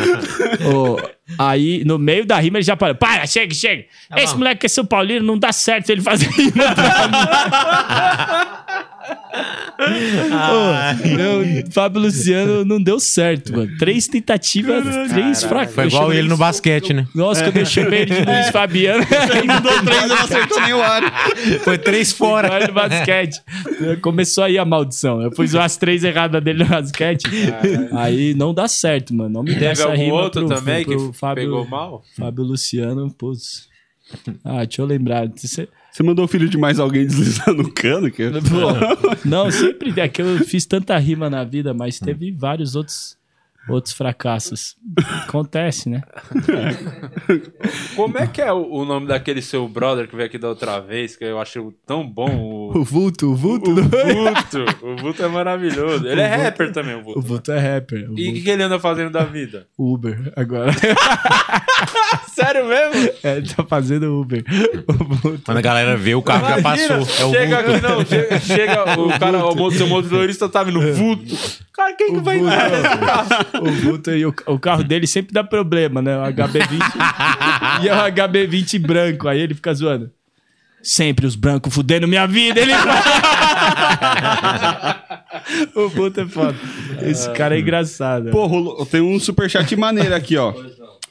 [0.72, 2.96] Ô, aí, no meio da rima, ele já parou.
[2.96, 3.86] Para, chega, chega.
[4.10, 6.64] Tá Esse moleque é São Paulino, não dá certo ele fazer rima
[11.06, 13.78] meu, Fábio Luciano não deu certo, mano.
[13.78, 15.76] Três tentativas, três fracassos.
[15.76, 17.08] Foi igual ele no basquete, né?
[17.14, 19.04] Nossa, quando eu chamei ele de Luiz Fabiano,
[19.38, 21.02] Ele mudou três não acertou nem o ar.
[21.64, 22.52] Foi três fora.
[22.54, 23.42] Olha no basquete.
[24.02, 25.22] Começou aí a maldição.
[25.22, 27.24] Eu pus umas três erradas dele no basquete.
[27.94, 29.30] Aí não dá certo, mano.
[29.30, 32.04] Não me dê Teve essa algum rima outro pro- também pro que Fábio, pegou mal?
[32.18, 33.68] Fábio Luciano, putz.
[34.44, 35.28] Ah, deixa eu lembrar.
[35.36, 35.68] Você-
[35.98, 38.12] Você mandou o filho de mais alguém deslizar no cano?
[38.12, 38.30] Que...
[38.30, 43.18] Pô, não, sempre é que eu fiz tanta rima na vida, mas teve vários outros,
[43.68, 44.76] outros fracassos.
[45.28, 46.04] Acontece, né?
[47.96, 50.80] Como é que é o, o nome daquele seu brother que veio aqui da outra
[50.80, 52.30] vez, que eu acho tão bom?
[52.38, 53.72] O, O Vulto, o Vulto.
[53.72, 54.66] o Vulto.
[54.84, 56.08] O Vulto é maravilhoso.
[56.08, 57.22] Ele é rapper também, o O Vulto.
[57.22, 58.02] Vulto é rapper.
[58.12, 59.68] O E o que, Vulto- que ele anda fazendo da vida?
[59.76, 60.72] Uber, agora.
[62.34, 63.12] Sério mesmo?
[63.24, 64.44] É, ele tá fazendo Uber.
[64.88, 65.42] O Vulto.
[65.46, 67.22] Quando a galera vê, o carro já Imagina, passou.
[67.22, 67.72] É o chega vulto.
[67.76, 71.36] aqui, não, chega, chega o cara, o mo- seu motorista tá vindo, vulto.
[71.74, 73.28] Cara, quem que vai entrar nesse carro?
[73.62, 76.18] O Vulto e o, o carro dele sempre dá problema, né?
[76.18, 76.82] O HB20.
[77.84, 79.28] e é o HB20 branco.
[79.28, 80.10] Aí ele fica zoando.
[80.82, 82.60] Sempre os brancos fudendo minha vida.
[82.62, 82.72] Ele
[85.76, 86.56] O Vulto é foda.
[87.02, 88.30] Esse cara é engraçado.
[88.32, 90.54] Pô, rolou- tem um superchat maneiro aqui, ó.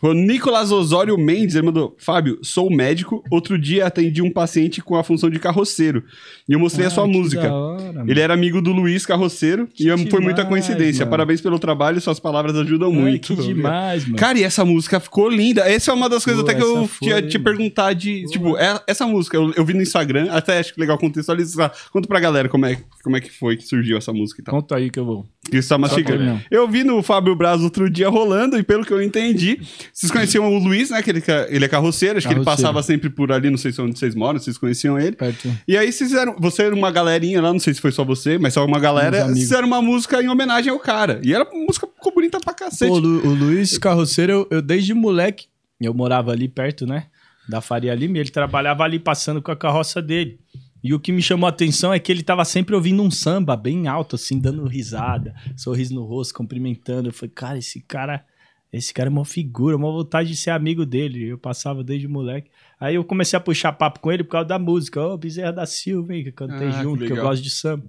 [0.09, 3.23] O Nicolas Osório Mendes, ele mandou: Fábio, sou médico.
[3.31, 6.05] Outro dia atendi um paciente com a função de carroceiro.
[6.49, 7.53] E eu mostrei a sua Ah, que música.
[7.53, 8.05] hora.
[8.07, 11.01] Ele era amigo do Luiz Carroceiro e Que foi muita demais, coincidência.
[11.01, 11.11] mano.
[11.11, 13.35] Parabéns pelo trabalho, suas palavras ajudam Ai, muito.
[13.35, 14.17] que demais, mano.
[14.17, 15.63] Cara, e essa música ficou linda.
[15.63, 18.25] Essa é uma das coisas Pô, até que eu foi, tinha te perguntar de.
[18.27, 21.73] Tipo, é- essa música, eu, eu vi no Instagram, até acho que legal contextualizar.
[21.93, 24.55] Conta pra galera como é, como é que foi que surgiu essa música e tal.
[24.55, 25.27] Conta aí que eu vou.
[25.51, 26.41] Que você tá mastigando.
[26.51, 29.61] Eu vi no Fábio Braz outro dia rolando, e pelo que eu entendi,
[29.93, 31.03] vocês conheciam o Luiz, né?
[31.03, 32.63] Que ele, ele é carroceiro, acho que ele Carroceiro.
[32.73, 35.17] passava sempre por ali, não sei se é onde vocês moram, vocês conheciam ele.
[35.17, 35.49] Perto.
[35.67, 38.39] E aí vocês fizeram, você era uma galerinha lá, não sei se foi só você,
[38.39, 41.21] mas só uma galera, fizeram uma música em homenagem ao cara.
[41.23, 42.91] E era a música ficou bonita pra cacete.
[42.91, 45.47] Pô, o Lu- o Luiz Carroceiro, eu, eu desde moleque,
[45.81, 47.05] eu morava ali perto, né?
[47.49, 50.39] Da Faria Lima, ele trabalhava ali passando com a carroça dele.
[50.87, 53.57] E o que me chamou a atenção é que ele tava sempre ouvindo um samba
[53.57, 57.09] bem alto, assim, dando risada, sorriso no rosto, cumprimentando.
[57.09, 58.25] Eu falei, cara, esse cara,
[58.73, 61.25] esse cara é uma figura, uma vontade de ser amigo dele.
[61.25, 62.51] Eu passava desde moleque.
[62.79, 65.01] Aí eu comecei a puxar papo com ele por causa da música.
[65.03, 67.31] Ô, Bezerra da Silva, hein, que eu cantei Ah, que junto, que, eu legal.
[67.31, 67.85] gosto de samba.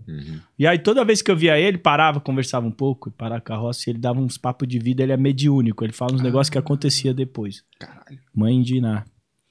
[0.57, 3.89] E aí toda vez que eu via ele, parava, conversava um pouco, parava a carroça,
[3.89, 6.57] e ele dava uns papos de vida, ele é mediúnico, ele fala uns negócios que
[6.57, 7.63] acontecia depois.
[7.77, 8.19] Caralho.
[8.33, 9.03] Mãe de Iná.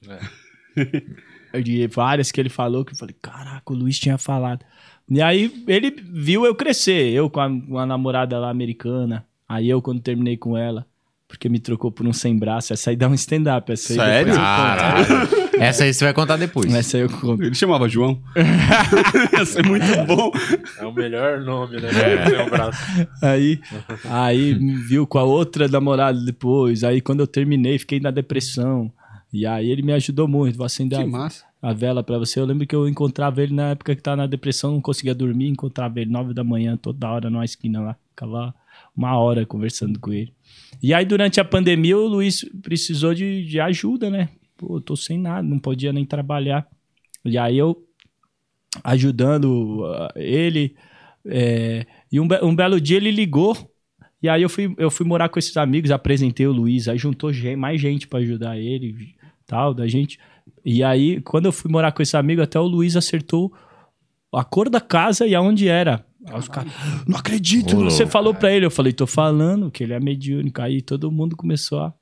[0.02, 0.16] Eu
[1.62, 4.65] De várias que ele falou, que eu falei, caraca, o Luiz tinha falado.
[5.09, 9.69] E aí ele viu eu crescer, eu com a, com a namorada lá americana, aí
[9.69, 10.85] eu quando terminei com ela,
[11.28, 14.35] porque me trocou por um sem braço, essa aí dá um stand-up, essa aí Sério?
[14.35, 15.07] Caralho.
[15.59, 16.73] Essa aí você vai contar depois.
[16.74, 17.43] Essa aí eu conto.
[17.43, 18.20] Ele chamava João.
[19.33, 20.31] Ia ser muito bom.
[20.78, 21.89] É o melhor nome, né?
[21.89, 22.43] É.
[22.43, 22.78] Um braço.
[23.23, 23.61] Aí,
[24.05, 26.85] aí me viu com a outra namorada depois.
[26.85, 28.93] Aí quando eu terminei, fiquei na depressão.
[29.33, 30.57] E aí ele me ajudou muito.
[30.57, 31.45] Vou acender Que a, massa.
[31.61, 32.39] A vela pra você.
[32.39, 35.49] Eu lembro que eu encontrava ele na época que tava na depressão, não conseguia dormir,
[35.49, 37.97] encontrava ele nove da manhã, toda hora numa esquina lá.
[38.11, 38.55] Ficava
[38.97, 40.33] uma hora conversando com ele.
[40.83, 44.28] E aí durante a pandemia o Luiz precisou de, de ajuda, né?
[44.57, 46.66] Pô, eu tô sem nada, não podia nem trabalhar.
[47.24, 47.83] E aí eu
[48.85, 50.74] ajudando uh, ele.
[51.27, 53.57] é, e um, be- um belo dia ele ligou.
[54.23, 57.31] E aí eu fui, eu fui morar com esses amigos, apresentei o Luiz, aí juntou
[57.57, 59.15] mais gente pra ajudar ele,
[59.47, 60.19] tal, da gente.
[60.66, 63.52] E aí, quando eu fui morar com esse amigo, até o Luiz acertou
[64.34, 66.05] a cor da casa e aonde era.
[66.26, 66.72] Aí os caras,
[67.06, 68.66] não acredito, Ô, você falou pra ele.
[68.66, 70.60] Eu falei, tô falando que ele é mediúnico.
[70.60, 71.94] Aí todo mundo começou a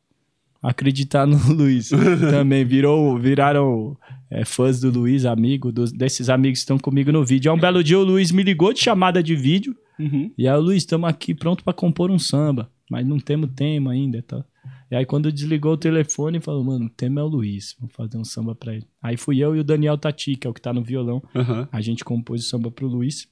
[0.62, 1.90] acreditar no Luiz.
[2.30, 3.96] Também virou, viraram
[4.30, 7.52] é, fãs do Luiz, amigo dos- desses amigos que estão comigo no vídeo.
[7.52, 9.76] Aí um belo dia o Luiz me ligou de chamada de vídeo.
[9.98, 10.32] Uhum.
[10.38, 14.22] E aí, Luiz, estamos aqui pronto pra compor um samba, mas não temos tema ainda,
[14.26, 14.42] tá?
[14.90, 18.16] E aí, quando desligou o telefone, falou, mano, o tema é o Luiz, vamos fazer
[18.16, 18.86] um samba pra ele.
[19.02, 21.22] Aí fui eu e o Daniel Tati, que é o que tá no violão.
[21.34, 21.68] Aham.
[21.72, 23.26] A gente compôs o samba pro Luiz.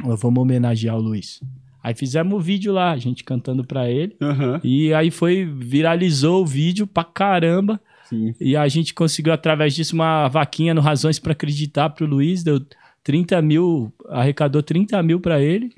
[0.00, 1.40] Falou, Vamos homenagear o Luiz.
[1.82, 4.16] Aí fizemos o vídeo lá, a gente cantando pra ele.
[4.20, 4.60] Aham.
[4.62, 7.80] E aí foi, viralizou o vídeo pra caramba.
[8.04, 8.34] Sim.
[8.40, 12.42] E a gente conseguiu, através disso, uma vaquinha no Razões pra Acreditar pro Luiz.
[12.42, 12.60] Deu
[13.02, 15.72] 30 mil, arrecadou 30 mil pra ele.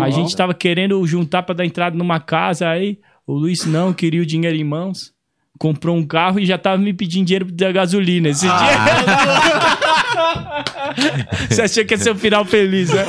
[0.00, 4.22] A gente tava querendo juntar pra dar entrada numa casa, aí o Luiz não queria
[4.22, 5.12] o dinheiro em mãos.
[5.58, 8.30] Comprou um carro e já tava me pedindo dinheiro da gasolina.
[8.30, 8.52] Esse dia.
[11.48, 13.04] Você achou que ia ser um final feliz, né?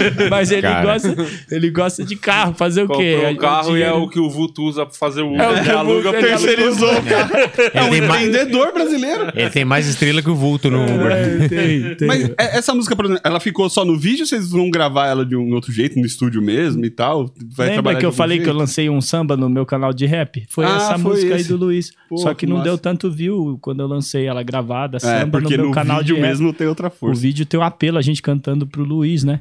[0.30, 0.82] Mas ele Cara.
[0.84, 1.16] gosta,
[1.50, 2.54] ele gosta de carro.
[2.54, 3.16] Fazer o quê?
[3.32, 5.40] O carro e é o que o Vulto usa pra fazer o Uber.
[5.40, 7.50] É o que ele o aluga ele Terceirizou, cara.
[7.74, 9.32] É um tem, mais, empreendedor brasileiro.
[9.34, 11.10] ele tem mais estrela que o vulto no Uber.
[11.12, 12.08] É, tem, tem.
[12.08, 15.06] Mas é- essa música, por exemplo, ela ficou só no vídeo ou vocês vão gravar
[15.08, 17.26] ela de um outro jeito, no estúdio mesmo e tal?
[17.56, 18.58] Vai Lembra trabalhar que eu falei que eu jeito?
[18.58, 20.44] lancei um samba no meu canal de rap?
[20.48, 21.48] Foi Ah, essa foi música aí esse.
[21.48, 21.92] do Luiz.
[22.08, 22.68] Pô, Só que não massa.
[22.68, 25.98] deu tanto view quando eu lancei ela gravada, É, samba no porque meu no canal
[25.98, 26.28] vídeo de rap.
[26.30, 27.20] mesmo tem outra O força.
[27.20, 29.40] vídeo tem um apelo, a gente cantando pro Luiz, né?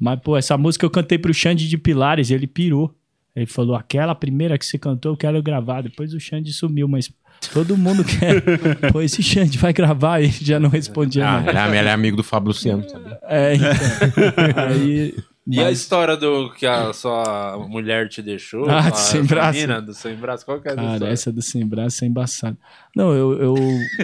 [0.00, 2.94] Mas, pô, essa música eu cantei pro Xande de Pilares, ele pirou.
[3.36, 5.82] Ele falou, aquela primeira que você cantou, eu quero gravar.
[5.82, 7.12] Depois o Xande sumiu, mas
[7.52, 8.42] todo mundo quer.
[8.90, 12.24] pô, esse Xande vai gravar, e ele já não respondia Ah, ele é- amigo do
[12.24, 13.16] Fábio Luciano, sabe?
[13.24, 13.68] É, então.
[14.68, 15.14] Aí,
[15.46, 18.68] E a história do que a sua mulher te deixou?
[18.68, 19.58] Ah, do sem braço.
[19.58, 20.44] menina do sem braço?
[20.44, 21.12] Qual que é a Cara, história?
[21.12, 22.58] essa do sem braço é embaçada.
[22.96, 23.54] Não, eu, eu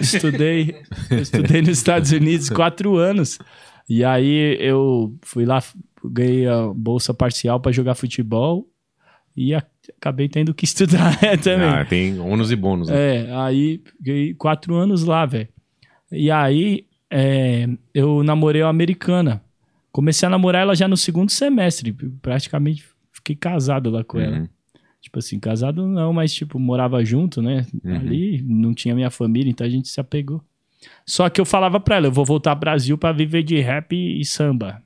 [0.01, 0.75] estudei,
[1.09, 3.37] eu estudei nos Estados Unidos quatro anos.
[3.89, 5.63] E aí eu fui lá,
[6.09, 8.67] ganhei a bolsa parcial para jogar futebol
[9.35, 9.63] e a-
[9.97, 11.67] acabei tendo que estudar é, também.
[11.69, 12.89] Ah, tem ônus e bônus.
[12.89, 13.25] né?
[13.27, 15.47] É, aí fiquei quatro anos lá, velho.
[16.11, 19.41] E aí é, eu namorei uma americana.
[19.91, 21.91] Comecei a namorar ela já no segundo semestre.
[22.21, 24.39] Praticamente fiquei casado lá com ela.
[24.39, 24.47] Uhum.
[25.01, 27.65] Tipo assim, casado não, mas tipo, morava junto, né?
[27.83, 27.95] Uhum.
[27.95, 30.41] Ali, não tinha minha família, então a gente se apegou.
[31.05, 33.93] Só que eu falava pra ela, eu vou voltar ao Brasil pra viver de rap
[33.95, 34.81] e samba.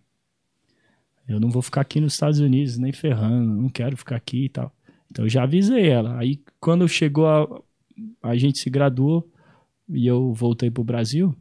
[1.28, 4.50] Eu não vou ficar aqui nos Estados Unidos, nem ferrando, não quero ficar aqui e
[4.50, 4.72] tal.
[5.10, 6.18] Então eu já avisei ela.
[6.18, 7.48] Aí quando chegou a,
[8.24, 9.30] a gente se graduou
[9.90, 11.36] e eu voltei pro Brasil,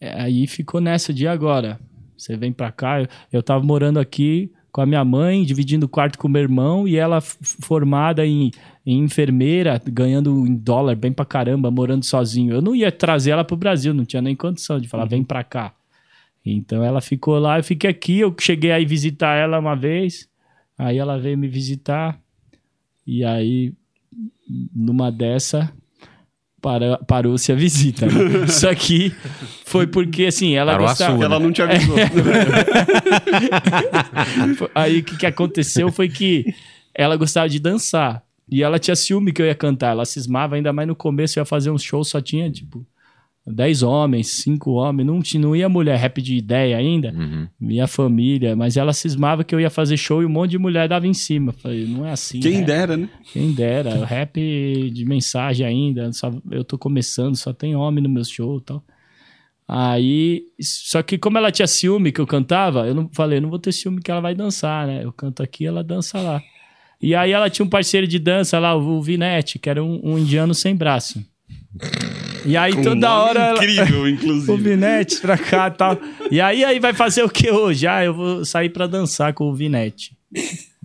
[0.00, 1.80] é, aí ficou nessa de agora.
[2.16, 5.88] Você vem pra cá, eu, eu tava morando aqui com a minha mãe, dividindo o
[5.88, 8.50] quarto com o meu irmão, e ela formada em,
[8.84, 12.52] em enfermeira, ganhando em dólar bem pra caramba, morando sozinho.
[12.52, 15.42] Eu não ia trazer ela pro Brasil, não tinha nem condição de falar, vem pra
[15.42, 15.74] cá.
[16.48, 20.28] Então ela ficou lá, eu fiquei aqui, eu cheguei aí visitar ela uma vez,
[20.78, 22.18] aí ela veio me visitar,
[23.06, 23.72] e aí,
[24.74, 25.72] numa dessa,
[26.62, 28.06] para- parou-se a visita.
[28.06, 28.46] né?
[28.48, 29.12] Só que
[29.64, 31.16] foi porque, assim, ela Parou gostava...
[31.16, 31.96] sua, Ela não te avisou.
[34.74, 36.44] Aí o que, que aconteceu foi que
[36.94, 38.22] ela gostava de dançar.
[38.50, 39.90] E ela tinha ciúme que eu ia cantar.
[39.90, 42.86] Ela cismava, ainda mais no começo, eu ia fazer um show, só tinha, tipo,
[43.46, 45.06] 10 homens, 5 homens.
[45.06, 47.12] Não, não ia mulher rap de ideia ainda.
[47.16, 47.46] Uhum.
[47.60, 48.56] Minha família.
[48.56, 51.14] Mas ela cismava que eu ia fazer show e um monte de mulher dava em
[51.14, 51.52] cima.
[51.52, 52.40] Falei, não é assim.
[52.40, 53.08] Quem rap- dera, né?
[53.32, 54.04] Quem dera.
[54.04, 54.34] Rap
[54.92, 56.12] de mensagem ainda.
[56.12, 58.82] Só, eu tô começando, só tem homem no meu show e tal.
[59.68, 63.58] Aí, só que como ela tinha ciúme que eu cantava, eu não falei, não vou
[63.58, 65.02] ter ciúme que ela vai dançar, né?
[65.02, 66.40] Eu canto aqui, ela dança lá.
[67.02, 70.18] E aí ela tinha um parceiro de dança lá, o Vinete, que era um, um
[70.18, 71.20] indiano sem braço.
[72.44, 74.56] E aí Um toda nome hora ela, Incrível, o inclusive.
[74.56, 75.98] Vinete pra cá e tal.
[76.30, 77.86] E aí, aí vai fazer o que hoje?
[77.86, 80.16] Ah, eu vou sair pra dançar com o Vinete.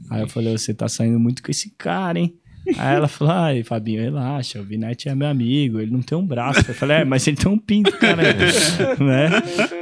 [0.10, 2.34] Aí eu falei, você tá saindo muito com esse cara, hein?
[2.78, 6.26] Aí ela falou, ai, Fabinho, relaxa, o Vinete é meu amigo, ele não tem um
[6.26, 6.64] braço.
[6.68, 8.22] Eu falei, é, mas ele tem um pinto, cara.
[9.00, 9.30] né?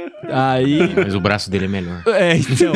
[0.32, 2.02] Aí, Mas o braço dele é melhor.
[2.08, 2.72] é, então.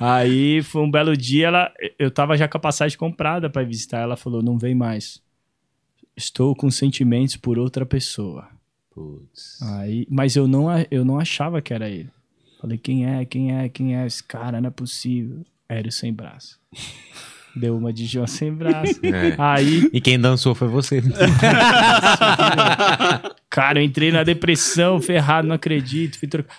[0.00, 4.00] Aí foi um belo dia, ela, eu tava já com a passagem comprada pra visitar.
[4.00, 5.20] Ela falou: não vem mais.
[6.16, 8.46] Estou com sentimentos por outra pessoa.
[8.94, 9.60] Putz.
[9.62, 12.10] Aí, mas eu não, a- eu não achava que era ele.
[12.60, 14.06] Falei: quem é, quem é, quem é?
[14.06, 15.40] Esse cara não é possível.
[15.68, 16.58] Era o sem braço.
[17.56, 18.98] Deu uma de João sem braço.
[19.04, 19.34] É.
[19.38, 21.02] Aí, E quem dançou foi você.
[23.50, 26.18] cara, eu entrei na depressão, ferrado, não acredito.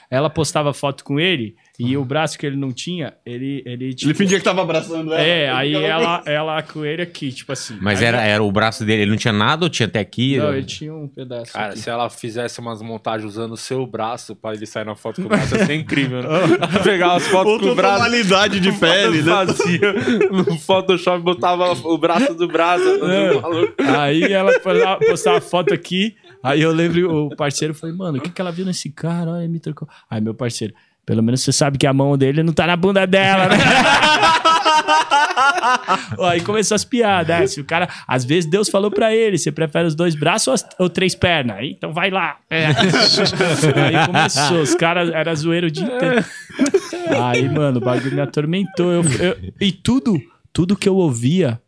[0.09, 4.11] Ela postava foto com ele e o braço que ele não tinha, ele, ele, tipo,
[4.11, 5.21] Ele fingia que tava abraçando ela.
[5.21, 7.77] É, aí ela, ela com ele aqui, tipo assim.
[7.81, 10.37] Mas Aí era, era o braço dele, ele não tinha nada ou tinha até aqui?
[10.37, 11.51] Não, ele tinha um pedaço.
[11.51, 11.79] Cara, aqui.
[11.79, 15.25] se ela fizesse umas montagens usando o seu braço pra ele sair na foto com
[15.25, 16.29] o braço, ia ser incrível, né?
[16.83, 17.97] Pegar as fotos com Outra o braço.
[18.03, 19.31] tonalidade de pele, né?
[19.31, 19.93] Fazia
[20.31, 22.83] no Photoshop, botava o braço do braço.
[22.87, 23.33] É.
[23.33, 23.73] do maluco.
[23.79, 26.15] Aí ela postar a foto aqui.
[26.43, 29.31] Aí eu lembro, o parceiro foi, mano, o que, que ela viu nesse cara?
[29.31, 29.87] Olha, ele me trocou.
[30.09, 30.73] Aí meu parceiro,
[31.05, 33.57] pelo menos você sabe que a mão dele não tá na bunda dela, né?
[36.17, 37.39] Ó, Aí começou as piadas.
[37.39, 37.47] né?
[37.47, 40.53] Se o cara, às vezes Deus falou pra ele: você prefere os dois braços ou,
[40.53, 41.57] as- ou três pernas?
[41.57, 42.37] Aí, Então vai lá.
[42.49, 42.67] É.
[43.87, 46.25] Aí começou, os caras era zoeiro o dia inteiro.
[47.23, 48.91] Aí, mano, o bagulho me atormentou.
[48.91, 50.19] Eu- eu- e tudo,
[50.51, 51.61] tudo que eu ouvia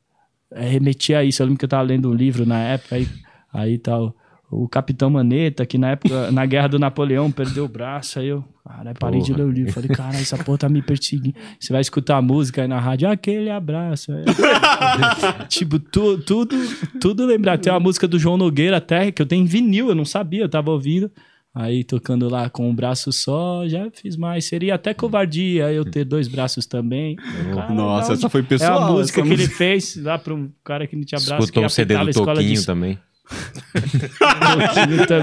[0.52, 1.41] é, remetia a isso.
[1.41, 3.07] Eu lembro que eu tava lendo um livro na época, aí,
[3.53, 4.16] aí tal.
[4.64, 8.19] O, Capitão Maneta, que na época, na guerra do Napoleão, perdeu o braço.
[8.19, 9.72] Aí eu, caralho, parei de ler o livro.
[9.73, 11.36] Falei, caralho, essa porra tá me perseguindo.
[11.60, 14.11] Você vai escutar a música aí na rádio, aquele abraço.
[14.11, 14.23] Aí,
[15.49, 16.56] tipo, tu, tudo,
[16.99, 17.57] tudo lembrar.
[17.57, 20.44] Tem uma música do João Nogueira até, que eu tenho em vinil, eu não sabia,
[20.44, 21.11] eu tava ouvindo.
[21.56, 24.44] Aí tocando lá com um braço só, já fiz mais.
[24.44, 27.15] Seria até covardia eu ter dois braços também.
[27.15, 28.84] Cara, Nossa, da essa foi É pessoal.
[28.84, 31.44] a música que ele fez lá pra um cara que não tinha braço.
[31.44, 32.99] Escutou que o CD do escola Toquinho de também.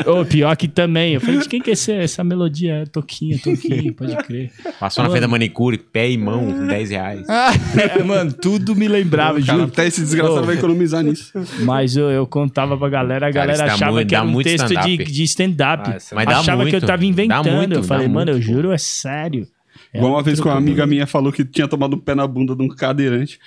[0.06, 1.14] Ô, pior que também.
[1.14, 2.74] Eu falei, de quem que é esse- essa melodia?
[2.82, 4.50] É Toquinho, Toquinho, pode crer.
[4.78, 7.26] Passou na frente da manicure, pé e mão, 10 reais.
[7.28, 9.70] É, mano, tudo me lembrava, Cara, juro.
[9.72, 10.44] até esse desgraçado Ô.
[10.44, 11.32] vai economizar nisso.
[11.60, 14.46] Mas eu, eu contava pra galera, a Cara, galera achava muito- que era um muito
[14.46, 15.04] texto de, stand-up.
[15.12, 15.90] de stand-up.
[15.90, 17.50] Ah, é- achava que eu muito, tava inventando.
[17.50, 18.46] muito, eu falei, mano, eu muito.
[18.46, 19.46] juro, é sério.
[19.92, 22.26] É Igual uma vez que uma amiga minha falou que tinha tomado um pé na
[22.26, 23.38] bunda de um cadeirante.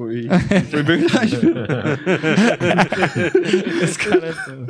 [0.00, 0.26] Foi,
[0.70, 1.36] foi verdade.
[3.82, 4.66] Esse cara é tão-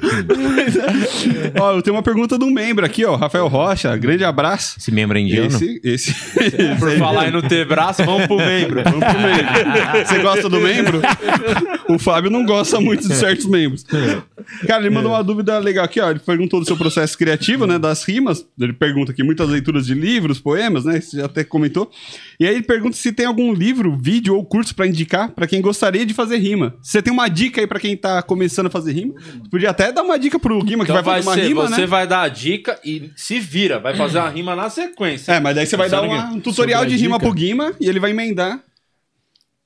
[1.63, 3.15] ó, eu tenho uma pergunta de um membro aqui, ó.
[3.15, 4.75] Rafael Rocha, grande abraço.
[4.81, 5.47] Esse membro é indiano?
[5.47, 6.13] Esse, esse,
[6.81, 8.83] Por falar em não ter braço, vamos pro membro.
[8.83, 10.05] Vamos pro membro.
[10.05, 11.01] Você gosta do membro?
[11.89, 13.87] O Fábio não gosta muito de certos membros.
[14.67, 16.11] Cara, ele mandou uma dúvida legal aqui, ó.
[16.11, 17.79] Ele perguntou do seu processo criativo, né?
[17.79, 18.45] Das rimas.
[18.59, 21.01] Ele pergunta aqui muitas leituras de livros, poemas, né?
[21.01, 21.89] Você já até comentou.
[22.41, 25.61] E aí ele pergunta se tem algum livro, vídeo ou curso pra indicar pra quem
[25.61, 26.75] gostaria de fazer rima.
[26.83, 29.15] Se você tem uma dica aí pra quem tá começando a fazer rima,
[29.51, 31.69] podia até dar uma dica pro Guima que Então vai vai, fazer uma ser, rima,
[31.69, 31.87] você né?
[31.87, 35.33] vai dar a dica e se vira, vai fazer uma rima na sequência.
[35.33, 37.27] É, mas daí você vai dar uma- um tutorial Sobre de a rima dica?
[37.29, 38.63] pro Guima e ele vai emendar.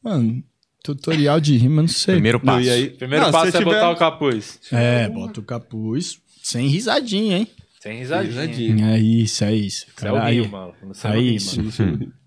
[0.03, 0.43] Mano,
[0.83, 2.15] tutorial de rima, não sei.
[2.15, 2.67] Primeiro Não, passo.
[2.67, 4.59] e aí- Primeiro Não, passo é tiver- botar o capuz.
[4.73, 7.49] É, bota o capuz sem risadinha, hein?
[7.85, 8.95] Sem risadinha.
[8.95, 9.87] É isso, é isso.
[9.95, 10.73] Isso é o aí, rio, mano.
[10.85, 11.61] Você é isso.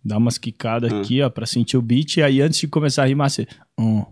[0.06, 2.18] Dá umas quicadas aqui, ó, pra sentir o beat.
[2.18, 3.48] E aí, antes de começar a rimar, você...
[3.76, 4.06] Um,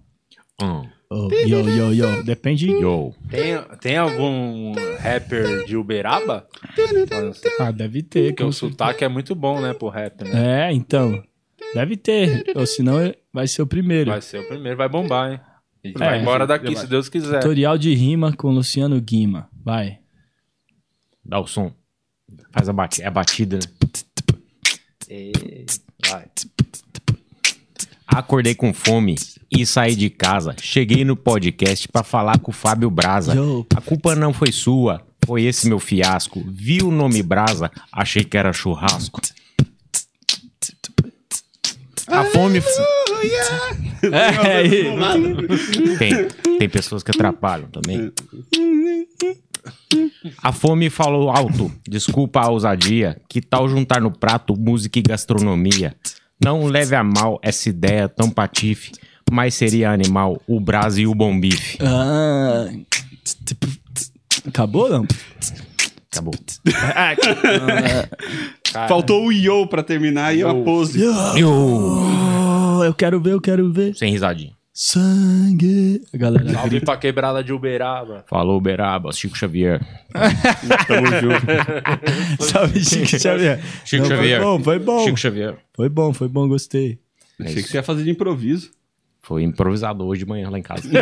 [0.60, 0.88] Hum.
[1.12, 2.24] oh, yo, yo, yo.
[2.24, 2.72] Depende...
[2.72, 3.14] Yo.
[3.30, 6.48] Tem, tem algum rapper de Uberaba?
[7.60, 8.30] Ah, deve ter.
[8.30, 10.70] Porque o sotaque é muito bom, né, pro rap, né?
[10.70, 11.22] É, então.
[11.76, 12.44] Deve ter.
[12.56, 14.10] Ou senão vai ser o primeiro.
[14.10, 15.40] Vai ser o primeiro, vai bombar, hein?
[15.84, 17.42] E É, vai embora daqui, se Deus quiser.
[17.42, 19.48] Tutorial de rima com Luciano Guima.
[19.64, 20.00] Vai.
[21.26, 21.72] Dá o som.
[22.52, 23.04] Faz a batida.
[23.06, 23.92] É a batida, né?
[25.10, 25.66] E-
[26.08, 26.26] Vai.
[28.08, 29.16] Acordei com fome
[29.52, 30.56] e saí de casa.
[30.62, 33.34] Cheguei no podcast pra falar com o Fábio Braza.
[33.36, 33.66] Yo.
[33.76, 36.44] A culpa não foi sua, foi esse meu fiasco.
[36.48, 39.20] Vi o nome Brasa, achei que era churrasco.
[42.08, 42.62] A fome.
[44.04, 44.84] É, aí.
[45.98, 46.28] Tem,
[46.60, 48.12] tem pessoas que atrapalham também.
[50.42, 53.22] A fome falou alto, desculpa a ousadia.
[53.30, 55.96] Que tal juntar no prato música e gastronomia?
[56.44, 58.92] Não leve a mal essa ideia tão patife,
[59.32, 61.78] mas seria animal o brasa e o bom bife.
[61.82, 62.68] Ah.
[64.48, 65.06] Acabou, não?
[66.12, 66.34] Acabou.
[68.88, 71.02] Faltou o yo pra terminar e a pose.
[71.08, 73.96] Oh, eu quero ver, eu quero ver.
[73.96, 74.55] Sem risadinha.
[74.78, 76.02] Sangue.
[76.14, 76.86] A galera Salve grita.
[76.86, 78.26] pra quebrada de Uberaba.
[78.28, 79.80] Falou, Beraba, Chico Xavier.
[80.86, 81.46] Tamo junto.
[82.44, 83.62] Salve, Chico Xavier.
[83.86, 84.42] Chico Não, Xavier.
[84.42, 85.04] Foi bom, foi bom.
[85.06, 85.56] Chico Xavier.
[85.74, 87.00] Foi bom, foi bom, gostei.
[87.40, 88.72] Achei que você ia fazer de improviso.
[89.22, 90.88] Foi improvisado hoje de manhã lá em casa.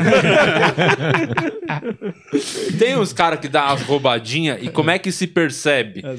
[2.80, 6.02] Tem uns caras que dão umas roubadinhas e como é que se percebe?
[6.06, 6.12] Ah,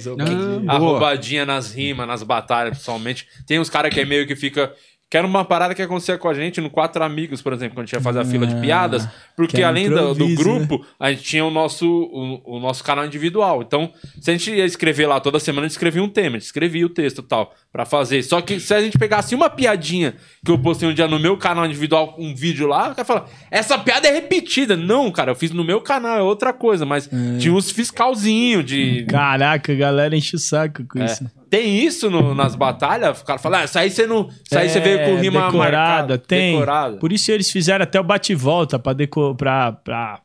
[0.74, 0.90] A boa.
[0.90, 3.26] roubadinha nas rimas, nas batalhas, principalmente.
[3.46, 4.72] Tem uns caras que é meio que fica.
[5.14, 7.84] Que era uma parada que acontecia com a gente no Quatro Amigos, por exemplo, quando
[7.84, 9.06] a gente ia fazer a fila de piadas.
[9.36, 12.82] Porque que além do, do improviso, grupo, a gente tinha o nosso, o, o nosso
[12.82, 13.62] canal individual.
[13.62, 16.38] Então, se a gente ia escrever lá toda semana, a gente escrevia um tema, a
[16.40, 18.24] gente escrevia o texto e tal, pra fazer.
[18.24, 21.36] Só que se a gente pegasse uma piadinha que eu postei um dia no meu
[21.36, 24.76] canal individual, um vídeo lá, o cara fala, essa piada é repetida.
[24.76, 26.84] Não, cara, eu fiz no meu canal, é outra coisa.
[26.84, 27.08] Mas
[27.38, 29.04] tinha uns fiscalzinho de...
[29.08, 31.04] Caraca, galera enche o saco com É.
[31.04, 31.24] isso.
[31.50, 33.20] Tem isso no- nas batalhas?
[33.20, 34.28] O cara fala, ah, isso aí você não.
[34.28, 36.18] Isso aí você veio com rima É, decorada, marcada.
[36.18, 36.52] tem.
[36.52, 36.96] Decorada.
[36.96, 40.20] Por isso eles fizeram até o bate-volta pra deco pra, pra...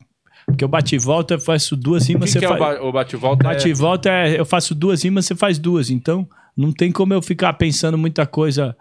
[0.46, 2.78] Porque o bate-volta eu faço duas rimas, que, você que é o, faz...
[2.78, 3.46] ba- o bate-volta?
[3.46, 4.40] É- Bate-volta é...
[4.40, 5.90] Eu faço duas rimas, você faz duas.
[5.90, 8.76] Então, não tem como eu ficar pensando muita coisa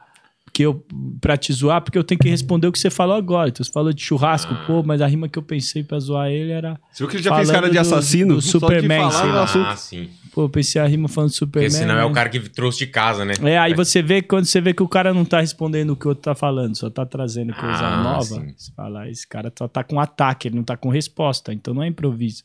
[0.51, 0.83] que eu
[1.21, 3.49] pra te zoar, porque eu tenho que responder o que você falou agora.
[3.49, 6.51] Então, você falou de churrasco, pô, mas a rima que eu pensei pra zoar ele
[6.51, 6.79] era...
[6.91, 8.33] Você viu que ele já fez Falando cara de do- assassino?
[8.35, 9.43] do Só de Superman, falar sei no lá.
[9.43, 9.67] assunto.
[9.67, 10.09] Ah, sim.
[10.39, 11.69] Pô, eu pensei a rima falando de Superman.
[11.69, 13.33] Porque senão é o cara que trouxe de casa, né?
[13.43, 16.05] É, aí você vê quando você vê que o cara não tá respondendo o que
[16.05, 18.23] o outro tá falando, só tá trazendo coisa Ah, nova.
[18.23, 18.53] sim.
[18.55, 21.73] Você fala, "Ah, esse cara só tá com ataque, ele não tá com resposta, então
[21.73, 22.43] não é improviso.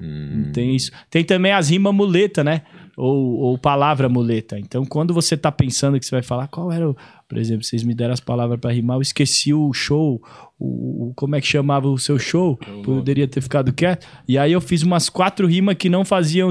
[0.00, 0.44] Hum.
[0.46, 0.90] Não tem isso.
[1.10, 2.62] Tem também as rimas muleta, né?
[2.96, 4.58] Ou, ou palavra muleta.
[4.58, 6.96] Então, quando você tá pensando que você vai falar, qual era o
[7.28, 10.20] Por exemplo, vocês me deram as palavras pra rimar, eu esqueci o show,
[10.58, 12.56] o, o- como é que chamava o seu show?
[12.84, 14.06] Poderia ter ficado quieto.
[14.26, 16.48] E aí eu fiz umas quatro rimas que não faziam.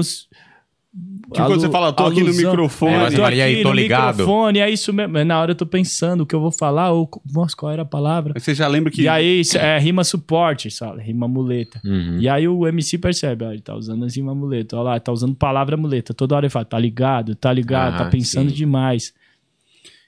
[1.32, 2.92] Tipo quando você fala, tô aqui no microfone.
[2.94, 4.18] É, tô fala, e aí, aqui tô no ligado.
[4.18, 5.14] microfone, é isso mesmo.
[5.14, 7.10] Mas Na hora eu tô pensando o que eu vou falar, ou.
[7.32, 8.34] Nossa, qual era a palavra?
[8.38, 9.02] Você já lembra que.
[9.02, 11.02] E aí, é rima suporte, sabe?
[11.02, 11.80] Rima muleta.
[11.84, 12.18] Uhum.
[12.20, 14.76] E aí o MC percebe, ó, ele tá usando assim uma muleta.
[14.76, 16.14] Olha lá, tá usando palavra muleta.
[16.14, 18.54] Toda hora ele fala, tá ligado, tá ligado, Ah, tá pensando sim.
[18.54, 19.12] demais.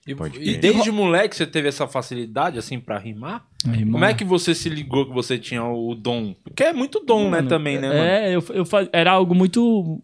[0.07, 3.45] E, e desde moleque você teve essa facilidade, assim, pra rimar?
[3.67, 6.33] Rima- Como é que você se ligou que você tinha o dom?
[6.45, 8.01] Porque é muito dom, né, Mano, também, né, mano?
[8.01, 8.89] É, eu, eu faz...
[8.93, 10.01] era algo muito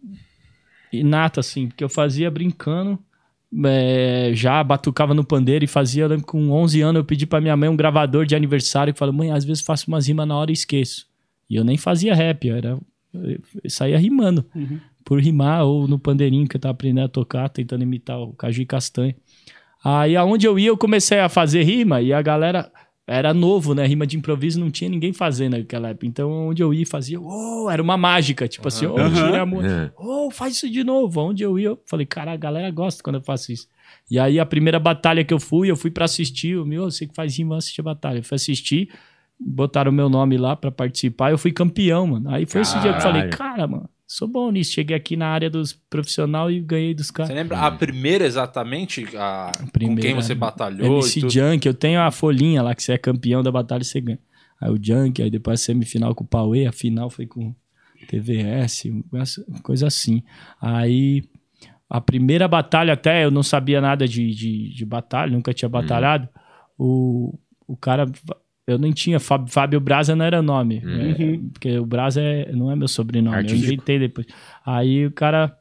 [0.92, 2.98] inato, assim, porque eu fazia brincando,
[3.64, 7.26] é, já batucava no pandeiro e fazia, eu lembro que com 11 anos eu pedi
[7.26, 10.26] pra minha mãe um gravador de aniversário, que falei, mãe, às vezes faço umas rimas
[10.26, 11.06] na hora e esqueço.
[11.48, 12.78] E eu nem fazia rap, eu, era,
[13.12, 14.44] eu saía rimando,
[15.04, 18.62] por rimar, ou no pandeirinho que eu tava aprendendo a tocar, tentando imitar o Caju
[18.62, 19.16] e Castanha.
[19.84, 22.70] Aí aonde eu ia, eu comecei a fazer rima e a galera
[23.12, 23.86] era novo, né?
[23.86, 26.06] Rima de improviso não tinha ninguém fazendo naquela época.
[26.06, 29.60] Então onde eu ia fazia, oh, era uma mágica, tipo assim, oh, tira a mão.
[29.96, 31.20] Oh, faz isso de novo.
[31.20, 33.68] Onde eu ia, eu falei, cara, a galera gosta quando eu faço isso.
[34.10, 37.06] E aí a primeira batalha que eu fui, eu fui pra assistir, eu, meu, você
[37.06, 38.18] que faz rima, assistir a batalha.
[38.18, 38.88] Eu fui assistir,
[39.38, 42.30] botaram o meu nome lá pra participar, eu fui campeão, mano.
[42.30, 43.36] Aí foi esse dia que eu falei, Caralho.
[43.36, 44.72] cara, mano, sou bom nisso.
[44.72, 47.34] Cheguei aqui na área dos profissional e ganhei dos Você caras.
[47.34, 49.06] lembra a primeira exatamente?
[49.16, 49.52] A...
[49.58, 50.98] Com Primeira, quem você batalhou?
[50.98, 51.32] MC e tudo?
[51.32, 54.18] Junk, eu tenho a folhinha lá que você é campeão da batalha você ganha.
[54.60, 57.54] Aí o Junk, aí depois a semifinal com o Pauê, a final foi com
[58.06, 58.84] TVS,
[59.62, 60.22] coisa assim.
[60.60, 61.24] Aí
[61.90, 66.28] a primeira batalha até, eu não sabia nada de, de, de batalha, nunca tinha batalhado.
[66.78, 68.06] O, o cara,
[68.66, 71.14] eu nem tinha, Fábio, Fábio Braza não era nome, né?
[71.52, 73.64] porque o Braza é, não é meu sobrenome, Artístico.
[73.64, 74.26] eu inventei depois.
[74.64, 75.56] Aí o cara,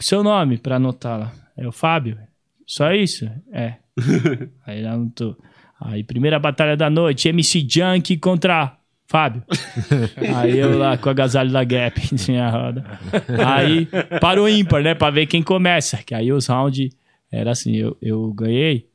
[0.00, 2.18] seu nome pra anotar lá, é o Fábio?
[2.66, 3.30] Só isso?
[3.52, 3.76] É.
[4.66, 5.36] Aí ele anotou.
[5.80, 8.76] Aí, primeira batalha da noite, MC Junk contra
[9.06, 9.42] Fábio.
[10.36, 12.84] Aí eu lá com o agasalho da Gap, tinha a roda.
[13.46, 13.88] Aí,
[14.20, 14.94] para o ímpar, né?
[14.94, 15.98] Pra ver quem começa.
[15.98, 16.90] Que aí os rounds
[17.30, 18.86] era assim, eu, eu ganhei,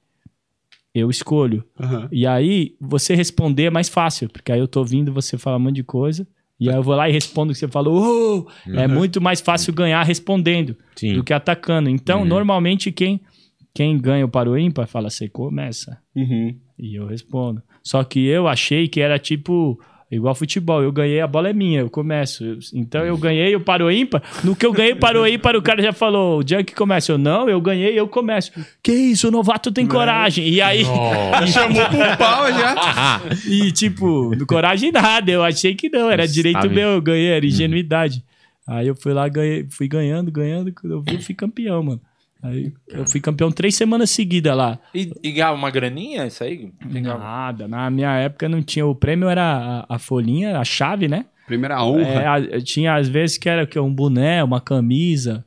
[0.94, 1.64] eu escolho.
[1.80, 2.08] Aham.
[2.12, 5.62] E aí, você responder é mais fácil, porque aí eu tô ouvindo você falar um
[5.62, 6.28] monte de coisa,
[6.60, 8.46] e aí eu vou lá e respondo o que você falou.
[8.46, 11.16] "Oh!" É muito mais fácil ganhar respondendo Sim.
[11.16, 11.90] do que atacando.
[11.90, 12.26] Então, Uhum.
[12.26, 13.20] normalmente, quem,
[13.74, 15.98] quem ganha o para o ímpar fala, você começa.
[16.16, 16.56] Uhum.
[16.78, 17.62] E eu respondo.
[17.84, 19.80] Só que eu achei que era tipo.
[20.16, 22.44] Igual futebol, eu ganhei, a bola é minha, eu começo.
[22.44, 24.22] Eu- então eu ganhei o para o ímpar.
[24.44, 27.12] No que eu ganhei para o ímpar, o cara já falou: o Junk começa.
[27.12, 28.52] Eu não, eu ganhei, eu começo.
[28.84, 30.48] Que isso, o novato tem coragem.
[30.48, 30.84] E aí.
[31.52, 33.22] Chamou pro pau já.
[33.50, 35.32] E, tipo, do coragem nada.
[35.32, 36.76] Eu achei que não, era direito sabe.
[36.76, 38.24] meu, eu ganhei, era ingenuidade.
[38.68, 40.72] Aí eu fui lá, ganhei, fui ganhando, ganhando.
[40.72, 42.02] Quando eu vi, eu fui campeão, mano.
[42.44, 44.78] Aí eu fui campeão três semanas seguidas lá.
[44.94, 46.74] E, e ganhava uma graninha, isso aí?
[46.86, 48.86] Ganhava- Nada, na minha época não tinha.
[48.86, 51.26] O prêmio era a, a folhinha, a chave, né?
[51.48, 52.02] Primeira honra.
[52.04, 55.46] É, a- tinha às vezes que era que, um boné, uma camisa.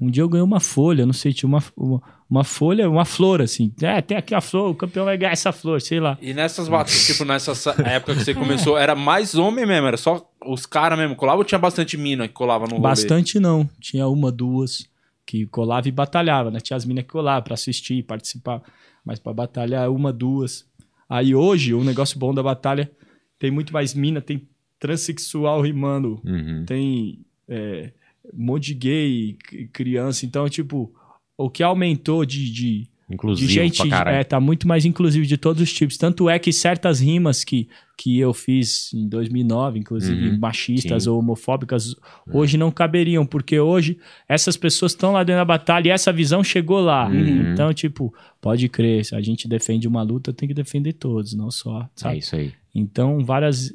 [0.00, 2.00] Um dia eu ganhei uma folha, não sei, tinha uma, uma,
[2.30, 3.72] uma folha, uma flor, assim.
[3.82, 6.16] É, tem aqui a flor, o campeão vai ganhar essa flor, sei lá.
[6.22, 9.96] E nessas batalhas, tipo, nessa sa- época que você começou, era mais homem mesmo, era
[9.96, 12.82] só os caras mesmo colavam ou tinha bastante mina que colava no rolê?
[12.82, 13.68] Bastante não.
[13.80, 14.86] Tinha uma, duas
[15.28, 16.58] que colava e batalhava, né?
[16.58, 18.62] Tinha as minas que colavam pra assistir, participar.
[19.04, 20.66] Mas pra batalhar, uma, duas.
[21.06, 22.90] Aí hoje, o negócio bom da batalha
[23.38, 24.48] tem muito mais mina, tem
[24.78, 26.64] transexual rimando, Uhum.
[26.64, 27.92] tem é,
[28.32, 29.36] um monte de gay,
[29.70, 30.24] criança.
[30.24, 30.90] Então, tipo,
[31.36, 35.62] o que aumentou de, de, de Inclusive, gente é, tá muito mais inclusive de todos
[35.62, 35.96] os tipos.
[35.96, 37.66] Tanto é que certas rimas que,
[37.96, 41.08] que eu fiz em 2009, inclusive Uhum, machistas sim.
[41.08, 41.94] ou homofóbicas,
[42.30, 43.98] hoje não caberiam, porque hoje
[44.28, 47.08] essas pessoas estão lá dentro da batalha e essa visão chegou lá.
[47.08, 47.52] Uhum.
[47.52, 51.50] Então, tipo, pode crer, se a gente defende uma luta, tem que defender todos, não
[51.50, 52.18] só, É sabe?
[52.18, 52.52] isso aí.
[52.74, 53.72] Então, várias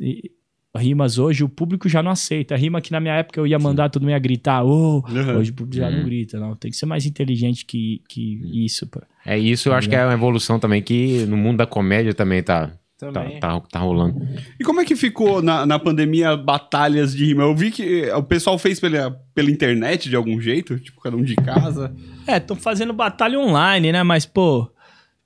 [0.76, 2.56] rimas hoje, o público já não aceita.
[2.56, 5.38] Rima que na minha época eu ia mandar todo mundo ia gritar, ô, Uhum.
[5.38, 6.06] hoje o público já não Uhum.
[6.06, 6.56] grita, não.
[6.56, 9.02] Tem que ser mais inteligente que, que isso, pô.
[9.26, 12.41] É isso, eu acho que é uma evolução também que no mundo da comédia também
[12.44, 13.40] tá, tá, Também.
[13.40, 14.20] tá, tá rolando.
[14.60, 17.44] E como é que ficou na, na pandemia batalhas de rima?
[17.44, 21.16] Eu vi que eh, o pessoal fez pela, pela internet de algum jeito, tipo, cada
[21.16, 21.94] um de casa.
[22.28, 24.02] É, estão fazendo batalha online, né?
[24.04, 24.70] Mas, pô,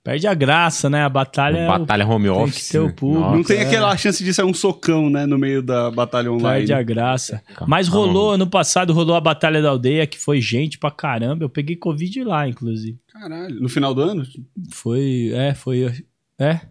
[0.08, 1.04] perde a graça, né?
[1.04, 1.58] A batalha.
[1.58, 2.70] é o- Batalha home tem que office.
[2.70, 2.94] ter o né?
[2.96, 3.20] público.
[3.24, 3.36] Nossa.
[3.36, 3.62] não tem é.
[3.64, 6.60] aquela chance de sair um socão, né, no meio da batalha online.
[6.60, 7.44] Perde a graça.
[7.68, 11.44] Mas rolou, ano passado rolou a Batalha da Aldeia, que foi gente pra caramba.
[11.44, 12.98] Eu peguei Covid lá, inclusive.
[13.12, 14.24] Caralho, no final do ano?
[14.72, 15.94] Foi, é, foi,
[16.40, 16.62] é.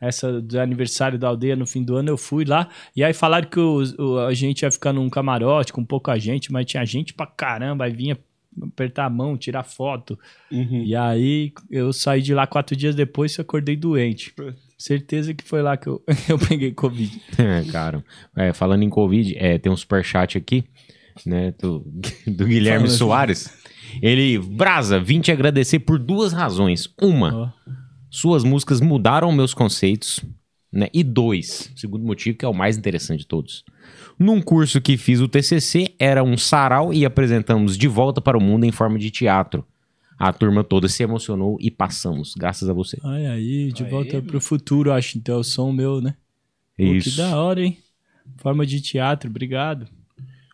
[0.00, 2.68] Essa do aniversário da aldeia no fim do ano eu fui lá.
[2.94, 6.52] E aí falaram que os- o- a gente ia ficar num camarote com pouca gente,
[6.52, 7.84] mas tinha gente pra caramba.
[7.86, 8.18] Aí vinha
[8.62, 10.18] apertar a mão, tirar foto.
[10.50, 10.82] Uhum.
[10.84, 14.34] E aí eu saí de lá quatro dias depois e acordei doente.
[14.78, 17.20] Certeza que foi lá que eu, eu peguei Covid.
[17.38, 18.04] É, cara.
[18.36, 20.64] É, falando em Covid, é, tem um superchat aqui,
[21.24, 21.54] né?
[21.58, 21.80] Do,
[22.26, 23.64] do Guilherme Fala, Soares.
[24.02, 26.88] Ele, Brasa, vim te agradecer por duas razões.
[27.00, 27.72] Uma, Ó.
[28.10, 30.20] suas músicas mudaram meus conceitos,
[30.74, 30.88] né?
[30.92, 33.64] E dois, segundo motivo, que é o mais interessante de todos.
[34.18, 38.40] Num curso que fiz o TCC, era um sarau e apresentamos De Volta para o
[38.40, 39.64] Mundo em forma de teatro.
[40.18, 42.98] A turma toda se emocionou e passamos, graças a você.
[43.02, 45.18] Olha aí, de Aí, volta pro futuro, acho.
[45.18, 46.14] Então, o som meu, né?
[46.76, 47.10] Pô, Isso.
[47.10, 47.78] que da hora, hein?
[48.36, 49.86] Forma de teatro, obrigado.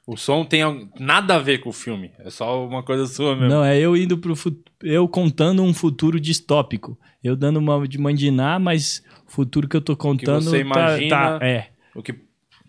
[0.07, 0.63] O som tem
[0.99, 2.11] nada a ver com o filme.
[2.19, 3.49] É só uma coisa sua mesmo.
[3.49, 4.65] Não, é eu indo pro futuro.
[4.83, 6.99] Eu contando um futuro distópico.
[7.23, 10.43] Eu dando uma de mandinar, mas o futuro que eu tô contando.
[10.43, 11.69] você tá- imagina- tá- é.
[11.95, 12.15] O que,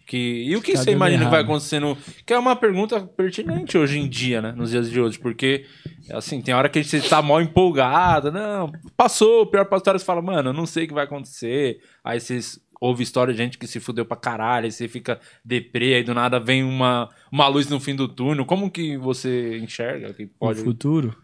[0.07, 0.17] que,
[0.47, 1.49] e o que Tá você imagina que vai errado.
[1.51, 1.95] acontecer no.
[2.25, 4.51] Que é uma pergunta pertinente hoje em dia, né?
[4.51, 5.17] Nos dias de hoje.
[5.19, 5.65] Porque,
[6.11, 8.31] assim, tem hora que a gente tá mal empolgado.
[8.31, 9.45] Não, passou.
[9.45, 11.79] Pior pra história, você fala, mano, eu não sei o que vai acontecer.
[12.03, 14.65] Aí vocês ouve história de gente que se fudeu pra caralho.
[14.65, 15.93] Aí você fica deprê.
[15.93, 18.43] Aí do nada vem uma, uma luz no fim do túnel.
[18.45, 20.61] Como que você enxerga que pode.
[20.61, 21.15] O futuro.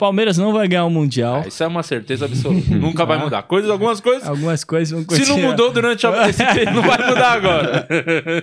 [0.00, 1.42] Palmeiras não vai ganhar o Mundial.
[1.44, 2.68] Ah, isso é uma certeza absoluta.
[2.74, 3.42] Nunca vai mudar.
[3.44, 4.26] Coisas, algumas coisas.
[4.26, 5.50] Algumas coisas vão Se não continuar.
[5.50, 7.86] mudou durante a esse tempo, não vai mudar agora.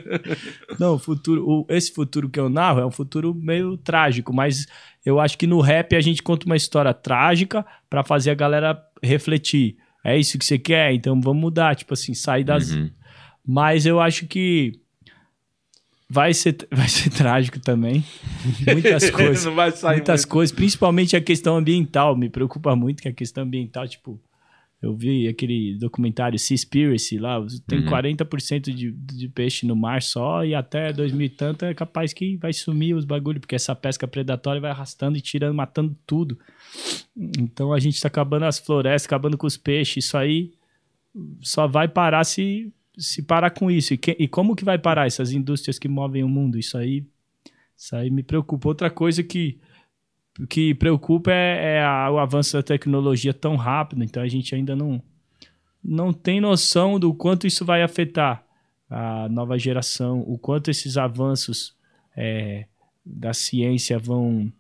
[0.80, 4.68] Não, futuro, o- esse futuro que eu narro é um futuro meio trágico, mas
[5.06, 8.80] eu acho que no rap a gente conta uma história trágica pra fazer a galera
[9.02, 9.76] refletir.
[10.06, 10.94] É isso que você quer?
[10.94, 12.72] Então vamos mudar, tipo assim, sair das.
[12.72, 12.90] Uhum.
[13.46, 14.74] Mas eu acho que
[16.10, 18.04] vai ser, vai ser trágico também.
[18.66, 19.46] Muitas coisas.
[19.46, 19.84] muitas
[20.22, 20.28] muito.
[20.28, 22.16] coisas, principalmente a questão ambiental.
[22.16, 24.20] Me preocupa muito que a questão ambiental, tipo,
[24.82, 27.90] eu vi aquele documentário Seaspiracy lá, tem Uhum.
[27.90, 32.38] 40% de, de peixe no mar só e até 2000 e tanto é capaz que
[32.38, 36.38] vai sumir os bagulho, porque essa pesca predatória vai arrastando e tirando, matando tudo.
[37.40, 40.52] Então a gente tá acabando as florestas, acabando com os peixes, isso aí
[41.42, 43.94] só vai parar se, se parar com isso.
[43.94, 46.58] E, que- e como que vai parar essas indústrias que movem o mundo?
[46.58, 47.06] Isso aí,
[47.76, 48.68] isso aí me preocupa.
[48.70, 49.60] Outra coisa que,
[50.50, 54.04] que preocupa é, é a- o avanço da tecnologia tão rápido.
[54.04, 55.02] Então a gente ainda não,
[55.84, 58.44] não tem noção do quanto isso vai afetar
[58.90, 61.76] a nova geração, o quanto esses avanços
[62.16, 62.66] é,
[63.06, 64.52] da ciência vão,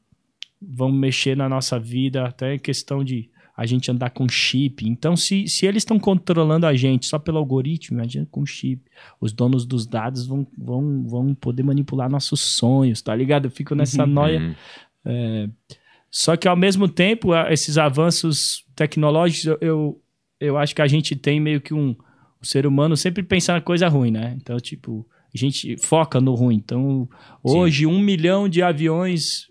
[0.61, 4.87] vão mexer na nossa vida, até em questão de a gente andar com chip.
[4.87, 8.83] Então, se, se eles estão controlando a gente só pelo algoritmo, imagina com chip.
[9.19, 13.45] Os donos dos dados vão, vão, vão poder manipular nossos sonhos, tá ligado?
[13.45, 14.39] Eu fico nessa noia.
[14.39, 14.55] Uhum.
[15.05, 15.49] É,
[16.11, 19.99] só que ao mesmo tempo, esses avanços tecnológicos, eu,
[20.39, 21.95] eu, acho que a gente tem meio que um.
[22.39, 24.37] O ser humano sempre pensa na coisa ruim, né?
[24.39, 25.03] Então, tipo,
[25.33, 26.57] a gente foca no ruim.
[26.57, 27.09] Então,
[27.41, 29.49] hoje, um milhão de aviões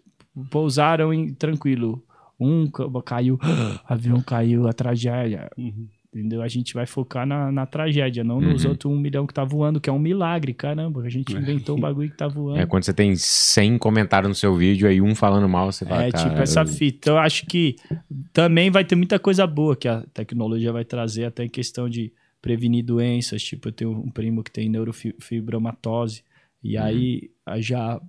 [0.48, 2.05] pousaram em, tranquilo.
[2.38, 3.38] Um ca- caiu,
[3.88, 5.50] avião caiu, a tragédia.
[6.14, 6.40] Entendeu?
[6.40, 8.70] A gente vai focar na, na tragédia, não nos Uhum.
[8.70, 11.02] outros um milhão que tá voando, que é um milagre, caramba.
[11.02, 12.58] A gente inventou o bagulho que tá voando.
[12.58, 16.04] É quando você tem 100 comentários no seu vídeo, aí um falando mal, você fala,
[16.04, 16.96] É, cara, tipo essa eu- fita.
[16.98, 17.76] Então, eu acho que
[18.32, 22.10] também vai ter muita coisa boa que a tecnologia vai trazer, até em questão de
[22.40, 23.42] prevenir doenças.
[23.42, 26.22] Tipo, eu tenho um primo que tem neurofibromatose,
[26.62, 28.00] e aí a já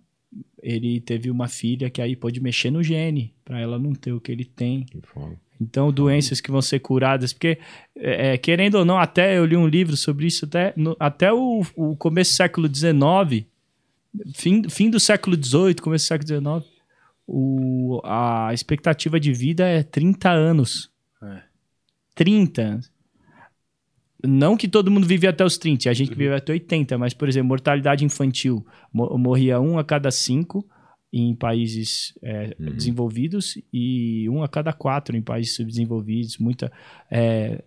[0.62, 4.20] ele teve uma filha que aí pode mexer no gene, para ela não ter o
[4.22, 4.84] que ele tem.
[4.84, 5.40] Que foda.
[5.60, 7.58] Então, doenças que vão ser curadas, porque,
[7.96, 11.34] é, é, querendo ou não, até eu li um livro sobre isso, até, no- até
[11.34, 13.46] o, o começo do século XIX,
[14.36, 16.28] fim, fim do século XVIII, começo do século
[16.62, 16.74] XIX,
[17.26, 20.92] o, a expectativa de vida é 30 anos.
[21.24, 21.42] É.
[22.14, 22.92] 30 anos.
[24.26, 27.30] Não que todo mundo vive até os 30, a gente vive até 80, mas, por
[27.30, 30.66] exemplo, mortalidade infantil, mo- morria um a cada cinco
[31.14, 36.38] em países é, desenvolvidos e um a cada quatro em países subdesenvolvidos.
[36.38, 36.72] Muita,
[37.12, 37.64] é,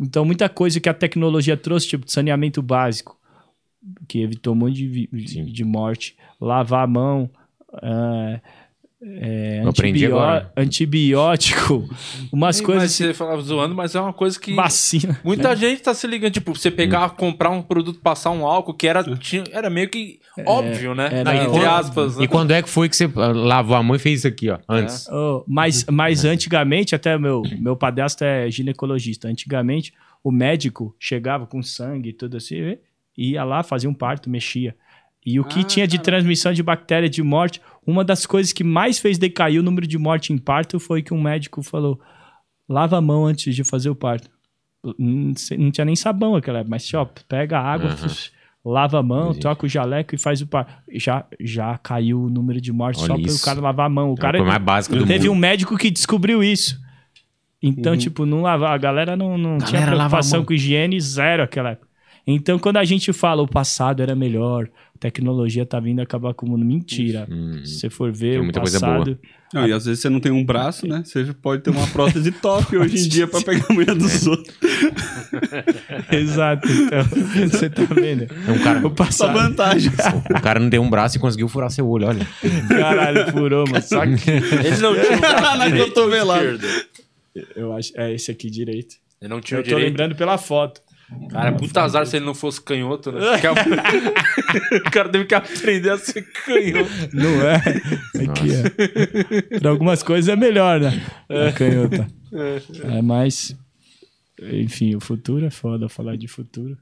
[0.00, 3.18] então, muita coisa que a tecnologia trouxe, tipo saneamento básico,
[4.06, 5.06] que evitou um monte de,
[5.52, 7.30] de morte, lavar a mão,
[7.82, 8.40] é,
[9.00, 10.52] é, antibió- agora.
[10.56, 11.88] antibiótico,
[12.32, 14.54] umas Ei, coisas Mas você falava zoando, mas é uma coisa que.
[14.54, 15.18] vacina.
[15.22, 18.86] Muita gente tá se ligando, tipo, você pegar, comprar um produto, passar um álcool, que
[18.88, 21.08] era, tinha- era meio que óbvio, né?
[21.12, 21.70] era Entre óbvio.
[21.70, 22.16] aspas.
[22.16, 22.24] né?
[22.24, 24.58] E quando é que foi que você lavou a mão e fez isso aqui, ó,
[24.68, 25.06] antes?
[25.08, 29.28] Oh, mas, mas antigamente, até meu, meu padrasto é ginecologista.
[29.28, 29.92] Antigamente,
[30.24, 32.76] o médico chegava com sangue e tudo assim,
[33.16, 34.74] ia lá, fazia um parto, mexia.
[35.26, 38.64] E o que Ah, tinha de transmissão de bactéria de morte, uma das coisas que
[38.64, 42.00] mais fez decair o número de morte em parto foi que um médico falou:
[42.68, 44.30] lava a mão antes de fazer o parto.
[44.98, 48.06] Não, sei- não tinha nem sabão aquela época, mas ó, pega a água, Aham.
[48.64, 49.40] lava a mão, Existe.
[49.42, 50.82] troca o jaleco e faz o par.
[50.94, 54.10] Já, já caiu o número de mortes Olha só pelo cara lavar a mão.
[54.10, 55.36] O É cara mais básica do teve mundo.
[55.36, 56.78] um médico que descobriu isso.
[57.60, 57.98] Então, Uhum.
[57.98, 58.72] tipo, não lavar.
[58.72, 61.88] A galera não, não tinha Galera, lava a preocupação com higiene zero aquela época.
[62.24, 64.68] Então, quando a gente fala o passado era melhor,
[65.00, 67.26] tecnologia tá vindo acabar com o mundo, mentira.
[67.30, 67.60] Hum.
[67.64, 69.18] Se você for ver Tem o muita coisa passado,
[69.54, 71.02] Não, e às vezes você não tem um braço, né?
[71.04, 74.54] Você pode ter uma prótese top hoje em dia pra pegar a mulher dos outros.
[76.10, 76.68] Exato.
[76.68, 77.04] Então,
[77.48, 78.24] você tá vendo?
[78.46, 79.32] É um cara, O Só passado.
[79.34, 79.90] vantagem.
[80.30, 82.26] o cara não deu um braço e conseguiu furar seu olho, olha.
[82.68, 83.82] Caralho, furou, mano.
[83.82, 86.58] Só que Ele não tinha o braço Na cotovelada.
[87.56, 87.92] eu acho.
[87.96, 88.96] É esse aqui direito.
[89.20, 89.88] Ele não tinha Eu tô direito.
[89.88, 90.80] lembrando pela foto.
[91.30, 93.20] Cara, puta azar se ele não fosse canhoto, né?
[94.86, 96.90] O cara teve que aprender a ser canhoto.
[97.12, 97.56] Não é?
[97.56, 98.48] Aqui,
[99.54, 99.58] ó.
[99.58, 101.00] Pra algumas coisas é melhor, né?
[101.48, 102.06] A canhota.
[102.84, 103.56] É, mas.
[104.40, 106.76] Enfim, o futuro é foda falar de futuro.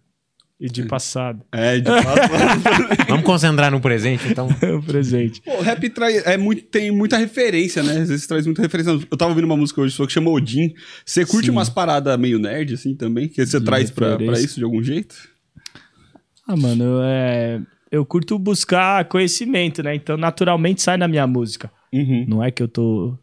[0.58, 1.44] E de passado.
[1.52, 3.06] É, de fato.
[3.08, 4.48] Vamos concentrar no presente, então.
[4.60, 5.42] É o presente.
[5.42, 8.00] Pô, o rap traz, é muito, tem muita referência, né?
[8.00, 8.90] Às vezes traz muita referência.
[8.90, 10.72] Eu tava ouvindo uma música hoje sua que chama Odin.
[11.04, 11.52] Você curte Sim.
[11.52, 13.28] umas paradas meio nerd, assim, também?
[13.28, 15.14] Que você De traz pra, pra isso de algum jeito?
[16.48, 17.60] Ah, mano, eu, é,
[17.90, 19.94] eu curto buscar conhecimento, né?
[19.94, 21.70] Então, naturalmente sai na minha música.
[21.92, 22.24] Uhum.
[22.28, 23.18] Não é que eu tô.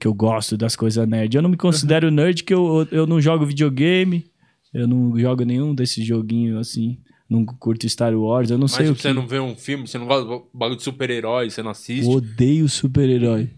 [0.00, 1.36] que eu gosto das coisas nerd.
[1.36, 4.31] Eu não me considero nerd que eu, eu não jogo videogame.
[4.72, 6.98] Eu não jogo nenhum desses joguinhos assim.
[7.28, 8.50] Não curto Star Wars.
[8.50, 9.02] Eu não Mas sei o que.
[9.02, 12.06] você não vê um filme, você não gosta do bagulho de super-herói, você não assiste.
[12.08, 13.50] Odeio super-herói.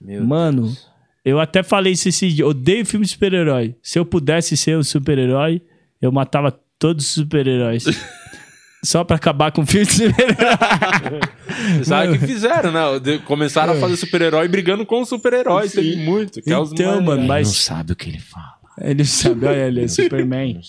[0.00, 0.88] Meu Mano, Deus.
[1.24, 2.46] eu até falei isso esse dia.
[2.46, 3.76] Odeio filme de super-herói.
[3.82, 5.62] Se eu pudesse ser um super-herói,
[6.00, 7.84] eu matava todos os super-heróis.
[8.84, 11.20] Só pra acabar com o filme de super-herói.
[11.84, 12.98] Sabe o que fizeram, né?
[12.98, 15.70] De- Começaram a fazer super-herói brigando com os super-heróis.
[15.72, 16.42] Teve muito.
[16.42, 18.61] Que é os Então, mais- mano, Não mas sabe o que ele fala.
[18.80, 20.60] Ele sabe, olha, ele é Superman.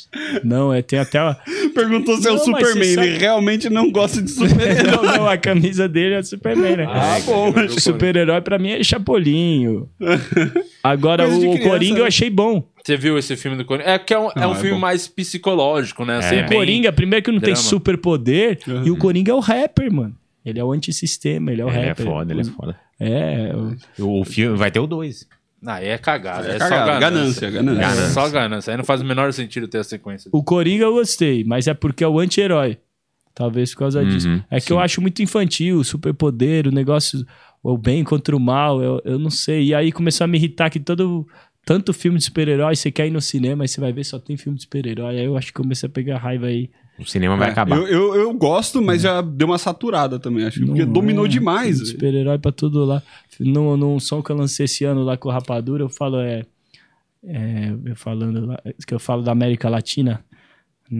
[0.43, 1.17] Não, é, tem até.
[1.19, 1.37] a-
[1.73, 2.73] Perguntou se é o Superman.
[2.83, 4.47] você sabe- Ele realmente não gosta de super
[4.83, 6.85] não, não, a camisa dele é Superman, né?
[6.87, 7.49] Ah, bom.
[7.55, 9.89] eu- eu- Super-herói pra mim é Chapolinho.
[10.83, 12.07] Agora, o criança, Coringa eu né?
[12.07, 12.63] achei bom.
[12.83, 13.89] Você viu esse filme do Coringa?
[13.89, 14.79] É que é um, é Não, um é filme bom.
[14.79, 16.17] mais psicológico, né?
[16.17, 16.45] Assim, É.
[16.45, 17.69] O Coringa, primeiro que não tem Drama.
[17.69, 18.83] superpoder, Uhum.
[18.85, 20.15] e o Coringa é o rapper, mano.
[20.45, 22.05] Ele é o antissistema, ele é o Ele é rapper.
[22.05, 22.75] foda, ele é foda.
[22.99, 23.51] É,
[23.97, 25.25] o- O filme vai ter o 2.
[25.65, 26.47] Ah, aí é cagada.
[26.47, 27.49] É, É só cagada, ganância.
[27.49, 28.01] ganância, ganância.
[28.03, 28.71] É só ganância.
[28.71, 30.29] Aí não faz o menor sentido ter a sequência.
[30.33, 32.77] o Coringa eu gostei, mas é porque é o anti-herói.
[33.35, 34.27] Talvez por causa Uhum, disso.
[34.51, 34.83] É que eu sim.
[34.83, 37.25] acho muito infantil, o superpoder, o negócio,
[37.63, 39.65] o bem contra o mal, eu, eu não sei.
[39.67, 41.25] E aí começou a me irritar que todo.
[41.65, 44.35] Tanto filme de super-herói, você quer ir no cinema, aí você vai ver só tem
[44.35, 45.17] filme de super-herói.
[45.17, 46.69] Aí eu acho que comecei a pegar raiva aí.
[46.99, 47.75] O cinema vai É, acabar.
[47.77, 50.63] Eu, eu, eu gosto, mas já deu uma saturada também, acho.
[50.65, 51.89] Porque Não dominou é, demais.
[51.89, 53.01] Super-herói pra tudo lá.
[53.39, 56.43] Num, num som que eu lancei esse ano lá com o Rapadura, eu falo, é.
[57.25, 60.23] é, eu falando lá, que eu falo da América Latina.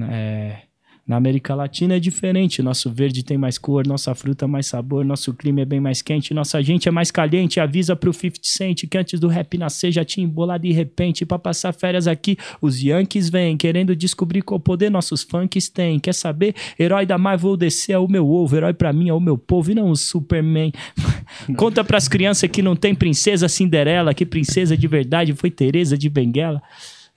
[0.09, 0.61] é,
[1.05, 2.61] na América Latina é diferente.
[2.61, 6.33] Nosso verde tem mais cor, nossa fruta mais sabor, nosso clima é bem mais quente,
[6.33, 7.59] nossa gente é mais caliente.
[7.59, 11.25] Avisa pro 50 Cent que antes do rap nascer já tinha embolado de repente.
[11.25, 15.99] Pra passar férias aqui, os Yankees vêm querendo descobrir qual poder nossos funks têm.
[15.99, 16.55] Quer saber?
[16.79, 19.71] Herói da Marvel DC é o meu ovo, herói pra mim é o meu povo
[19.71, 20.71] e não o Superman.
[21.57, 26.09] Conta pras crianças que não tem princesa Cinderela, que princesa de verdade foi Teresa de
[26.09, 26.61] Benguela.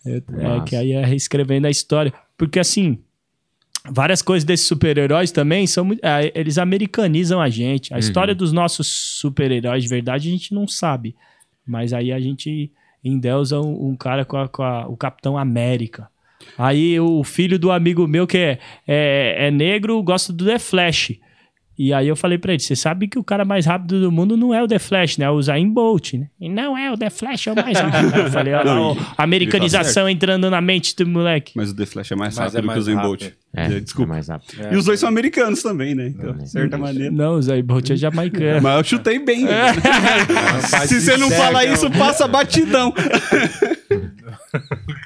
[0.05, 2.13] É, é, que aí é reescrevendo a história.
[2.37, 2.99] Porque assim,
[3.91, 7.93] várias coisas desses super-heróis também são muito- ah, eles americanizam a gente.
[7.93, 11.15] A história dos nossos super-heróis de verdade a gente não sabe.
[11.67, 12.71] Mas aí a gente
[13.05, 16.09] endeusa um, um cara com, a- com a- o Capitão América.
[16.59, 21.13] Aí o filho do amigo meu que é, é, é negro gosta do The Flash.
[21.79, 24.35] E aí eu falei pra ele, você sabe que o cara mais rápido do mundo
[24.37, 25.27] não é o The Flash, né?
[25.27, 26.29] É o Zayn Bolt, né?
[26.41, 28.17] E não é, o The Flash é o mais rápido.
[28.17, 31.53] eu falei, olha lá, americanização entrando na mente do moleque.
[31.55, 33.23] Mas o The Flash é mais Mas rápido é mais que o Zen Bolt.
[33.23, 33.37] rápido.
[33.59, 34.11] É, Desculpa.
[34.13, 34.63] é mais rápido.
[34.67, 34.75] É.
[34.75, 36.09] E os dois são americanos também, né?
[36.09, 37.11] Então, de certa maneira.
[37.11, 38.63] Não, o Zayn Bolt é jamaicano.
[38.63, 39.45] Mas eu chutei bem.
[39.45, 39.73] né?
[40.69, 41.73] Faz Se você não sério, fala não.
[41.73, 42.93] isso, passa batidão.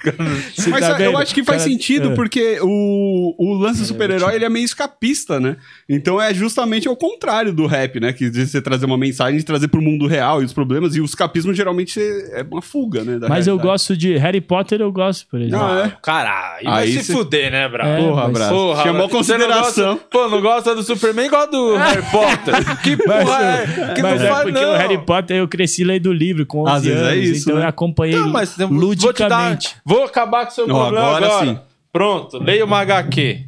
[0.71, 2.15] Mas tá eu acho que faz Cara, sentido, é.
[2.15, 5.57] porque o, o lance do super-herói ele é meio escapista, né?
[5.89, 8.13] Então é justamente ao contrário do rap, né?
[8.13, 11.01] Que de você trazer uma mensagem, de trazer pro mundo real e os problemas, e
[11.01, 13.19] o escapismo geralmente é uma fuga, né?
[13.19, 15.59] da Mas eu gosto de Harry Potter, eu gosto, por exemplo.
[15.59, 15.97] Não, é.
[16.03, 17.91] Caralho, vai Aí se cê- fuder, né, Bravo?
[17.91, 18.51] É, Porra, mas- abraço.
[18.55, 19.95] Porra, Chamou mas você não consideração.
[19.95, 22.55] gosta- pô, não gosta do Superman igual do Harry Potter.
[22.83, 23.95] Que porra é?
[23.95, 24.73] Que Mas não é faz, porque não.
[24.73, 27.49] o Harry Potter eu cresci lendo o livro com 11 Às vezes é anos, isso,
[27.49, 27.65] então né?
[27.65, 29.59] eu acompanhei Não, mas eu vou te dar.
[29.91, 31.47] Vou acabar com o seu Não, problema agora agora.
[31.47, 31.59] sim.
[31.93, 33.45] Pronto, leia uma HQ.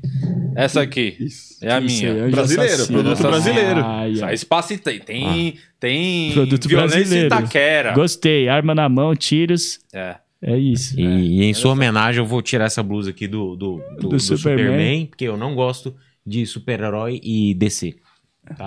[0.56, 1.16] Essa aqui.
[1.62, 2.28] É a Isso aí, minha.
[2.30, 3.02] Brasileiro, Assassino.
[3.02, 3.80] produto brasileiro.
[4.16, 4.34] Só ai.
[4.34, 4.98] espaço e tem.
[4.98, 7.26] Tem, tem Produto violência brasileiro.
[7.28, 7.92] Itaquera.
[7.92, 9.78] Gostei, arma na mão, tiros.
[9.94, 10.16] É.
[10.42, 10.98] É isso.
[10.98, 14.18] E, e em sua homenagem, eu vou tirar essa blusa aqui do, do, do, do
[14.18, 14.64] Superman.
[14.66, 15.94] Superman, porque eu não gosto
[16.26, 17.94] de super-herói e DC.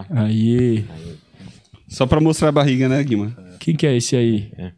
[0.09, 0.85] Aí.
[1.89, 3.35] Só pra mostrar a barriga, né, Guima?
[3.59, 4.49] Quem que é esse aí?
[4.57, 4.71] É.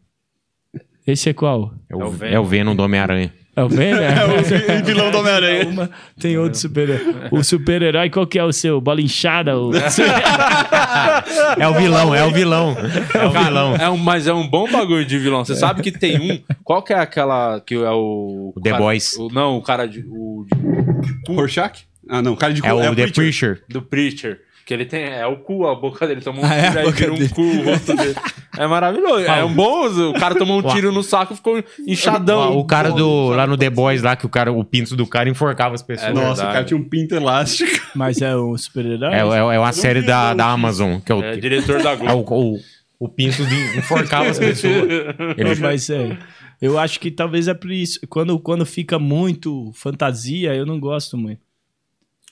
[1.10, 1.72] Esse é qual?
[1.90, 2.32] É o, É o Venom.
[2.34, 3.32] é o Venom do Homem-Aranha.
[3.56, 3.98] É o Venom?
[4.02, 5.66] É o vi- vilão do Homem-Aranha.
[5.68, 5.90] Uma,
[6.20, 7.14] tem outro super-herói.
[7.32, 8.80] O super-herói, qual que é o seu?
[8.80, 9.58] Bola inchada?
[9.58, 9.70] O...
[11.58, 12.76] É o vilão, é o vilão.
[13.14, 13.74] É o vilão.
[13.76, 15.44] É um, mas é um bom bagulho de vilão.
[15.44, 16.40] Você sabe que tem um.
[16.62, 18.52] Qual que é aquela que é o.
[18.56, 19.12] O The cara- Boys.
[19.14, 20.46] o- não, o cara de, o,
[21.28, 21.84] Rorschach?
[22.08, 23.12] Ah, não, cara de É cu- o The Preacher.
[23.14, 23.62] Preacher.
[23.68, 24.40] do Preacher.
[24.68, 25.02] Que ele tem.
[25.04, 26.20] É o cu, a boca dele.
[26.20, 27.28] Tomou um Ah, é a tiro, aí boca vira um dele.
[27.30, 28.14] cu o rosto dele.
[28.58, 29.24] É maravilhoso.
[29.24, 29.86] É um bom.
[30.10, 32.58] O cara tomou um tiro no saco e ficou inchadão.
[32.58, 35.26] O cara do lá no The Boys lá que o cara o pinto do cara
[35.26, 36.10] enforcava as pessoas.
[36.10, 36.48] É Nossa, verdade.
[36.50, 37.70] o cara tinha um pinto elástico.
[37.96, 39.14] Mas é um super-herói?
[39.14, 41.96] É, é, é uma série da, da Amazon que é o, É diretor da é
[41.96, 42.34] Globo.
[42.34, 42.60] o, o,
[43.06, 44.74] o pinto de enforcava as pessoas.
[45.38, 46.14] Ele mas é.
[46.60, 48.00] Eu acho que talvez é por isso.
[48.06, 51.40] Quando, quando fica muito fantasia, eu não gosto muito.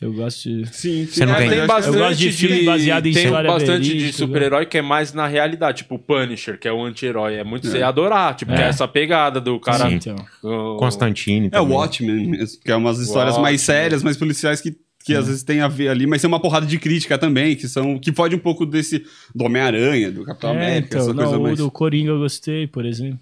[0.00, 0.66] Eu gosto de.
[0.66, 1.06] Sim, sim.
[1.06, 3.50] Você não É, tem- Tem bastante, eu gosto de filme de- baseado em tem história
[3.50, 6.84] bastante de verídica, super-herói que é mais na realidade, tipo o Punisher, que é o
[6.84, 7.36] anti-herói.
[7.36, 9.88] É muito você ia adorar, tipo, que é essa pegada do cara.
[9.88, 9.94] Sim.
[9.94, 10.16] Então.
[10.42, 11.46] o- Constantine.
[11.50, 11.76] É o também.
[11.78, 15.60] Watchmen mesmo, que é umas histórias mais sérias, mais policiais que, que às vezes tem
[15.62, 18.38] a ver ali, mas tem uma porrada de crítica também, que são que foge um
[18.40, 19.02] pouco desse
[19.34, 21.56] do Homem-Aranha, do Capitão É, América, então, essa não, coisa o mais.
[21.58, 23.18] do Coringa eu gostei, por exemplo.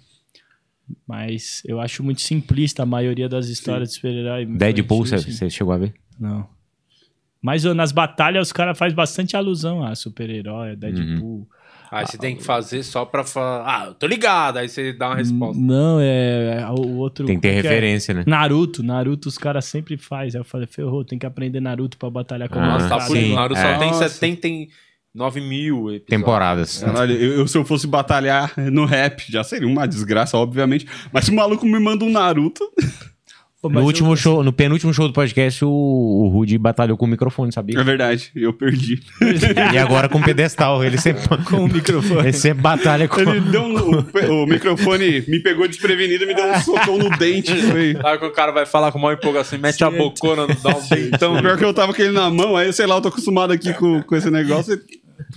[1.07, 4.45] Mas eu acho muito simplista a maioria das histórias de super-herói.
[4.45, 5.37] Deadpool, você Sim, sim.
[5.37, 5.93] você chegou a ver?
[6.19, 6.53] Não.
[7.45, 11.47] Mas nas batalhas os caras fazem bastante alusão a super-herói, a Deadpool.
[11.91, 14.57] Aí você tem que fazer só pra falar, ah, eu tô ligado.
[14.57, 15.61] Aí você dá uma resposta.
[15.61, 17.27] Não, é, é o outro.
[17.27, 17.61] Tem que ter é?
[17.61, 18.23] referência, né?
[18.25, 20.33] Naruto, Naruto os caras sempre faz.
[20.33, 23.15] Aí eu falei, ferrou, tem que aprender Naruto pra batalhar com Ah, Nossa, tá por
[23.15, 23.73] Naruto é.
[23.73, 24.09] só tem Nossa.
[24.09, 26.05] 79 mil episódios.
[26.07, 26.83] Temporadas.
[26.83, 30.87] Caralho, eu, eu, se eu fosse batalhar no rap, já seria uma desgraça, obviamente.
[31.13, 32.63] Mas se o maluco me manda um Naruto.
[33.69, 37.05] Pô, No último eu- show, no penúltimo show do podcast, o, o Rudy batalhou com
[37.05, 37.83] o microfone, É sabia?
[37.83, 39.01] verdade, eu perdi.
[39.73, 40.83] E agora com o pedestal.
[40.83, 42.19] Ele sempre, Com o microfone.
[42.21, 43.19] ele sempre batalha com.
[43.19, 43.75] Ele deu um,
[44.31, 47.53] o, o microfone me pegou desprevenido e me deu um socão no dente.
[47.55, 47.93] Foi.
[47.93, 51.41] Sabe que o cara vai falar com maior empolgação, mete a bocona, dá um dentão.
[51.41, 53.73] Pior que eu tava com ele na mão, aí sei lá, eu tô acostumado aqui
[53.73, 54.79] com, com esse negócio.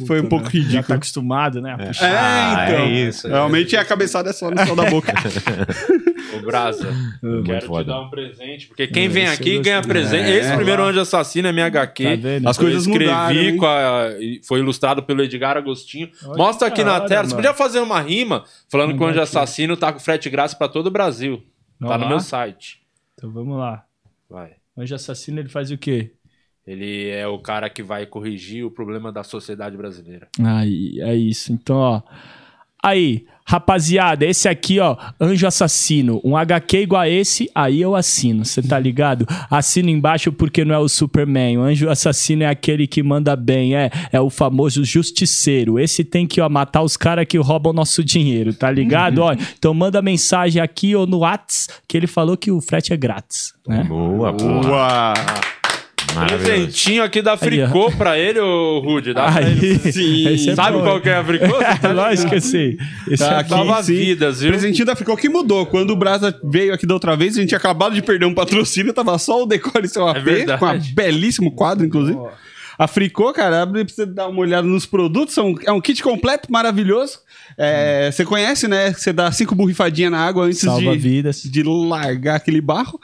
[0.00, 0.94] e Foi um pouco Já tá ridículo.
[0.96, 1.72] acostumado, né?
[1.74, 2.06] a puxar.
[2.06, 2.80] É, Ah, então.
[2.84, 3.28] é isso.
[3.28, 5.12] Realmente a cabeçada é só no céu da boca.
[6.36, 6.88] Ô, Brasa,
[7.44, 7.84] quero te foda.
[7.92, 8.66] dar um presente.
[8.68, 10.28] Porque quem É, vem aqui eu ganha presente.
[10.30, 12.04] É, Esse primeiro Anjo Assassino é minha HQ.
[12.04, 12.48] Tá vendo?
[12.48, 13.56] As Eu coisas escrevi mudaram.
[13.58, 14.08] com a.
[14.46, 16.10] Foi ilustrado pelo Edgar Agostinho.
[16.24, 17.20] Olha Mostra aqui na tela.
[17.20, 17.36] hora, Você mano.
[17.36, 19.28] podia fazer uma rima falando que o Anjo aqui.
[19.28, 21.38] Assassino tá com frete grátis pra todo o Brasil.
[21.80, 22.08] Tá Vamos no lá?
[22.10, 22.80] meu site.
[23.14, 23.84] Então vamos lá.
[24.28, 24.52] Vai.
[24.76, 26.12] Anjo assassino, ele faz o quê?
[26.66, 30.28] Ele é o cara que vai corrigir o problema da sociedade brasileira.
[30.44, 31.50] Aí, é isso.
[31.52, 32.02] Então, ó.
[32.84, 36.20] Aí, rapaziada, esse aqui, ó, Anjo Assassino.
[36.22, 38.44] Um HQ igual a esse, aí eu assino.
[38.44, 39.26] Você tá ligado?
[39.50, 41.56] Assino embaixo porque não é o Superman.
[41.56, 45.78] O Anjo Assassino é aquele que manda bem, é, é o famoso justiceiro.
[45.78, 49.20] Esse tem que, ó, matar os caras que roubam nosso dinheiro, tá ligado?
[49.24, 52.98] ó, então manda mensagem aqui ou no Whats que ele falou que o frete é
[52.98, 53.82] grátis, né?
[53.84, 54.60] Boa, boa.
[54.60, 55.14] Boa!
[56.14, 59.12] Presentinho aqui da Aí, Fricô pra ele, ô Rude.
[59.14, 59.80] Dá pra ele.
[59.84, 60.50] Aí, Sim.
[60.50, 61.46] é Sabe bom, qual que é a Fricô?
[61.94, 62.78] Lógico que eu sei.
[63.08, 63.94] Esse Tá é aqui, Salva sim.
[63.94, 64.50] vidas, viu?
[64.50, 65.66] Presentinho da Ficou que mudou.
[65.66, 68.34] Quando o Brasa veio aqui da outra vez, a gente tinha acabado de perder um
[68.34, 70.58] patrocínio, tava só o Decore seu AP, verdade.
[70.58, 72.18] com um belíssimo quadro, inclusive.
[72.78, 75.34] A Fricô, cara, abre pra você dar uma olhada nos produtos.
[75.34, 77.18] São, é um kit completo, maravilhoso.
[77.56, 78.92] É, Você conhece, né?
[78.92, 81.42] Você dá cinco borrifadinhas na água antes Salva de, vidas.
[81.42, 83.00] de largar aquele barro.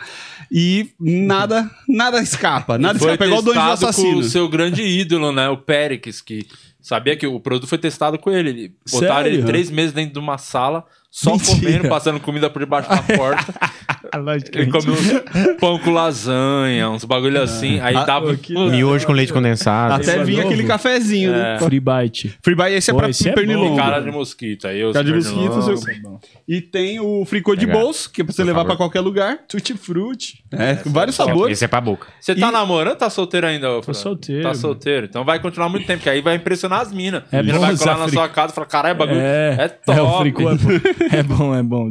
[0.56, 2.78] E nada, nada escapa.
[2.78, 3.24] Nada foi escapa.
[3.24, 5.48] É igual do Anjo testado com o seu grande ídolo, né?
[5.48, 6.47] O Péricles, que
[6.81, 8.51] sabia que o produto foi testado com ele.
[8.51, 9.39] Ele botaram Sério?
[9.39, 10.86] ele três meses dentro de uma sala,
[11.16, 11.57] só Mentira.
[11.61, 13.55] comendo, passando comida por debaixo da porta.
[14.53, 17.81] Ele comeu uns pão com lasanha, uns bagulho assim.
[17.81, 18.36] Aí Ah, dava.
[18.36, 19.95] que Miojo com leite condensado.
[19.95, 20.53] Até é vinha novo?
[20.53, 21.59] aquele cafezinho, né?
[21.61, 22.36] Free bite.
[22.43, 23.77] Free Buy, esse é Pô, pra esse é pernilongo.
[23.77, 24.66] cara de mosquito.
[24.69, 25.97] Aí eu Cara de mosquito, seu- é.
[26.47, 28.69] E tem o fricô de bolso, que é pra você Por levar favor.
[28.69, 29.39] pra qualquer lugar.
[29.49, 30.45] Tutti frutti.
[30.53, 31.57] É, vários sabores.
[31.59, 32.07] Esse é pra boca.
[32.20, 33.69] Você tá E- namorando ou tá solteiro ainda?
[33.70, 33.95] ô, Fran?
[33.95, 35.07] solteiro, Tá solteiro.
[35.07, 37.23] Então vai continuar muito tempo, que aí vai impressionar as minas.
[37.32, 39.99] É bom vai colar na sua casa e falar: caralho, bagulho é, É, top.
[39.99, 40.43] é, o fricô
[41.12, 41.55] é bom.
[41.55, 41.90] É bom.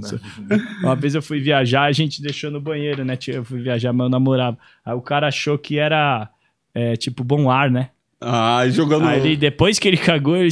[0.81, 3.17] Uma vez eu fui viajar, a gente deixou no banheiro, né?
[3.27, 4.57] Eu fui viajar, meu namorado.
[4.85, 6.29] Aí o cara achou que era,
[6.73, 7.89] é, tipo, bom ar, né?
[8.25, 10.49] Ah, jogando Aí ele, depois que ele cagou, ele.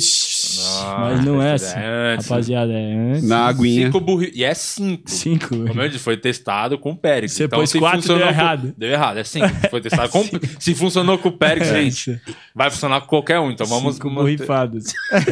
[0.99, 1.79] Mas não é assim.
[1.79, 2.27] É antes.
[2.27, 3.23] Rapaziada, é antes.
[3.27, 3.85] na aguinha.
[3.85, 4.31] Cinco burri...
[4.35, 5.09] E é cinco.
[5.09, 5.47] Cinco.
[5.67, 7.33] Como eu disse, foi testado com o Périx.
[7.33, 8.73] Você pôs quatro, deu errado.
[8.77, 9.47] Deu errado, é cinco.
[9.69, 10.23] Foi testado com...
[10.59, 12.19] Se funcionou com o Périx, É gente,
[12.53, 13.49] vai funcionar com qualquer um.
[13.49, 13.95] Então vamos...
[13.95, 14.93] Cinco manter- borrifados.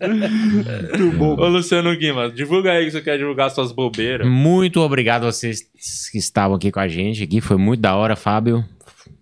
[0.00, 1.36] Muito bom.
[1.36, 4.26] Ô, Luciano Guima, divulga aí que você quer divulgar suas bobeiras.
[4.26, 5.62] Muito obrigado a vocês
[6.10, 7.40] que estavam aqui com a gente aqui.
[7.40, 8.64] Foi muito da hora, Fábio.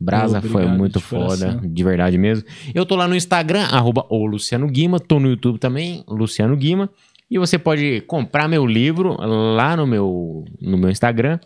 [0.00, 1.60] Brasa Obrigado, foi muito de foda, coração.
[1.62, 2.44] de verdade mesmo.
[2.74, 6.88] Eu tô lá no Instagram, arroba o Luciano Guima, tô no YouTube também, Luciano Guima.
[7.30, 11.38] E você pode comprar meu livro lá no meu, no meu Instagram,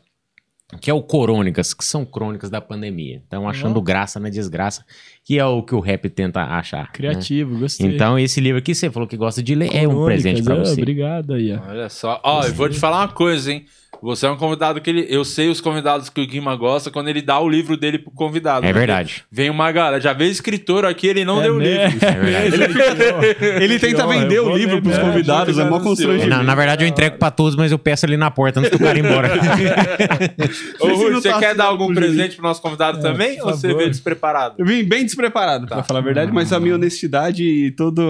[0.80, 3.20] que é o Corônicas, que são crônicas da pandemia.
[3.26, 4.84] Então, achando graça na desgraça,
[5.24, 6.84] que é o que o rap tenta achar.
[6.84, 6.88] né?
[6.92, 7.86] Criativo, gostei.
[7.86, 10.58] Então, esse livro aqui, você falou que gosta de ler, é um presente pra ah,
[10.58, 10.80] você.
[10.80, 11.52] Obrigado aí.
[11.52, 12.20] Olha só.
[12.24, 13.66] Ó, eu vou te falar uma coisa, hein?
[14.02, 15.06] Você é um convidado que ele.
[15.08, 18.10] Eu sei os convidados que o Guima gosta quando ele dá o livro dele pro
[18.10, 18.66] convidado.
[18.66, 19.24] É Porque verdade.
[19.30, 20.00] Vem uma galera.
[20.00, 21.82] Já veio escritor aqui, ele não É deu o livro.
[21.82, 23.62] É verdade.
[23.62, 26.28] Ele tenta Ó, vender o livro pros convidados, é mó constrangimento.
[26.28, 28.78] Na, na verdade, eu entrego pra todos, mas eu peço ali na porta antes do
[28.80, 29.30] cara ir embora.
[30.80, 33.38] Ô, Rui, você tá quer dar algum presente pro nosso convidado também?
[33.38, 34.56] por Ou você veio despreparado?
[34.58, 38.02] Eu vim bem despreparado, pra falar a verdade, mas a minha honestidade e toda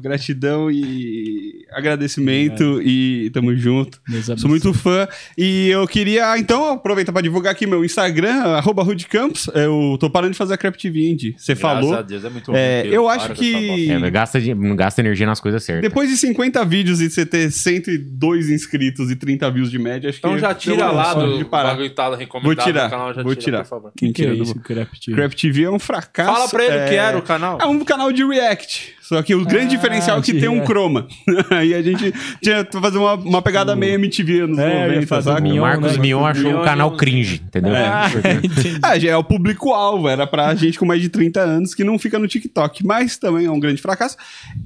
[0.00, 4.00] gratidão e agradecimento e tamo junto.
[4.36, 5.08] Sou muito fã.
[5.42, 9.48] E eu queria, então, aproveitar pra divulgar aqui meu Instagram, arroba Rude Campos.
[9.54, 11.34] Eu tô parando de fazer a Craft TV Indie.
[11.38, 11.92] Você falou.
[11.92, 13.90] Graças a Deus, é muito É, eu Para acho que-.
[13.90, 15.80] É, gasta, de- gasta energia nas coisas certas.
[15.82, 20.18] Depois de 50 vídeos e você ter 102 inscritos e 30 views de média, acho
[20.18, 20.40] Então que.
[20.40, 21.74] já tira lá do de parar.
[21.76, 22.10] que tá
[22.42, 23.58] Vou tirar, canal, já vou tira, tirar.
[23.62, 23.88] por favor.
[23.88, 25.10] O que, que é Mentira, isso, Craft?
[25.14, 26.32] Craft TV é um fracasso.
[26.34, 27.58] Fala pra ele o que é- era o canal.
[27.62, 28.94] É um canal de react.
[29.10, 31.08] Só que o grande Ah, diferencial é que tem um chroma.
[31.50, 34.86] Aí a gente tinha que fazer uma, uma pegada meio MTV nos É, eu ia
[34.86, 35.48] 90, fazer sabe?
[35.48, 35.98] o O Mion, Marcos né?
[36.00, 37.72] Mion achou Mion um é canal um- cringe, entendeu?
[38.44, 38.78] Entendi.
[38.80, 42.20] Ah, é o público-alvo, era pra gente com mais de 30 anos que não fica
[42.20, 44.16] no TikTok, mas também é um grande fracasso.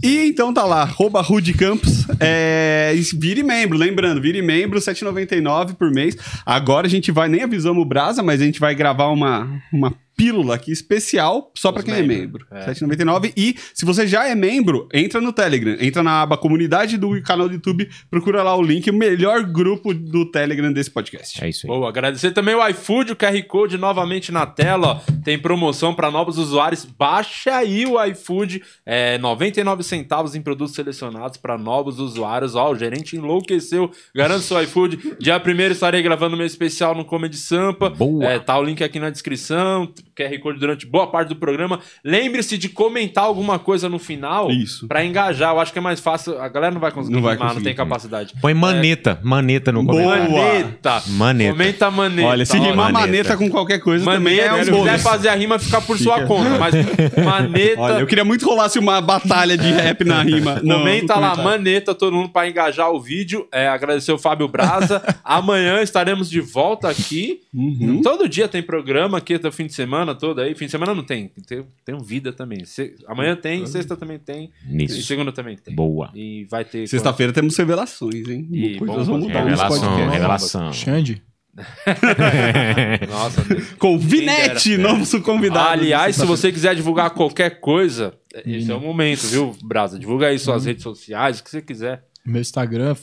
[0.02, 4.84] E então tá lá, arroba Rude Campos, é, e vire membro, lembrando, vire membro, R$
[4.84, 6.18] 7,99 por mês.
[6.44, 9.90] Agora a gente vai, nem avisamos o Brasa, mas a gente vai gravar uma, uma
[10.16, 12.46] pílula aqui especial só pra Os quem é membro.
[12.50, 12.64] é.
[12.64, 13.32] R$ 7,99.
[13.36, 17.48] E se você já é membro, entra no Telegram, entra na aba comunidade do canal
[17.48, 21.42] do YouTube, procura lá o link, o melhor grupo do Telegram desse podcast.
[21.42, 21.68] É isso aí.
[21.68, 25.12] Boa, agradecer também o iFood, o QR Code novamente na tela, ó.
[25.24, 26.84] Tem promoção para novos usuários.
[26.84, 32.54] Baixa aí o iFood, é 99 centavos em produtos selecionados para novos usuários.
[32.54, 33.90] Ó, o gerente enlouqueceu.
[34.14, 35.16] Garanto seu iFood.
[35.18, 37.90] Dia 1 estarei gravando meu especial no Comedy Sampa.
[37.90, 38.24] Boa.
[38.24, 39.92] É, tá o link aqui na descrição.
[40.16, 41.80] QR Code durante boa parte do programa.
[42.04, 44.86] Lembre-se de comentar alguma coisa no final Isso.
[44.86, 45.52] para engajar.
[45.54, 46.40] Eu acho que é mais fácil.
[46.40, 47.64] A galera não vai conseguir Não vai rimar, não conseguir.
[47.70, 48.34] tem capacidade.
[48.40, 50.30] Põe maneta, maneta no comentário.
[50.30, 51.02] Maneta.
[51.08, 51.52] Maneta.
[51.52, 52.28] Comenta maneta.
[52.28, 53.00] Olha, se rimar maneta.
[53.00, 55.02] maneta com qualquer coisa também Maneta, é um se quiser bônus.
[55.02, 56.50] fazer a rima, fica por sua conta.
[56.58, 56.74] Mas
[57.24, 57.80] maneta.
[57.80, 60.60] Olha, eu queria muito rolasse uma batalha de rap na rima.
[60.62, 63.46] no- Comenta lá, maneta, todo mundo pra engajar o vídeo.
[63.52, 65.02] É, agradecer o Fábio Braza.
[65.24, 67.40] Amanhã estaremos de volta aqui.
[67.54, 68.02] Uhum.
[68.02, 70.56] Todo dia tem programa aqui até o fim de semana todo aí.
[70.56, 71.28] Fim de semana não tem.
[71.46, 72.64] Tem, tem um vida também.
[72.64, 74.50] Se- amanhã tem, sexta também tem.
[74.68, 75.72] E segunda também tem.
[75.72, 76.10] Boa.
[76.16, 76.88] E vai ter.
[76.88, 78.48] Sexta-feira temos revelações, hein?
[78.50, 80.72] Ih, Coisas vão mudar nesse Revelação, revelação.
[80.72, 81.22] Xande?
[83.08, 83.72] Nossa, Deus.
[83.74, 85.68] Com Vinete, novo convidado.
[85.82, 88.12] Aliás, se você quiser divulgar qualquer coisa,
[88.44, 89.96] esse é o momento, viu, Brasa?
[89.98, 92.04] Divulga aí suas redes sociais, o que você quiser.
[92.24, 92.96] Meu Instagram,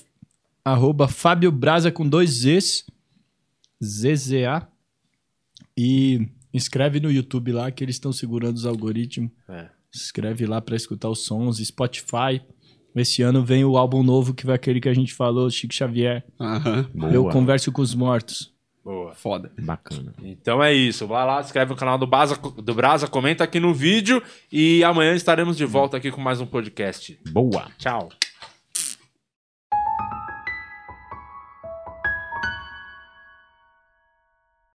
[0.66, 2.86] arroba Fábio Braza com dois Zs,
[3.84, 4.68] ZZA.
[5.78, 9.32] E inscreve no YouTube lá que eles estão segurando os algoritmos.
[9.50, 9.70] É.
[9.92, 11.58] Se inscreve lá pra escutar os sons.
[11.58, 12.42] Spotify.
[12.96, 16.26] Esse ano vem o álbum novo, que vai aquele que a gente falou, Chico Xavier.
[16.94, 17.12] Boa.
[17.12, 18.52] Eu converso com os mortos.
[18.84, 19.14] Boa.
[19.14, 19.52] foda.
[19.62, 20.14] Bacana.
[20.24, 21.06] Então é isso.
[21.08, 24.22] Vai lá, inscreve no canal do, Brasa, do Brasa, comenta aqui no vídeo
[24.52, 27.18] e amanhã estaremos de volta aqui com mais um podcast.
[27.32, 27.70] Boa.
[27.78, 28.10] Tchau.